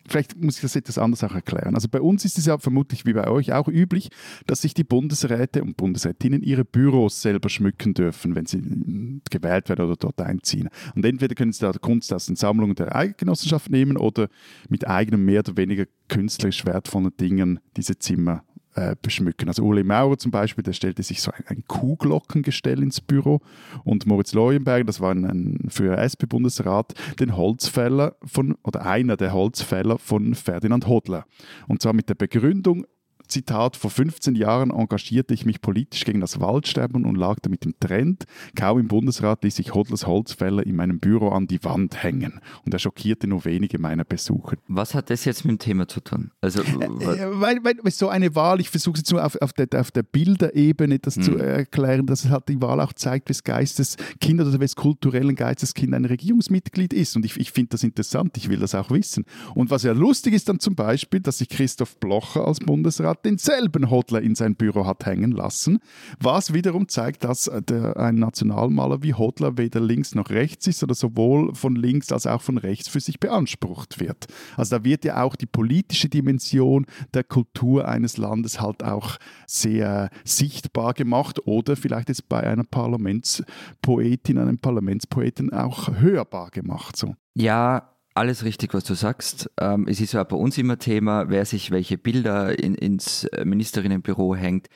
Vielleicht 0.07 0.41
muss 0.41 0.55
ich 0.55 0.61
das 0.61 0.75
etwas 0.75 0.97
anders 0.97 1.23
auch 1.23 1.35
erklären. 1.35 1.75
Also 1.75 1.87
bei 1.89 2.01
uns 2.01 2.25
ist 2.25 2.37
es 2.37 2.45
ja 2.45 2.57
vermutlich 2.57 3.05
wie 3.05 3.13
bei 3.13 3.27
euch 3.27 3.53
auch 3.53 3.67
üblich, 3.67 4.09
dass 4.45 4.61
sich 4.61 4.73
die 4.73 4.83
Bundesräte 4.83 5.63
und 5.63 5.77
Bundesrätinnen 5.77 6.41
ihre 6.41 6.65
Büros 6.65 7.21
selber 7.21 7.49
schmücken 7.49 7.93
dürfen, 7.93 8.35
wenn 8.35 8.45
sie 8.45 9.21
gewählt 9.29 9.69
werden 9.69 9.85
oder 9.85 9.95
dort 9.95 10.21
einziehen. 10.21 10.69
Und 10.95 11.05
entweder 11.05 11.35
können 11.35 11.51
sie 11.51 11.61
da 11.61 11.71
Kunst 11.73 12.13
aus 12.13 12.27
den 12.27 12.35
Sammlungen 12.35 12.75
der 12.75 12.95
Eidgenossenschaft 12.95 13.69
nehmen 13.69 13.97
oder 13.97 14.29
mit 14.69 14.87
eigenen 14.87 15.25
mehr 15.25 15.39
oder 15.39 15.57
weniger 15.57 15.85
künstlerisch 16.07 16.65
wertvollen 16.65 17.15
Dingen 17.17 17.59
diese 17.75 17.99
Zimmer 17.99 18.43
äh, 18.77 18.95
beschmücken. 19.01 19.47
Also 19.47 19.63
Uli 19.63 19.83
Maurer 19.83 20.17
zum 20.17 20.29
Beispiel, 20.29 20.63
der 20.63 20.73
stellte 20.73 21.01
sich 21.01 21.19
so 21.21 21.31
ein, 21.31 21.43
ein 21.47 21.63
Kuhglockengestell 21.67 22.83
ins 22.83 23.01
Büro 23.01 23.41
und 23.83 24.05
Moritz 24.05 24.33
Leuenberg, 24.33 24.85
das 24.85 25.01
war 25.01 25.11
ein, 25.11 25.25
ein 25.25 25.69
früher 25.69 25.97
SP-Bundesrat, 25.97 26.93
den 27.19 27.35
Holzfäller 27.35 28.15
von, 28.23 28.55
oder 28.63 28.85
einer 28.85 29.17
der 29.17 29.33
Holzfäller 29.33 29.97
von 29.97 30.35
Ferdinand 30.35 30.87
Hodler. 30.87 31.25
Und 31.67 31.81
zwar 31.81 31.93
mit 31.93 32.07
der 32.09 32.15
Begründung, 32.15 32.85
Zitat, 33.27 33.75
vor 33.75 33.89
15 33.89 34.35
Jahren 34.35 34.71
engagierte 34.71 35.33
ich 35.33 35.45
mich 35.45 35.61
politisch 35.61 36.03
gegen 36.05 36.21
das 36.21 36.39
Waldsterben 36.39 37.05
und 37.05 37.15
lag 37.15 37.37
damit 37.41 37.65
im 37.65 37.73
Trend. 37.79 38.25
Kaum 38.55 38.79
im 38.79 38.87
Bundesrat 38.87 39.43
ließ 39.43 39.59
ich 39.59 39.73
Hodlers 39.73 40.07
Holzfäller 40.07 40.65
in 40.65 40.75
meinem 40.75 40.99
Büro 40.99 41.29
an 41.29 41.47
die 41.47 41.63
Wand 41.63 42.03
hängen. 42.03 42.39
Und 42.65 42.73
er 42.73 42.79
schockierte 42.79 43.27
nur 43.27 43.45
wenige 43.45 43.79
meiner 43.79 44.03
Besucher. 44.03 44.57
Was 44.67 44.93
hat 44.93 45.09
das 45.09 45.25
jetzt 45.25 45.45
mit 45.45 45.53
dem 45.53 45.59
Thema 45.59 45.87
zu 45.87 45.99
tun? 46.01 46.31
Also, 46.41 46.59
wa- 46.65 47.13
Äh, 47.13 47.39
weil, 47.39 47.63
weil 47.63 47.75
weil 47.81 47.91
so 47.91 48.09
eine 48.09 48.33
Wahl, 48.35 48.59
ich 48.59 48.69
versuche 48.69 48.97
jetzt 48.97 49.11
nur 49.11 49.23
auf, 49.25 49.35
auf, 49.41 49.53
der, 49.53 49.67
auf 49.79 49.91
der 49.91 50.03
Bilderebene 50.03 50.99
das 50.99 51.15
zu 51.15 51.37
erklären, 51.37 52.05
dass 52.05 52.25
es 52.25 52.31
halt 52.31 52.47
die 52.49 52.61
Wahl 52.61 52.79
auch 52.81 52.93
zeigt, 52.93 53.29
wes 53.29 53.43
Geisteskind 53.43 54.41
oder 54.41 54.59
wes 54.59 54.75
kulturellen 54.75 55.35
Geisteskind 55.35 55.93
ein 55.93 56.05
Regierungsmitglied 56.05 56.93
ist. 56.93 57.15
Und 57.15 57.25
ich, 57.25 57.37
ich 57.37 57.51
finde 57.51 57.69
das 57.69 57.83
interessant, 57.83 58.37
ich 58.37 58.49
will 58.49 58.59
das 58.59 58.75
auch 58.75 58.89
wissen. 58.91 59.25
Und 59.55 59.69
was 59.71 59.83
ja 59.83 59.91
lustig 59.93 60.33
ist 60.33 60.49
dann 60.49 60.59
zum 60.59 60.75
Beispiel, 60.75 61.19
dass 61.19 61.39
sich 61.39 61.49
Christoph 61.49 61.97
Blocher 61.99 62.47
als 62.47 62.59
Bundesrat 62.59 63.16
denselben 63.25 63.89
Hodler 63.89 64.21
in 64.21 64.35
sein 64.35 64.55
Büro 64.55 64.85
hat 64.85 65.05
hängen 65.05 65.31
lassen, 65.31 65.79
was 66.19 66.53
wiederum 66.53 66.87
zeigt, 66.87 67.23
dass 67.23 67.47
äh, 67.47 67.61
der, 67.61 67.97
ein 67.97 68.15
Nationalmaler 68.15 69.03
wie 69.03 69.13
Hodler 69.13 69.57
weder 69.57 69.79
links 69.79 70.15
noch 70.15 70.29
rechts 70.29 70.67
ist 70.67 70.83
oder 70.83 70.95
sowohl 70.95 71.53
von 71.55 71.75
links 71.75 72.11
als 72.11 72.27
auch 72.27 72.41
von 72.41 72.57
rechts 72.57 72.87
für 72.87 72.99
sich 72.99 73.19
beansprucht 73.19 73.99
wird. 73.99 74.27
Also 74.55 74.77
da 74.77 74.83
wird 74.83 75.05
ja 75.05 75.21
auch 75.23 75.35
die 75.35 75.45
politische 75.45 76.09
Dimension 76.09 76.85
der 77.13 77.23
Kultur 77.23 77.87
eines 77.87 78.17
Landes 78.17 78.61
halt 78.61 78.83
auch 78.83 79.17
sehr 79.45 80.09
sichtbar 80.23 80.93
gemacht 80.93 81.45
oder 81.45 81.75
vielleicht 81.75 82.09
jetzt 82.09 82.29
bei 82.29 82.41
einer 82.41 82.63
Parlamentspoetin, 82.63 84.37
einem 84.37 84.59
Parlamentspoeten 84.59 85.51
auch 85.53 85.89
hörbar 85.99 86.49
gemacht. 86.51 86.95
So. 86.95 87.15
ja, 87.33 87.96
alles 88.17 88.43
richtig, 88.43 88.73
was 88.73 88.83
du 88.83 88.95
sagst. 88.95 89.49
Ähm, 89.59 89.87
es 89.87 90.01
ist 90.01 90.13
ja 90.13 90.23
bei 90.23 90.35
uns 90.35 90.57
immer 90.57 90.77
Thema, 90.77 91.29
wer 91.29 91.45
sich 91.45 91.71
welche 91.71 91.97
Bilder 91.97 92.57
in, 92.57 92.75
ins 92.75 93.23
äh, 93.25 93.45
Ministerinnenbüro 93.45 94.35
hängt. 94.35 94.67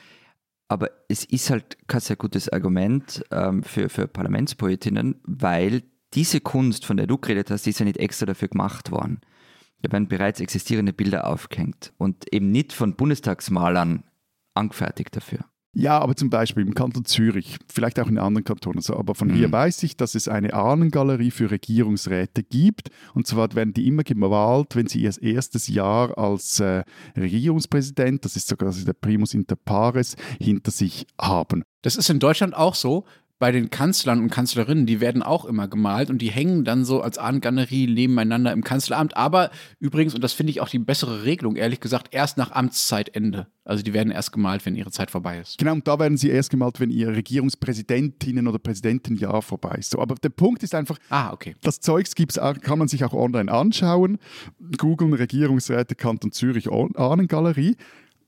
Aber 0.68 0.90
es 1.08 1.24
ist 1.24 1.50
halt 1.50 1.76
kein 1.86 2.00
sehr 2.00 2.16
gutes 2.16 2.48
Argument 2.48 3.22
ähm, 3.30 3.62
für, 3.62 3.88
für 3.88 4.06
Parlamentspoetinnen, 4.06 5.20
weil 5.24 5.82
diese 6.14 6.40
Kunst, 6.40 6.86
von 6.86 6.96
der 6.96 7.06
du 7.06 7.18
geredet 7.18 7.50
hast, 7.50 7.66
die 7.66 7.70
ist 7.70 7.80
ja 7.80 7.84
nicht 7.84 7.98
extra 7.98 8.26
dafür 8.26 8.48
gemacht 8.48 8.90
worden. 8.90 9.20
Da 9.82 9.92
werden 9.92 10.08
bereits 10.08 10.40
existierende 10.40 10.92
Bilder 10.92 11.26
aufgehängt 11.26 11.92
und 11.98 12.32
eben 12.32 12.50
nicht 12.50 12.72
von 12.72 12.94
Bundestagsmalern 12.94 14.04
angefertigt 14.54 15.16
dafür. 15.16 15.40
Ja, 15.74 15.98
aber 15.98 16.14
zum 16.14 16.28
Beispiel 16.28 16.66
im 16.66 16.74
Kanton 16.74 17.06
Zürich, 17.06 17.56
vielleicht 17.72 17.98
auch 17.98 18.08
in 18.08 18.18
anderen 18.18 18.44
Kantonen 18.44 18.82
so, 18.82 18.94
aber 18.94 19.14
von 19.14 19.30
hier 19.30 19.50
weiß 19.50 19.82
ich, 19.84 19.96
dass 19.96 20.14
es 20.14 20.28
eine 20.28 20.52
Ahnengalerie 20.52 21.30
für 21.30 21.50
Regierungsräte 21.50 22.42
gibt. 22.42 22.90
Und 23.14 23.26
zwar 23.26 23.54
werden 23.54 23.72
die 23.72 23.86
immer 23.86 24.02
gemalt, 24.02 24.76
wenn 24.76 24.86
sie 24.86 25.00
ihr 25.00 25.22
erstes 25.22 25.68
Jahr 25.68 26.18
als 26.18 26.60
äh, 26.60 26.84
Regierungspräsident, 27.16 28.22
das 28.22 28.36
ist 28.36 28.48
sogar 28.48 28.70
der 28.70 28.92
Primus 28.92 29.32
inter 29.32 29.56
pares, 29.56 30.16
hinter 30.38 30.70
sich 30.70 31.06
haben. 31.18 31.64
Das 31.80 31.96
ist 31.96 32.10
in 32.10 32.18
Deutschland 32.18 32.54
auch 32.54 32.74
so. 32.74 33.04
Bei 33.42 33.50
den 33.50 33.70
Kanzlern 33.70 34.20
und 34.20 34.30
Kanzlerinnen, 34.30 34.86
die 34.86 35.00
werden 35.00 35.20
auch 35.20 35.46
immer 35.46 35.66
gemalt 35.66 36.10
und 36.10 36.18
die 36.18 36.30
hängen 36.30 36.64
dann 36.64 36.84
so 36.84 37.00
als 37.00 37.18
Ahnengalerie 37.18 37.88
nebeneinander 37.88 38.52
im 38.52 38.62
Kanzleramt. 38.62 39.16
Aber 39.16 39.50
übrigens, 39.80 40.14
und 40.14 40.22
das 40.22 40.32
finde 40.32 40.52
ich 40.52 40.60
auch 40.60 40.68
die 40.68 40.78
bessere 40.78 41.24
Regelung, 41.24 41.56
ehrlich 41.56 41.80
gesagt, 41.80 42.14
erst 42.14 42.38
nach 42.38 42.52
Amtszeitende. 42.52 43.48
Also 43.64 43.82
die 43.82 43.92
werden 43.94 44.12
erst 44.12 44.30
gemalt, 44.30 44.64
wenn 44.64 44.76
ihre 44.76 44.92
Zeit 44.92 45.10
vorbei 45.10 45.40
ist. 45.40 45.58
Genau, 45.58 45.72
und 45.72 45.88
da 45.88 45.98
werden 45.98 46.16
sie 46.16 46.30
erst 46.30 46.50
gemalt, 46.50 46.78
wenn 46.78 46.90
ihr 46.90 47.08
Regierungspräsidentinnen- 47.08 48.48
oder 48.48 48.60
Präsidentenjahr 48.60 49.42
vorbei 49.42 49.74
ist. 49.76 49.90
So, 49.90 49.98
aber 49.98 50.14
der 50.14 50.28
Punkt 50.28 50.62
ist 50.62 50.76
einfach, 50.76 50.98
Ah, 51.08 51.32
okay. 51.32 51.56
Das 51.62 51.80
Zeugs 51.80 52.14
gibt's 52.14 52.38
kann 52.60 52.78
man 52.78 52.86
sich 52.86 53.02
auch 53.02 53.12
online 53.12 53.50
anschauen. 53.50 54.18
Googeln 54.78 55.14
Regierungsräte 55.14 55.96
Kanton 55.96 56.30
Zürich 56.30 56.68
Ahn- 56.68 56.94
Ahnengalerie 56.96 57.74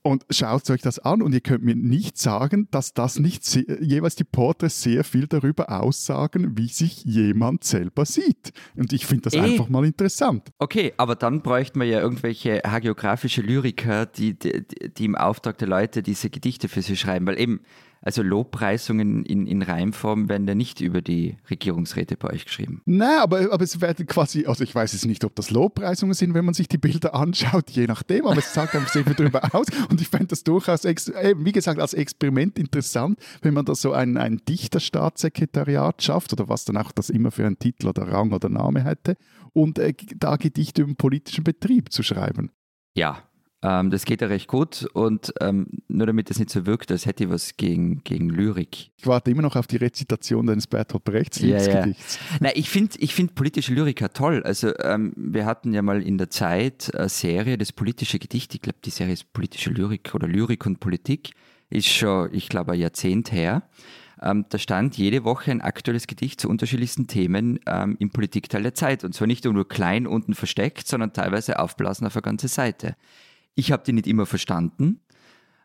und 0.05 0.23
schaut 0.29 0.69
euch 0.69 0.81
das 0.81 0.99
an 0.99 1.23
und 1.23 1.33
ihr 1.33 1.41
könnt 1.41 1.63
mir 1.63 1.75
nicht 1.75 2.19
sagen, 2.19 2.67
dass 2.69 2.93
das 2.93 3.17
nicht 3.17 3.43
jeweils 3.81 4.15
die 4.15 4.23
Porträts 4.23 4.83
sehr 4.83 5.03
viel 5.03 5.25
darüber 5.25 5.81
aussagen, 5.81 6.55
wie 6.59 6.67
sich 6.67 7.03
jemand 7.05 7.63
selber 7.63 8.05
sieht. 8.05 8.53
Und 8.75 8.93
ich 8.93 9.07
finde 9.07 9.23
das 9.23 9.33
Eh. 9.33 9.39
einfach 9.39 9.67
mal 9.67 9.83
interessant. 9.83 10.51
Okay, 10.59 10.93
aber 10.97 11.15
dann 11.15 11.41
bräuchten 11.41 11.79
wir 11.79 11.87
ja 11.87 12.01
irgendwelche 12.01 12.61
hagiografische 12.63 13.41
Lyriker, 13.41 14.05
die, 14.05 14.37
die, 14.37 14.63
die 14.95 15.05
im 15.05 15.15
Auftrag 15.15 15.57
der 15.57 15.67
Leute 15.67 16.03
diese 16.03 16.29
Gedichte 16.29 16.69
für 16.69 16.83
sie 16.83 16.95
schreiben, 16.95 17.25
weil 17.25 17.39
eben 17.39 17.61
Also 18.05 18.21
Lobpreisungen 18.21 19.25
in, 19.25 19.47
in 19.47 19.63
Reimform 19.63 20.29
werden 20.29 20.47
ja 20.47 20.53
nicht 20.53 20.79
über 20.79 21.01
die 21.01 21.37
Regierungsräte 21.49 22.15
bei 22.17 22.29
euch 22.29 22.45
geschrieben. 22.45 22.83
Nein, 22.85 23.17
aber, 23.19 23.51
aber 23.51 23.63
es 23.63 23.81
werden 23.81 24.05
quasi, 24.05 24.45
also 24.45 24.63
ich 24.63 24.75
weiß 24.75 24.93
jetzt 24.93 25.07
nicht, 25.07 25.23
ob 25.25 25.35
das 25.35 25.49
Lobpreisungen 25.49 26.13
sind, 26.13 26.35
wenn 26.35 26.45
man 26.45 26.53
sich 26.53 26.67
die 26.67 26.77
Bilder 26.77 27.15
anschaut, 27.15 27.71
je 27.71 27.87
nachdem, 27.87 28.27
aber 28.27 28.37
es 28.37 28.53
sagt 28.53 28.75
einfach 28.75 28.93
sehr 28.93 29.05
viel 29.05 29.15
darüber 29.15 29.55
aus. 29.55 29.65
Und 29.89 30.01
ich 30.01 30.07
fände 30.07 30.27
das 30.27 30.43
durchaus, 30.43 30.85
eben, 30.85 31.45
wie 31.45 31.51
gesagt, 31.51 31.79
als 31.79 31.95
Experiment 31.95 32.59
interessant, 32.59 33.19
wenn 33.41 33.55
man 33.55 33.65
da 33.65 33.73
so 33.73 33.91
ein, 33.91 34.17
ein 34.17 34.39
Dichterstaatssekretariat 34.47 36.03
schafft 36.03 36.31
oder 36.31 36.47
was 36.47 36.63
dann 36.63 36.77
auch 36.77 36.91
das 36.91 37.09
immer 37.09 37.31
für 37.31 37.47
einen 37.47 37.57
Titel 37.57 37.87
oder 37.87 38.07
Rang 38.07 38.33
oder 38.33 38.49
Name 38.49 38.83
hätte 38.83 39.17
und 39.53 39.79
äh, 39.79 39.95
da 40.15 40.35
Gedichte 40.35 40.83
über 40.83 40.91
den 40.91 40.95
politischen 40.95 41.43
Betrieb 41.43 41.91
zu 41.91 42.03
schreiben. 42.03 42.51
Ja, 42.93 43.23
ähm, 43.65 43.89
das 43.89 44.05
geht 44.05 44.21
ja 44.21 44.27
recht 44.27 44.47
gut 44.47 44.87
und 44.93 45.33
ähm, 45.41 45.67
nur 45.87 46.05
damit 46.05 46.29
es 46.29 46.37
nicht 46.37 46.51
so 46.51 46.65
wirkt, 46.65 46.91
als 46.91 47.05
hätte 47.05 47.23
ich 47.23 47.29
was 47.29 47.57
gegen, 47.57 48.03
gegen 48.03 48.29
Lyrik. 48.29 48.91
Ich 48.97 49.07
warte 49.07 49.31
immer 49.31 49.41
noch 49.41 49.55
auf 49.55 49.65
die 49.65 49.77
Rezitation 49.77 50.45
deines 50.45 50.67
Bertolt 50.67 51.03
Brechts 51.03 51.39
Ja, 51.39 51.47
ja. 51.47 51.55
Liebesgedichts. 51.57 52.19
Na, 52.39 52.49
ich 52.55 52.69
finde 52.69 52.97
ich 52.99 53.15
find 53.15 53.33
politische 53.33 53.73
Lyriker 53.73 54.13
toll. 54.13 54.43
Also 54.43 54.71
ähm, 54.79 55.13
wir 55.15 55.45
hatten 55.45 55.73
ja 55.73 55.81
mal 55.81 56.03
in 56.03 56.17
der 56.17 56.29
Zeit 56.29 56.93
eine 56.93 57.09
Serie, 57.09 57.57
das 57.57 57.71
politische 57.71 58.19
Gedicht, 58.19 58.53
ich 58.53 58.61
glaube 58.61 58.77
die 58.85 58.91
Serie 58.91 59.13
ist 59.13 59.33
politische 59.33 59.71
Lyrik 59.71 60.13
oder 60.13 60.27
Lyrik 60.27 60.65
und 60.65 60.79
Politik, 60.79 61.31
ist 61.69 61.87
schon, 61.87 62.33
ich 62.33 62.49
glaube, 62.49 62.73
ein 62.73 62.79
Jahrzehnt 62.79 63.31
her. 63.31 63.63
Ähm, 64.21 64.45
da 64.49 64.57
stand 64.57 64.97
jede 64.97 65.23
Woche 65.23 65.51
ein 65.51 65.61
aktuelles 65.61 66.07
Gedicht 66.07 66.39
zu 66.39 66.49
unterschiedlichsten 66.49 67.07
Themen 67.07 67.59
ähm, 67.65 67.95
im 67.99 68.11
Politikteil 68.11 68.63
der 68.63 68.73
Zeit. 68.73 69.03
Und 69.03 69.13
zwar 69.13 69.27
nicht 69.27 69.43
nur 69.43 69.67
klein 69.67 70.07
unten 70.07 70.35
versteckt, 70.35 70.87
sondern 70.87 71.13
teilweise 71.13 71.59
aufblasen 71.59 72.07
auf 72.07 72.15
eine 72.15 72.21
ganze 72.21 72.47
Seite. 72.47 72.95
Ich 73.55 73.71
habe 73.71 73.83
die 73.83 73.93
nicht 73.93 74.07
immer 74.07 74.25
verstanden, 74.25 74.99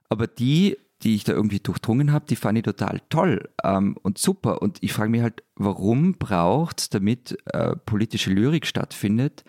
aber 0.08 0.26
die, 0.26 0.76
die 1.02 1.14
ich 1.14 1.24
da 1.24 1.32
irgendwie 1.32 1.60
durchdrungen 1.60 2.12
habe, 2.12 2.26
die 2.26 2.36
fand 2.36 2.58
ich 2.58 2.64
total 2.64 3.00
toll 3.08 3.48
ähm, 3.64 3.96
und 4.02 4.18
super. 4.18 4.62
Und 4.62 4.78
ich 4.80 4.92
frage 4.92 5.10
mich 5.10 5.22
halt, 5.22 5.42
warum 5.56 6.14
braucht 6.14 6.80
es, 6.80 6.88
damit 6.90 7.36
äh, 7.46 7.74
politische 7.76 8.30
Lyrik 8.30 8.66
stattfindet, 8.66 9.44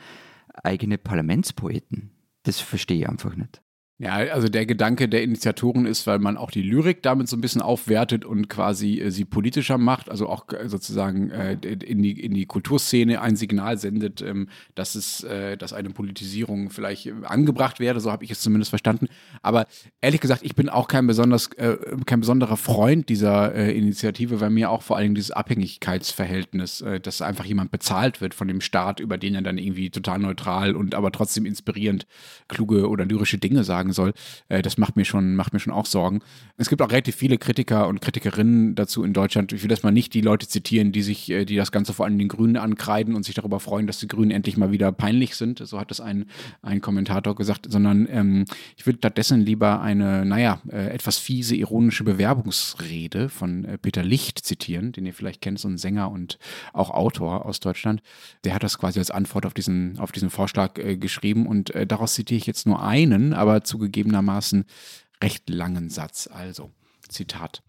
eigene 0.64 0.98
Parlamentspoeten? 0.98 2.12
Das 2.44 2.60
verstehe 2.60 3.02
ich 3.02 3.10
einfach 3.10 3.36
nicht. 3.36 3.61
Ja, 4.02 4.14
also 4.16 4.50
der 4.50 4.66
Gedanke 4.66 5.08
der 5.08 5.22
Initiatoren 5.22 5.86
ist, 5.86 6.08
weil 6.08 6.18
man 6.18 6.36
auch 6.36 6.50
die 6.50 6.64
Lyrik 6.64 7.04
damit 7.04 7.28
so 7.28 7.38
ein 7.38 7.42
bisschen 7.42 7.62
aufwertet 7.62 8.26
und 8.26 8.50
quasi 8.50 9.00
äh, 9.00 9.12
sie 9.12 9.26
politischer 9.26 9.78
macht, 9.78 10.10
also 10.10 10.28
auch 10.28 10.52
äh, 10.54 10.68
sozusagen 10.70 11.30
äh, 11.30 11.54
in, 11.54 12.02
die, 12.02 12.20
in 12.20 12.34
die 12.34 12.48
Kulturszene 12.48 13.22
ein 13.22 13.36
Signal 13.36 13.78
sendet, 13.78 14.24
ähm, 14.24 14.50
dass 14.74 14.96
es, 14.96 15.24
äh, 15.24 15.56
dass 15.56 15.72
eine 15.72 15.92
Politisierung 15.92 16.72
vielleicht 16.72 17.06
äh, 17.06 17.14
angebracht 17.26 17.80
wäre, 17.80 18.00
so 18.00 18.12
habe 18.12 18.24
ich 18.24 18.32
es 18.32 18.42
zumindest 18.42 18.72
verstanden. 18.72 19.08
Aber 19.44 19.68
ehrlich 20.02 20.20
gesagt, 20.20 20.42
ich 20.44 20.56
bin 20.56 20.68
auch 20.68 20.88
kein 20.88 21.06
besonders, 21.06 21.54
äh, 21.58 21.78
kein 22.08 22.22
besonderer 22.22 22.58
Freund 22.58 23.08
dieser 23.08 23.54
Initiative, 23.54 24.42
weil 24.42 24.50
mir 24.50 24.72
auch 24.72 24.82
vor 24.82 24.98
allem 24.98 25.14
dieses 25.14 25.30
Abhängigkeitsverhältnis, 25.30 26.84
dass 27.04 27.22
einfach 27.22 27.46
jemand 27.46 27.70
bezahlt 27.70 28.20
wird 28.20 28.34
von 28.34 28.48
dem 28.48 28.62
Staat, 28.62 29.00
über 29.00 29.20
den 29.20 29.36
er 29.36 29.44
dann 29.44 29.60
irgendwie 29.60 29.92
total 29.92 30.18
neutral 30.18 30.76
und 30.76 30.96
aber 30.96 31.12
trotzdem 31.12 31.46
inspirierend 31.46 32.08
kluge 32.48 32.90
oder 32.90 33.06
lyrische 33.06 33.38
Dinge 33.38 33.64
sagen 33.64 33.91
soll, 33.94 34.14
äh, 34.50 34.62
das 34.62 34.78
macht 34.78 34.96
mir 34.96 35.06
schon, 35.06 35.36
macht 35.36 35.54
mir 35.54 35.60
schon 35.60 35.74
auch 35.74 35.86
Sorgen. 35.86 36.22
Es 36.58 36.70
gibt 36.70 36.82
auch 36.82 36.92
relativ 36.92 37.16
viele 37.16 37.38
Kritiker 37.38 37.88
und 37.88 38.02
Kritikerinnen 38.02 38.76
dazu 38.76 39.04
in 39.04 39.14
Deutschland. 39.14 39.54
Ich 39.54 39.62
will 39.62 39.70
das 39.70 39.84
mal 39.84 39.92
nicht 39.92 40.14
die 40.14 40.22
Leute 40.22 40.48
zitieren, 40.48 40.92
die 40.92 41.02
sich, 41.02 41.30
äh, 41.30 41.46
die 41.46 41.56
das 41.56 41.72
Ganze 41.72 41.94
vor 41.94 42.06
allem 42.06 42.18
den 42.18 42.28
Grünen 42.28 42.58
ankreiden 42.58 43.16
und 43.16 43.24
sich 43.24 43.36
darüber 43.36 43.60
freuen, 43.60 43.88
dass 43.88 44.00
die 44.00 44.08
Grünen 44.08 44.32
endlich 44.32 44.58
mal 44.58 44.72
wieder 44.72 44.92
peinlich 44.92 45.36
sind. 45.36 45.60
So 45.60 45.80
hat 45.80 45.92
es 45.92 46.00
ein, 46.02 46.26
ein 46.62 46.82
Kommentator 46.82 47.36
gesagt, 47.36 47.68
sondern 47.70 48.08
ähm, 48.10 48.46
ich 48.78 48.86
würde 48.86 48.98
stattdessen 48.98 49.42
lieber 49.42 49.82
eine, 49.82 50.26
naja, 50.26 50.62
äh, 50.70 50.90
etwas 50.90 51.18
fiese, 51.18 51.56
ironische 51.56 52.04
Bewerbungsrede 52.04 53.30
von 53.30 53.66
äh, 53.66 53.78
Peter 53.78 54.04
Licht 54.04 54.40
zitieren, 54.40 54.92
den 54.92 55.06
ihr 55.06 55.14
vielleicht 55.14 55.42
kennt, 55.42 55.60
so 55.60 55.68
ein 55.68 55.78
Sänger 55.78 56.12
und 56.12 56.38
auch 56.74 56.90
Autor 56.90 57.46
aus 57.46 57.60
Deutschland. 57.60 58.02
Der 58.44 58.54
hat 58.54 58.64
das 58.64 58.78
quasi 58.78 59.00
als 59.00 59.12
Antwort 59.12 59.46
auf 59.46 59.54
diesen, 59.54 60.00
auf 60.00 60.12
diesen 60.12 60.30
Vorschlag 60.30 60.78
äh, 60.78 60.98
geschrieben 60.98 61.48
und 61.48 61.74
äh, 61.76 61.88
daraus 61.88 62.14
zitiere 62.14 62.38
ich 62.38 62.46
jetzt 62.46 62.66
nur 62.66 62.84
einen, 62.84 63.34
aber 63.34 63.64
zugegebenermaßen 63.82 64.66
recht 65.24 65.50
langen 65.50 65.90
Satz. 65.90 66.28
Also, 66.28 66.72
Zitat. 67.10 67.64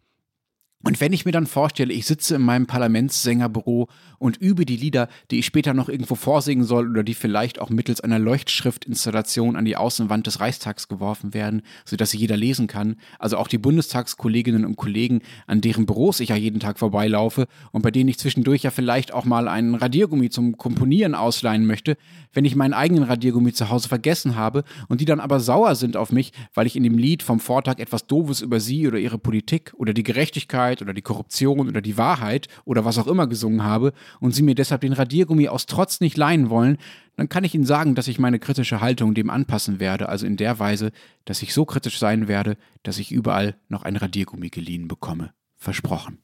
Und 0.85 1.01
wenn 1.01 1.13
ich 1.13 1.25
mir 1.25 1.33
dann 1.33 1.47
vorstelle, 1.47 1.93
ich 1.93 2.07
sitze 2.07 2.37
in 2.37 2.43
meinem 2.43 2.67
Parlamentssängerbüro 2.67 3.89
und 4.19 4.37
übe 4.37 4.67
die 4.67 4.77
Lieder, 4.77 5.09
die 5.31 5.39
ich 5.39 5.47
später 5.47 5.75
noch 5.75 5.89
irgendwo 5.89 6.17
vorsingen 6.17 6.65
soll 6.65 6.91
oder 6.91 7.05
die 7.05 7.15
vielleicht 7.15 7.61
auch 7.61 7.71
mittels 7.71 8.01
einer 8.01 8.19
Leuchtschriftinstallation 8.19 9.57
an 9.57 9.65
die 9.65 9.77
Außenwand 9.77 10.27
des 10.27 10.41
Reichstags 10.41 10.89
geworfen 10.89 11.35
werden, 11.35 11.63
sodass 11.85 12.11
sie 12.11 12.19
jeder 12.19 12.37
lesen 12.37 12.67
kann, 12.67 12.97
also 13.19 13.37
auch 13.37 13.49
die 13.49 13.59
Bundestagskolleginnen 13.59 14.65
und 14.65 14.77
Kollegen, 14.77 15.23
an 15.47 15.61
deren 15.61 15.87
Büros 15.87 16.21
ich 16.21 16.31
ja 16.31 16.37
jeden 16.37 16.61
Tag 16.61 16.79
vorbeilaufe 16.79 17.47
und 17.71 17.83
bei 17.83 17.91
denen 17.91 18.09
ich 18.09 18.19
zwischendurch 18.19 18.63
ja 18.63 18.71
vielleicht 18.71 19.13
auch 19.13 19.25
mal 19.25 19.49
einen 19.49 19.75
Radiergummi 19.77 20.31
zum 20.31 20.57
Komponieren 20.57 21.15
ausleihen 21.15 21.67
möchte, 21.67 21.97
wenn 22.33 22.45
ich 22.45 22.57
meinen 22.57 22.75
eigenen 22.75 23.05
Radiergummi 23.05 23.53
zu 23.53 23.71
Hause 23.71 23.89
vergessen 23.89 24.37
habe 24.37 24.65
und 24.89 25.01
die 25.01 25.05
dann 25.05 25.21
aber 25.21 25.41
sauer 25.41 25.75
sind 25.75 25.97
auf 25.97 26.13
mich, 26.13 26.33
weil 26.55 26.67
ich 26.67 26.77
in 26.77 26.83
dem 26.83 26.99
Lied 26.99 27.23
vom 27.23 27.41
Vortag 27.41 27.79
etwas 27.79 28.07
Doofes 28.07 28.41
über 28.41 28.61
sie 28.61 28.89
oder 28.89 28.99
ihre 28.99 29.19
Politik 29.19 29.73
oder 29.77 29.93
die 29.93 30.03
Gerechtigkeit 30.03 30.72
oder 30.81 30.95
die 30.95 31.03
Korruption 31.03 31.69
oder 31.69 31.83
die 31.83 31.99
Wahrheit 31.99 32.49
oder 32.65 32.85
was 32.85 32.99
auch 32.99 33.07
immer 33.07 33.27
gesungen 33.27 33.65
habe 33.65 33.93
und 34.21 34.35
sie 34.35 34.43
mir 34.43 34.55
deshalb 34.55 34.81
den 34.81 34.95
Radiergummi 34.95 35.49
aus 35.49 35.67
Trotz 35.67 36.01
nicht 36.01 36.17
leihen 36.17 36.49
wollen, 36.49 36.79
dann 37.17 37.29
kann 37.29 37.45
ich 37.45 37.55
Ihnen 37.55 37.67
sagen, 37.67 37.95
dass 37.95 38.09
ich 38.09 38.19
meine 38.19 38.39
kritische 38.39 38.81
Haltung 38.81 39.15
dem 39.15 39.29
anpassen 39.29 39.81
werde, 39.81 40.09
also 40.09 40.25
in 40.25 40.37
der 40.37 40.59
Weise, 40.59 40.93
dass 41.25 41.43
ich 41.43 41.53
so 41.53 41.65
kritisch 41.65 41.99
sein 41.99 42.29
werde, 42.29 42.57
dass 42.83 42.99
ich 42.99 43.13
überall 43.13 43.57
noch 43.69 43.83
ein 43.83 43.97
Radiergummi 43.97 44.49
geliehen 44.49 44.89
bekomme. 44.89 45.33
Versprochen. 45.57 46.19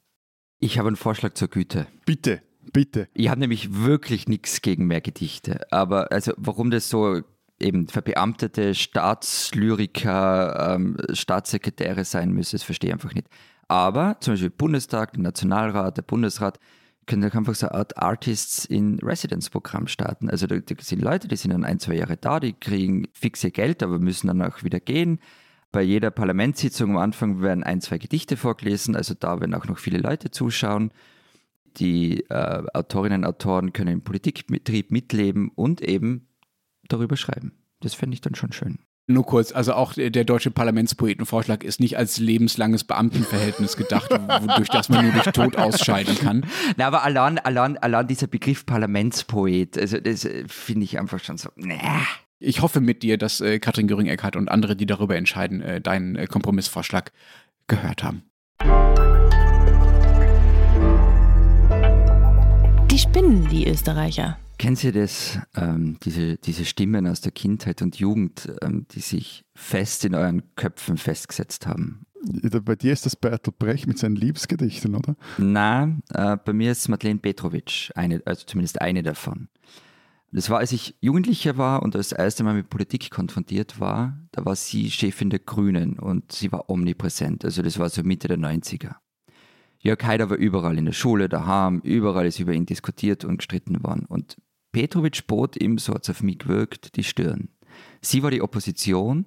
Ich 0.59 0.77
habe 0.77 0.87
einen 0.87 0.95
Vorschlag 0.95 1.35
zur 1.35 1.47
Güte. 1.47 1.87
Bitte, 2.05 2.41
bitte. 2.73 3.07
Ich 3.13 3.29
habe 3.29 3.39
nämlich 3.39 3.73
wirklich 3.73 4.27
nichts 4.27 4.61
gegen 4.61 4.87
mehr 4.87 5.01
Gedichte. 5.01 5.71
Aber 5.71 6.11
also 6.11 6.33
warum 6.37 6.71
das 6.71 6.89
so 6.89 7.21
eben 7.59 7.87
verbeamtete 7.87 8.75
Staatslyriker, 8.75 10.75
ähm, 10.75 10.97
Staatssekretäre 11.13 12.05
sein 12.05 12.31
müssen, 12.31 12.55
das 12.55 12.63
verstehe 12.63 12.89
ich 12.89 12.93
einfach 12.93 13.13
nicht. 13.13 13.27
Aber 13.69 14.17
zum 14.19 14.33
Beispiel 14.33 14.49
Bundestag, 14.49 15.13
der 15.13 15.21
Nationalrat, 15.21 15.95
der 15.95 16.01
Bundesrat 16.01 16.59
können 17.05 17.21
doch 17.21 17.35
einfach 17.35 17.55
so 17.55 17.67
eine 17.67 17.75
Art 17.75 17.97
Artists 17.97 18.65
in 18.65 18.99
Residence 18.99 19.49
Programm 19.49 19.87
starten. 19.87 20.29
Also 20.29 20.47
da, 20.47 20.57
da 20.59 20.75
sind 20.79 21.01
Leute, 21.01 21.27
die 21.27 21.35
sind 21.35 21.51
dann 21.51 21.63
ein, 21.63 21.79
zwei 21.79 21.95
Jahre 21.95 22.17
da, 22.17 22.39
die 22.39 22.53
kriegen 22.53 23.07
fixe 23.13 23.51
Geld, 23.51 23.83
aber 23.83 23.99
müssen 23.99 24.27
dann 24.27 24.41
auch 24.41 24.63
wieder 24.63 24.79
gehen. 24.79 25.19
Bei 25.71 25.83
jeder 25.83 26.09
Parlamentssitzung 26.09 26.91
am 26.91 26.97
Anfang 26.97 27.41
werden 27.41 27.63
ein, 27.63 27.79
zwei 27.79 27.99
Gedichte 27.99 28.37
vorgelesen, 28.37 28.95
also 28.95 29.13
da 29.13 29.39
werden 29.39 29.53
auch 29.53 29.65
noch 29.65 29.77
viele 29.77 29.99
Leute 29.99 30.31
zuschauen. 30.31 30.91
Die 31.77 32.21
äh, 32.29 32.63
Autorinnen 32.73 33.23
und 33.23 33.27
Autoren 33.27 33.71
können 33.71 33.93
im 33.93 34.01
Politikbetrieb 34.01 34.89
mitleben 34.89 35.51
und 35.53 35.81
eben 35.81 36.27
darüber 36.87 37.17
schreiben. 37.17 37.53
Das 37.81 37.93
fände 37.93 38.15
ich 38.15 38.21
dann 38.21 38.33
schon 38.33 38.51
schön. 38.51 38.79
Nur 39.11 39.25
kurz, 39.25 39.51
also 39.51 39.73
auch 39.73 39.93
der 39.93 40.23
deutsche 40.23 40.51
Parlamentspoetenvorschlag 40.51 41.63
ist 41.63 41.79
nicht 41.79 41.97
als 41.97 42.19
lebenslanges 42.19 42.83
Beamtenverhältnis 42.83 43.75
gedacht, 43.75 44.11
wodurch 44.11 44.69
das 44.69 44.87
man 44.89 45.05
nur 45.05 45.13
durch 45.13 45.25
Tod 45.33 45.57
ausscheiden 45.57 46.15
kann. 46.15 46.45
Na, 46.77 46.85
aber 46.85 47.03
allein, 47.03 47.39
allein, 47.39 47.75
allein 47.79 48.05
dieser 48.05 48.27
Begriff 48.27 48.67
Parlamentspoet, 48.67 49.79
also 49.79 49.97
das 49.99 50.25
äh, 50.25 50.43
finde 50.47 50.83
ich 50.83 50.99
einfach 50.99 51.23
schon 51.23 51.39
so, 51.39 51.49
nee. 51.55 51.79
Ich 52.37 52.61
hoffe 52.61 52.81
mit 52.81 53.01
dir, 53.01 53.17
dass 53.17 53.41
äh, 53.41 53.57
Katrin 53.57 53.87
Göring-Eckardt 53.87 54.35
und 54.35 54.47
andere, 54.47 54.75
die 54.75 54.85
darüber 54.85 55.15
entscheiden, 55.15 55.61
äh, 55.63 55.81
deinen 55.81 56.15
äh, 56.15 56.27
Kompromissvorschlag 56.27 57.11
gehört 57.65 58.03
haben. 58.03 58.21
Die 62.91 62.99
spinnen, 62.99 63.49
die 63.49 63.67
Österreicher. 63.67 64.37
Kennen 64.59 64.75
Sie 64.75 64.91
das, 64.91 65.39
ähm, 65.55 65.97
diese, 66.03 66.35
diese 66.35 66.65
Stimmen 66.65 67.07
aus 67.07 67.21
der 67.21 67.31
Kindheit 67.31 67.81
und 67.81 67.95
Jugend, 67.95 68.51
ähm, 68.61 68.85
die 68.91 68.99
sich 68.99 69.45
fest 69.55 70.03
in 70.03 70.13
euren 70.13 70.53
Köpfen 70.55 70.97
festgesetzt 70.97 71.65
haben? 71.65 72.05
Bei 72.65 72.75
dir 72.75 72.91
ist 72.91 73.05
das 73.05 73.15
Bertolt 73.15 73.57
Brecht 73.57 73.87
mit 73.87 73.97
seinen 73.97 74.17
Liebesgedichten, 74.17 74.95
oder? 74.95 75.15
Na, 75.37 75.97
äh, 76.13 76.35
bei 76.35 76.51
mir 76.51 76.73
ist 76.73 76.89
Madeleine 76.89 77.19
Petrovic, 77.19 77.89
eine, 77.95 78.21
also 78.25 78.45
zumindest 78.45 78.81
eine 78.81 79.01
davon. 79.01 79.47
Das 80.33 80.49
war, 80.49 80.59
als 80.59 80.73
ich 80.73 80.93
Jugendlicher 80.99 81.57
war 81.57 81.81
und 81.81 81.95
das 81.95 82.11
erste 82.11 82.43
Mal 82.43 82.53
mit 82.53 82.69
Politik 82.69 83.11
konfrontiert 83.11 83.79
war, 83.79 84.19
da 84.33 84.43
war 84.43 84.57
sie 84.57 84.91
Chefin 84.91 85.29
der 85.29 85.39
Grünen 85.39 85.97
und 85.97 86.33
sie 86.33 86.51
war 86.51 86.69
omnipräsent, 86.69 87.45
also 87.45 87.61
das 87.61 87.79
war 87.79 87.87
so 87.89 88.03
Mitte 88.03 88.27
der 88.27 88.37
90er. 88.37 88.95
Jörg 89.79 90.03
Haider 90.03 90.29
war 90.29 90.35
überall 90.35 90.77
in 90.77 90.83
der 90.83 90.91
Schule, 90.91 91.29
daheim, 91.29 91.79
überall 91.79 92.25
ist 92.25 92.41
über 92.41 92.51
ihn 92.51 92.65
diskutiert 92.65 93.23
und 93.23 93.37
gestritten 93.37 93.81
worden. 93.81 94.05
Und 94.05 94.35
Petrovic 94.71 95.25
bot 95.27 95.61
ihm, 95.61 95.77
so 95.77 95.93
hat 95.93 96.03
es 96.03 96.09
auf 96.09 96.23
mich 96.23 96.39
gewirkt, 96.39 96.95
die 96.95 97.03
Stirn. 97.03 97.49
Sie 98.01 98.23
war 98.23 98.31
die 98.31 98.41
Opposition, 98.41 99.25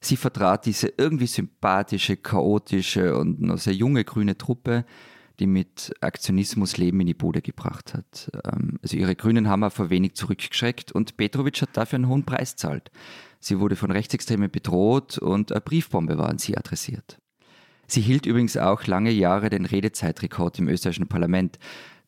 sie 0.00 0.16
vertrat 0.16 0.66
diese 0.66 0.92
irgendwie 0.96 1.26
sympathische, 1.26 2.16
chaotische 2.16 3.16
und 3.16 3.40
noch 3.40 3.58
sehr 3.58 3.74
junge 3.74 4.04
grüne 4.04 4.36
Truppe, 4.36 4.84
die 5.38 5.46
mit 5.46 5.92
Aktionismus 6.00 6.76
Leben 6.76 7.00
in 7.00 7.06
die 7.06 7.14
Bude 7.14 7.40
gebracht 7.40 7.94
hat. 7.94 8.30
Ähm, 8.44 8.78
Also 8.82 8.96
ihre 8.96 9.16
Grünen 9.16 9.48
haben 9.48 9.70
vor 9.70 9.90
wenig 9.90 10.14
zurückgeschreckt 10.14 10.92
und 10.92 11.16
Petrovic 11.16 11.62
hat 11.62 11.70
dafür 11.72 11.96
einen 11.96 12.08
hohen 12.08 12.24
Preis 12.24 12.52
gezahlt. 12.52 12.90
Sie 13.40 13.58
wurde 13.58 13.76
von 13.76 13.90
Rechtsextremen 13.90 14.50
bedroht 14.50 15.16
und 15.16 15.50
eine 15.50 15.62
Briefbombe 15.62 16.18
war 16.18 16.28
an 16.28 16.38
sie 16.38 16.58
adressiert. 16.58 17.18
Sie 17.86 18.02
hielt 18.02 18.26
übrigens 18.26 18.56
auch 18.56 18.86
lange 18.86 19.10
Jahre 19.10 19.50
den 19.50 19.64
Redezeitrekord 19.64 20.58
im 20.60 20.68
österreichischen 20.68 21.08
Parlament. 21.08 21.58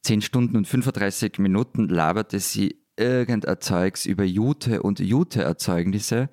Zehn 0.03 0.20
Stunden 0.20 0.57
und 0.57 0.66
35 0.66 1.38
Minuten 1.38 1.88
laberte 1.88 2.40
sie 2.40 2.82
irgendein 2.96 3.61
Zeugs 3.61 4.05
über 4.05 4.24
Jute 4.24 4.82
und 4.82 4.98
Jute-Erzeugnisse, 4.98 6.28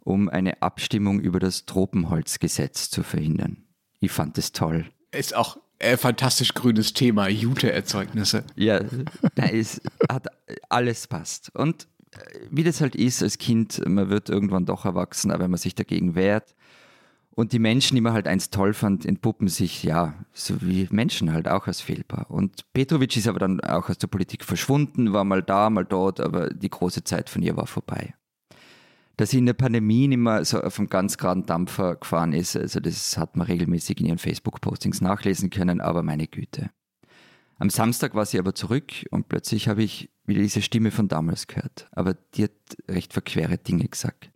um 0.00 0.28
eine 0.28 0.62
Abstimmung 0.62 1.20
über 1.20 1.38
das 1.38 1.66
Tropenholzgesetz 1.66 2.90
zu 2.90 3.02
verhindern. 3.02 3.64
Ich 4.00 4.10
fand 4.10 4.38
es 4.38 4.52
toll. 4.52 4.86
Ist 5.12 5.36
auch 5.36 5.58
ein 5.78 5.98
fantastisch 5.98 6.54
grünes 6.54 6.94
Thema, 6.94 7.28
Jute-Erzeugnisse. 7.28 8.44
Ja, 8.56 8.80
nein, 9.36 9.54
es 9.54 9.80
hat 10.10 10.28
alles 10.68 11.06
passt. 11.06 11.54
Und 11.54 11.88
äh, 12.12 12.18
wie 12.50 12.64
das 12.64 12.80
halt 12.80 12.96
ist 12.96 13.22
als 13.22 13.38
Kind, 13.38 13.82
man 13.86 14.08
wird 14.08 14.30
irgendwann 14.30 14.66
doch 14.66 14.84
erwachsen, 14.84 15.30
aber 15.30 15.44
wenn 15.44 15.50
man 15.50 15.58
sich 15.58 15.74
dagegen 15.74 16.14
wehrt. 16.14 16.54
Und 17.34 17.52
die 17.52 17.58
Menschen, 17.58 17.94
die 17.94 18.00
man 18.00 18.12
halt 18.12 18.26
einst 18.26 18.52
toll 18.52 18.74
fand, 18.74 19.06
entpuppen 19.06 19.48
sich, 19.48 19.84
ja, 19.84 20.14
so 20.32 20.60
wie 20.62 20.88
Menschen 20.90 21.32
halt 21.32 21.48
auch 21.48 21.66
als 21.66 21.80
fehlbar. 21.80 22.26
Und 22.28 22.70
Petrovic 22.72 23.16
ist 23.16 23.28
aber 23.28 23.38
dann 23.38 23.60
auch 23.60 23.88
aus 23.88 23.98
der 23.98 24.08
Politik 24.08 24.44
verschwunden, 24.44 25.12
war 25.12 25.24
mal 25.24 25.42
da, 25.42 25.70
mal 25.70 25.84
dort, 25.84 26.20
aber 26.20 26.50
die 26.50 26.70
große 26.70 27.04
Zeit 27.04 27.30
von 27.30 27.42
ihr 27.42 27.56
war 27.56 27.66
vorbei. 27.66 28.14
Dass 29.16 29.30
sie 29.30 29.38
in 29.38 29.46
der 29.46 29.54
Pandemie 29.54 30.08
nicht 30.08 30.18
mehr 30.18 30.44
so 30.44 30.60
auf 30.60 30.78
einem 30.78 30.88
ganz 30.88 31.18
geraden 31.18 31.46
Dampfer 31.46 31.96
gefahren 31.96 32.32
ist, 32.32 32.56
also 32.56 32.80
das 32.80 33.16
hat 33.16 33.36
man 33.36 33.46
regelmäßig 33.46 34.00
in 34.00 34.06
ihren 34.06 34.18
Facebook-Postings 34.18 35.00
nachlesen 35.00 35.50
können, 35.50 35.80
aber 35.80 36.02
meine 36.02 36.26
Güte. 36.26 36.70
Am 37.58 37.68
Samstag 37.68 38.14
war 38.14 38.24
sie 38.24 38.38
aber 38.38 38.54
zurück 38.54 38.92
und 39.10 39.28
plötzlich 39.28 39.68
habe 39.68 39.82
ich 39.82 40.10
wieder 40.24 40.40
diese 40.40 40.62
Stimme 40.62 40.90
von 40.90 41.08
damals 41.08 41.46
gehört. 41.46 41.88
Aber 41.92 42.14
die 42.34 42.44
hat 42.44 42.52
recht 42.88 43.12
verquere 43.12 43.58
Dinge 43.58 43.86
gesagt. 43.86 44.29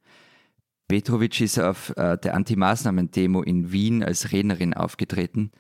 Petrovic 0.89 1.41
ist 1.41 1.59
auf 1.59 1.97
äh, 1.97 2.19
der 2.19 2.35
Anti-Maßnahmen-Demo 2.35 3.43
in 3.43 3.73
Wien 3.73 4.03
als 4.03 4.33
Rednerin 4.33 4.75
aufgetreten 4.75 5.51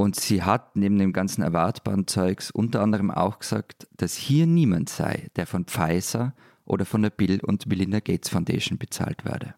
und 0.00 0.16
sie 0.16 0.42
hat 0.42 0.76
neben 0.76 0.98
dem 0.98 1.12
ganzen 1.12 1.42
erwartbaren 1.42 2.06
Zeugs 2.06 2.50
unter 2.50 2.80
anderem 2.80 3.10
auch 3.10 3.38
gesagt, 3.38 3.86
dass 3.98 4.14
hier 4.14 4.46
niemand 4.46 4.88
sei, 4.88 5.28
der 5.36 5.46
von 5.46 5.66
Pfizer 5.66 6.34
oder 6.64 6.86
von 6.86 7.02
der 7.02 7.10
Bill 7.10 7.40
und 7.44 7.66
Melinda 7.66 8.00
Gates 8.00 8.30
Foundation 8.30 8.78
bezahlt 8.78 9.26
werde. 9.26 9.54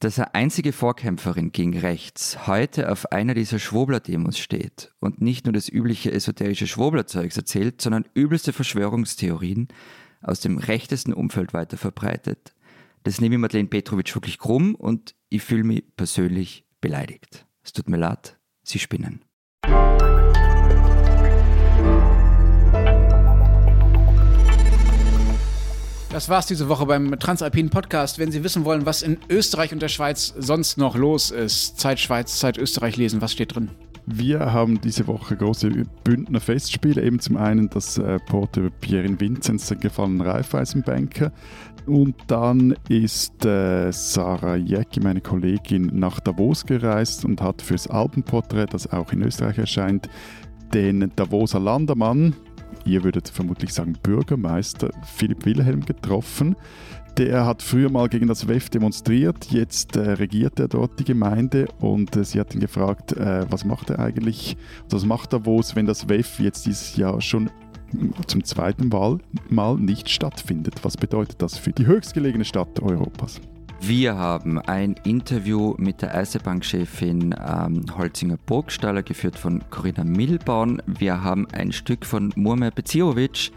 Dass 0.00 0.18
eine 0.18 0.34
einzige 0.34 0.72
Vorkämpferin 0.72 1.52
gegen 1.52 1.78
rechts 1.78 2.48
heute 2.48 2.90
auf 2.90 3.12
einer 3.12 3.34
dieser 3.34 3.60
Schwobler-Demos 3.60 4.38
steht 4.40 4.92
und 4.98 5.20
nicht 5.22 5.46
nur 5.46 5.52
das 5.52 5.68
übliche 5.68 6.10
esoterische 6.10 6.66
Schwobler-Zeugs 6.66 7.36
erzählt, 7.36 7.80
sondern 7.80 8.08
übelste 8.14 8.52
Verschwörungstheorien 8.52 9.68
aus 10.20 10.40
dem 10.40 10.58
rechtesten 10.58 11.12
Umfeld 11.12 11.54
weiter 11.54 11.76
verbreitet, 11.76 12.55
das 13.06 13.20
nehme 13.20 13.36
ich 13.36 13.40
Madeleine 13.40 13.68
Petrovic 13.68 14.12
wirklich 14.16 14.36
krumm 14.36 14.74
und 14.74 15.14
ich 15.28 15.40
fühle 15.40 15.62
mich 15.62 15.84
persönlich 15.96 16.64
beleidigt. 16.80 17.46
Es 17.62 17.72
tut 17.72 17.88
mir 17.88 17.98
leid, 17.98 18.36
Sie 18.64 18.80
spinnen. 18.80 19.24
Das 26.10 26.28
war's 26.28 26.46
diese 26.46 26.68
Woche 26.68 26.86
beim 26.86 27.16
Transalpinen 27.20 27.70
Podcast. 27.70 28.18
Wenn 28.18 28.32
Sie 28.32 28.42
wissen 28.42 28.64
wollen, 28.64 28.86
was 28.86 29.02
in 29.02 29.18
Österreich 29.30 29.72
und 29.72 29.82
der 29.82 29.88
Schweiz 29.88 30.34
sonst 30.36 30.76
noch 30.76 30.96
los 30.96 31.30
ist, 31.30 31.78
Zeit 31.78 32.00
Schweiz, 32.00 32.40
Zeit 32.40 32.58
Österreich 32.58 32.96
lesen, 32.96 33.20
was 33.20 33.30
steht 33.30 33.54
drin? 33.54 33.70
Wir 34.08 34.52
haben 34.52 34.80
diese 34.80 35.08
Woche 35.08 35.36
große 35.36 35.68
Bündner 36.04 36.38
Festspiele. 36.38 37.02
Eben 37.02 37.18
zum 37.18 37.36
einen 37.36 37.68
das 37.68 37.98
äh, 37.98 38.20
Port 38.20 38.56
über 38.56 38.70
Pierre 38.70 39.20
Vinzenz, 39.20 39.66
den 39.66 39.80
gefallenen 39.80 40.20
Raiffeisenbanker. 40.20 41.32
Und 41.86 42.16
dann 42.26 42.74
ist 42.88 43.44
äh, 43.44 43.92
Sarah 43.92 44.56
Jäcki, 44.56 45.00
meine 45.00 45.20
Kollegin, 45.20 45.90
nach 45.94 46.18
Davos 46.18 46.66
gereist 46.66 47.24
und 47.24 47.40
hat 47.40 47.62
fürs 47.62 47.86
Alpenporträt, 47.86 48.66
das 48.70 48.90
auch 48.92 49.12
in 49.12 49.22
Österreich 49.22 49.58
erscheint, 49.58 50.08
den 50.74 51.12
Davoser 51.14 51.60
Landermann, 51.60 52.34
ihr 52.84 53.04
würdet 53.04 53.28
vermutlich 53.28 53.72
sagen 53.72 53.96
Bürgermeister 54.02 54.90
Philipp 55.16 55.44
Wilhelm 55.46 55.84
getroffen. 55.84 56.56
Der 57.18 57.46
hat 57.46 57.62
früher 57.62 57.90
mal 57.90 58.08
gegen 58.08 58.26
das 58.26 58.46
WEF 58.46 58.68
demonstriert, 58.68 59.46
jetzt 59.50 59.96
äh, 59.96 60.12
regiert 60.12 60.60
er 60.60 60.68
dort 60.68 60.98
die 60.98 61.04
Gemeinde 61.04 61.66
und 61.80 62.14
äh, 62.14 62.24
sie 62.24 62.38
hat 62.38 62.54
ihn 62.54 62.60
gefragt, 62.60 63.12
äh, 63.12 63.46
was 63.48 63.64
macht 63.64 63.88
er 63.88 64.00
eigentlich, 64.00 64.58
was 64.90 65.06
macht 65.06 65.32
Davos, 65.32 65.74
wenn 65.76 65.86
das 65.86 66.10
WEF 66.10 66.40
jetzt 66.40 66.66
dieses 66.66 66.96
Jahr 66.96 67.22
schon 67.22 67.48
zum 68.26 68.44
zweiten 68.44 68.88
Mal, 68.88 69.18
mal 69.48 69.76
nicht 69.76 70.08
stattfindet. 70.08 70.74
Was 70.82 70.96
bedeutet 70.96 71.42
das 71.42 71.58
für 71.58 71.72
die 71.72 71.86
höchstgelegene 71.86 72.44
Stadt 72.44 72.80
Europas? 72.80 73.40
Wir 73.80 74.16
haben 74.16 74.58
ein 74.58 74.96
Interview 75.04 75.74
mit 75.78 76.02
der 76.02 76.14
Eisenbahnchefin 76.14 77.34
ähm, 77.38 77.84
Holzinger 77.96 78.38
Burgstaller, 78.38 79.02
geführt 79.02 79.36
von 79.36 79.62
Corinna 79.70 80.02
Milborn. 80.02 80.82
Wir 80.86 81.22
haben 81.22 81.46
ein 81.52 81.72
Stück 81.72 82.06
von 82.06 82.32
Murmir 82.36 82.70
Beziovic. 82.70 83.52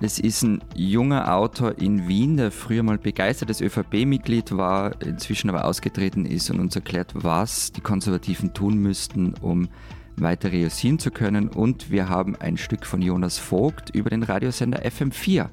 Das 0.00 0.18
ist 0.18 0.42
ein 0.42 0.62
junger 0.74 1.34
Autor 1.34 1.78
in 1.78 2.08
Wien, 2.08 2.36
der 2.36 2.50
früher 2.50 2.82
mal 2.82 2.98
begeistertes 2.98 3.60
ÖVP-Mitglied 3.60 4.56
war, 4.56 5.00
inzwischen 5.02 5.50
aber 5.50 5.64
ausgetreten 5.64 6.24
ist 6.24 6.50
und 6.50 6.60
uns 6.60 6.76
erklärt, 6.76 7.12
was 7.14 7.72
die 7.72 7.80
Konservativen 7.80 8.54
tun 8.54 8.78
müssten, 8.78 9.34
um 9.40 9.68
weiter 10.16 10.52
reüssieren 10.52 10.98
zu 10.98 11.10
können. 11.10 11.48
Und 11.48 11.90
wir 11.90 12.08
haben 12.08 12.36
ein 12.36 12.56
Stück 12.56 12.86
von 12.86 13.02
Jonas 13.02 13.38
Vogt 13.38 13.90
über 13.90 14.10
den 14.10 14.22
Radiosender 14.22 14.82
FM4 14.82 15.42
und 15.44 15.50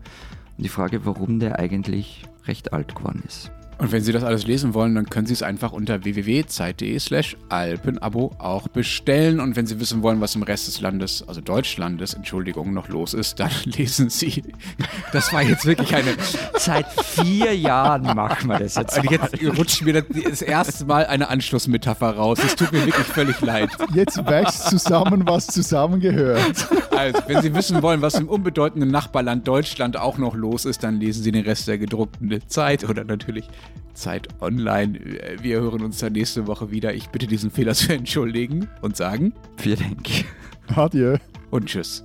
die 0.57 0.69
Frage, 0.69 1.05
warum 1.05 1.39
der 1.39 1.59
eigentlich 1.59 2.23
recht 2.47 2.73
alt 2.73 2.95
geworden 2.95 3.23
ist. 3.25 3.51
Und 3.81 3.91
wenn 3.91 4.03
Sie 4.03 4.11
das 4.11 4.23
alles 4.23 4.45
lesen 4.45 4.75
wollen, 4.75 4.93
dann 4.93 5.09
können 5.09 5.25
Sie 5.25 5.33
es 5.33 5.41
einfach 5.41 5.71
unter 5.71 6.03
www.zeit.de 6.03 6.99
slash 6.99 7.35
alpenabo 7.49 8.31
auch 8.37 8.67
bestellen. 8.67 9.39
Und 9.39 9.55
wenn 9.55 9.65
Sie 9.65 9.79
wissen 9.79 10.03
wollen, 10.03 10.21
was 10.21 10.35
im 10.35 10.43
Rest 10.43 10.67
des 10.67 10.81
Landes, 10.81 11.27
also 11.27 11.41
Deutschlandes, 11.41 12.13
Entschuldigung, 12.13 12.75
noch 12.75 12.89
los 12.89 13.15
ist, 13.15 13.39
dann 13.39 13.49
lesen 13.65 14.11
Sie. 14.11 14.43
Das 15.13 15.33
war 15.33 15.41
jetzt 15.41 15.65
wirklich 15.65 15.95
eine... 15.95 16.13
Seit 16.59 16.85
vier 17.01 17.57
Jahren 17.57 18.03
machen 18.03 18.49
wir 18.49 18.59
das 18.59 18.75
jetzt. 18.75 18.99
Und 18.99 19.09
jetzt 19.09 19.57
rutscht 19.57 19.81
mir 19.81 20.03
das 20.03 20.43
erste 20.43 20.85
Mal 20.85 21.07
eine 21.07 21.29
Anschlussmetapher 21.29 22.11
raus. 22.11 22.37
Es 22.45 22.55
tut 22.55 22.71
mir 22.71 22.85
wirklich 22.85 23.07
völlig 23.07 23.41
leid. 23.41 23.71
Jetzt 23.95 24.23
wächst 24.27 24.69
zusammen, 24.69 25.23
was 25.25 25.47
zusammengehört. 25.47 26.67
Also, 26.95 27.19
wenn 27.25 27.41
Sie 27.41 27.55
wissen 27.55 27.81
wollen, 27.81 28.03
was 28.03 28.13
im 28.13 28.29
unbedeutenden 28.29 28.91
Nachbarland 28.91 29.47
Deutschland 29.47 29.97
auch 29.97 30.19
noch 30.19 30.35
los 30.35 30.65
ist, 30.65 30.83
dann 30.83 30.99
lesen 30.99 31.23
Sie 31.23 31.31
den 31.31 31.45
Rest 31.45 31.67
der 31.67 31.79
gedruckten 31.79 32.47
Zeit 32.47 32.87
oder 32.87 33.03
natürlich 33.03 33.49
Zeit 33.93 34.27
online. 34.41 34.99
Wir 35.41 35.59
hören 35.61 35.83
uns 35.83 35.99
dann 35.99 36.13
nächste 36.13 36.47
Woche 36.47 36.71
wieder. 36.71 36.93
Ich 36.93 37.09
bitte 37.09 37.27
diesen 37.27 37.51
Fehler 37.51 37.73
zu 37.73 37.93
entschuldigen 37.93 38.67
und 38.81 38.95
sagen 38.97 39.33
Vielen 39.57 39.79
Dank. 39.79 40.07
Adieu. 40.75 41.17
und 41.49 41.65
tschüss. 41.65 42.03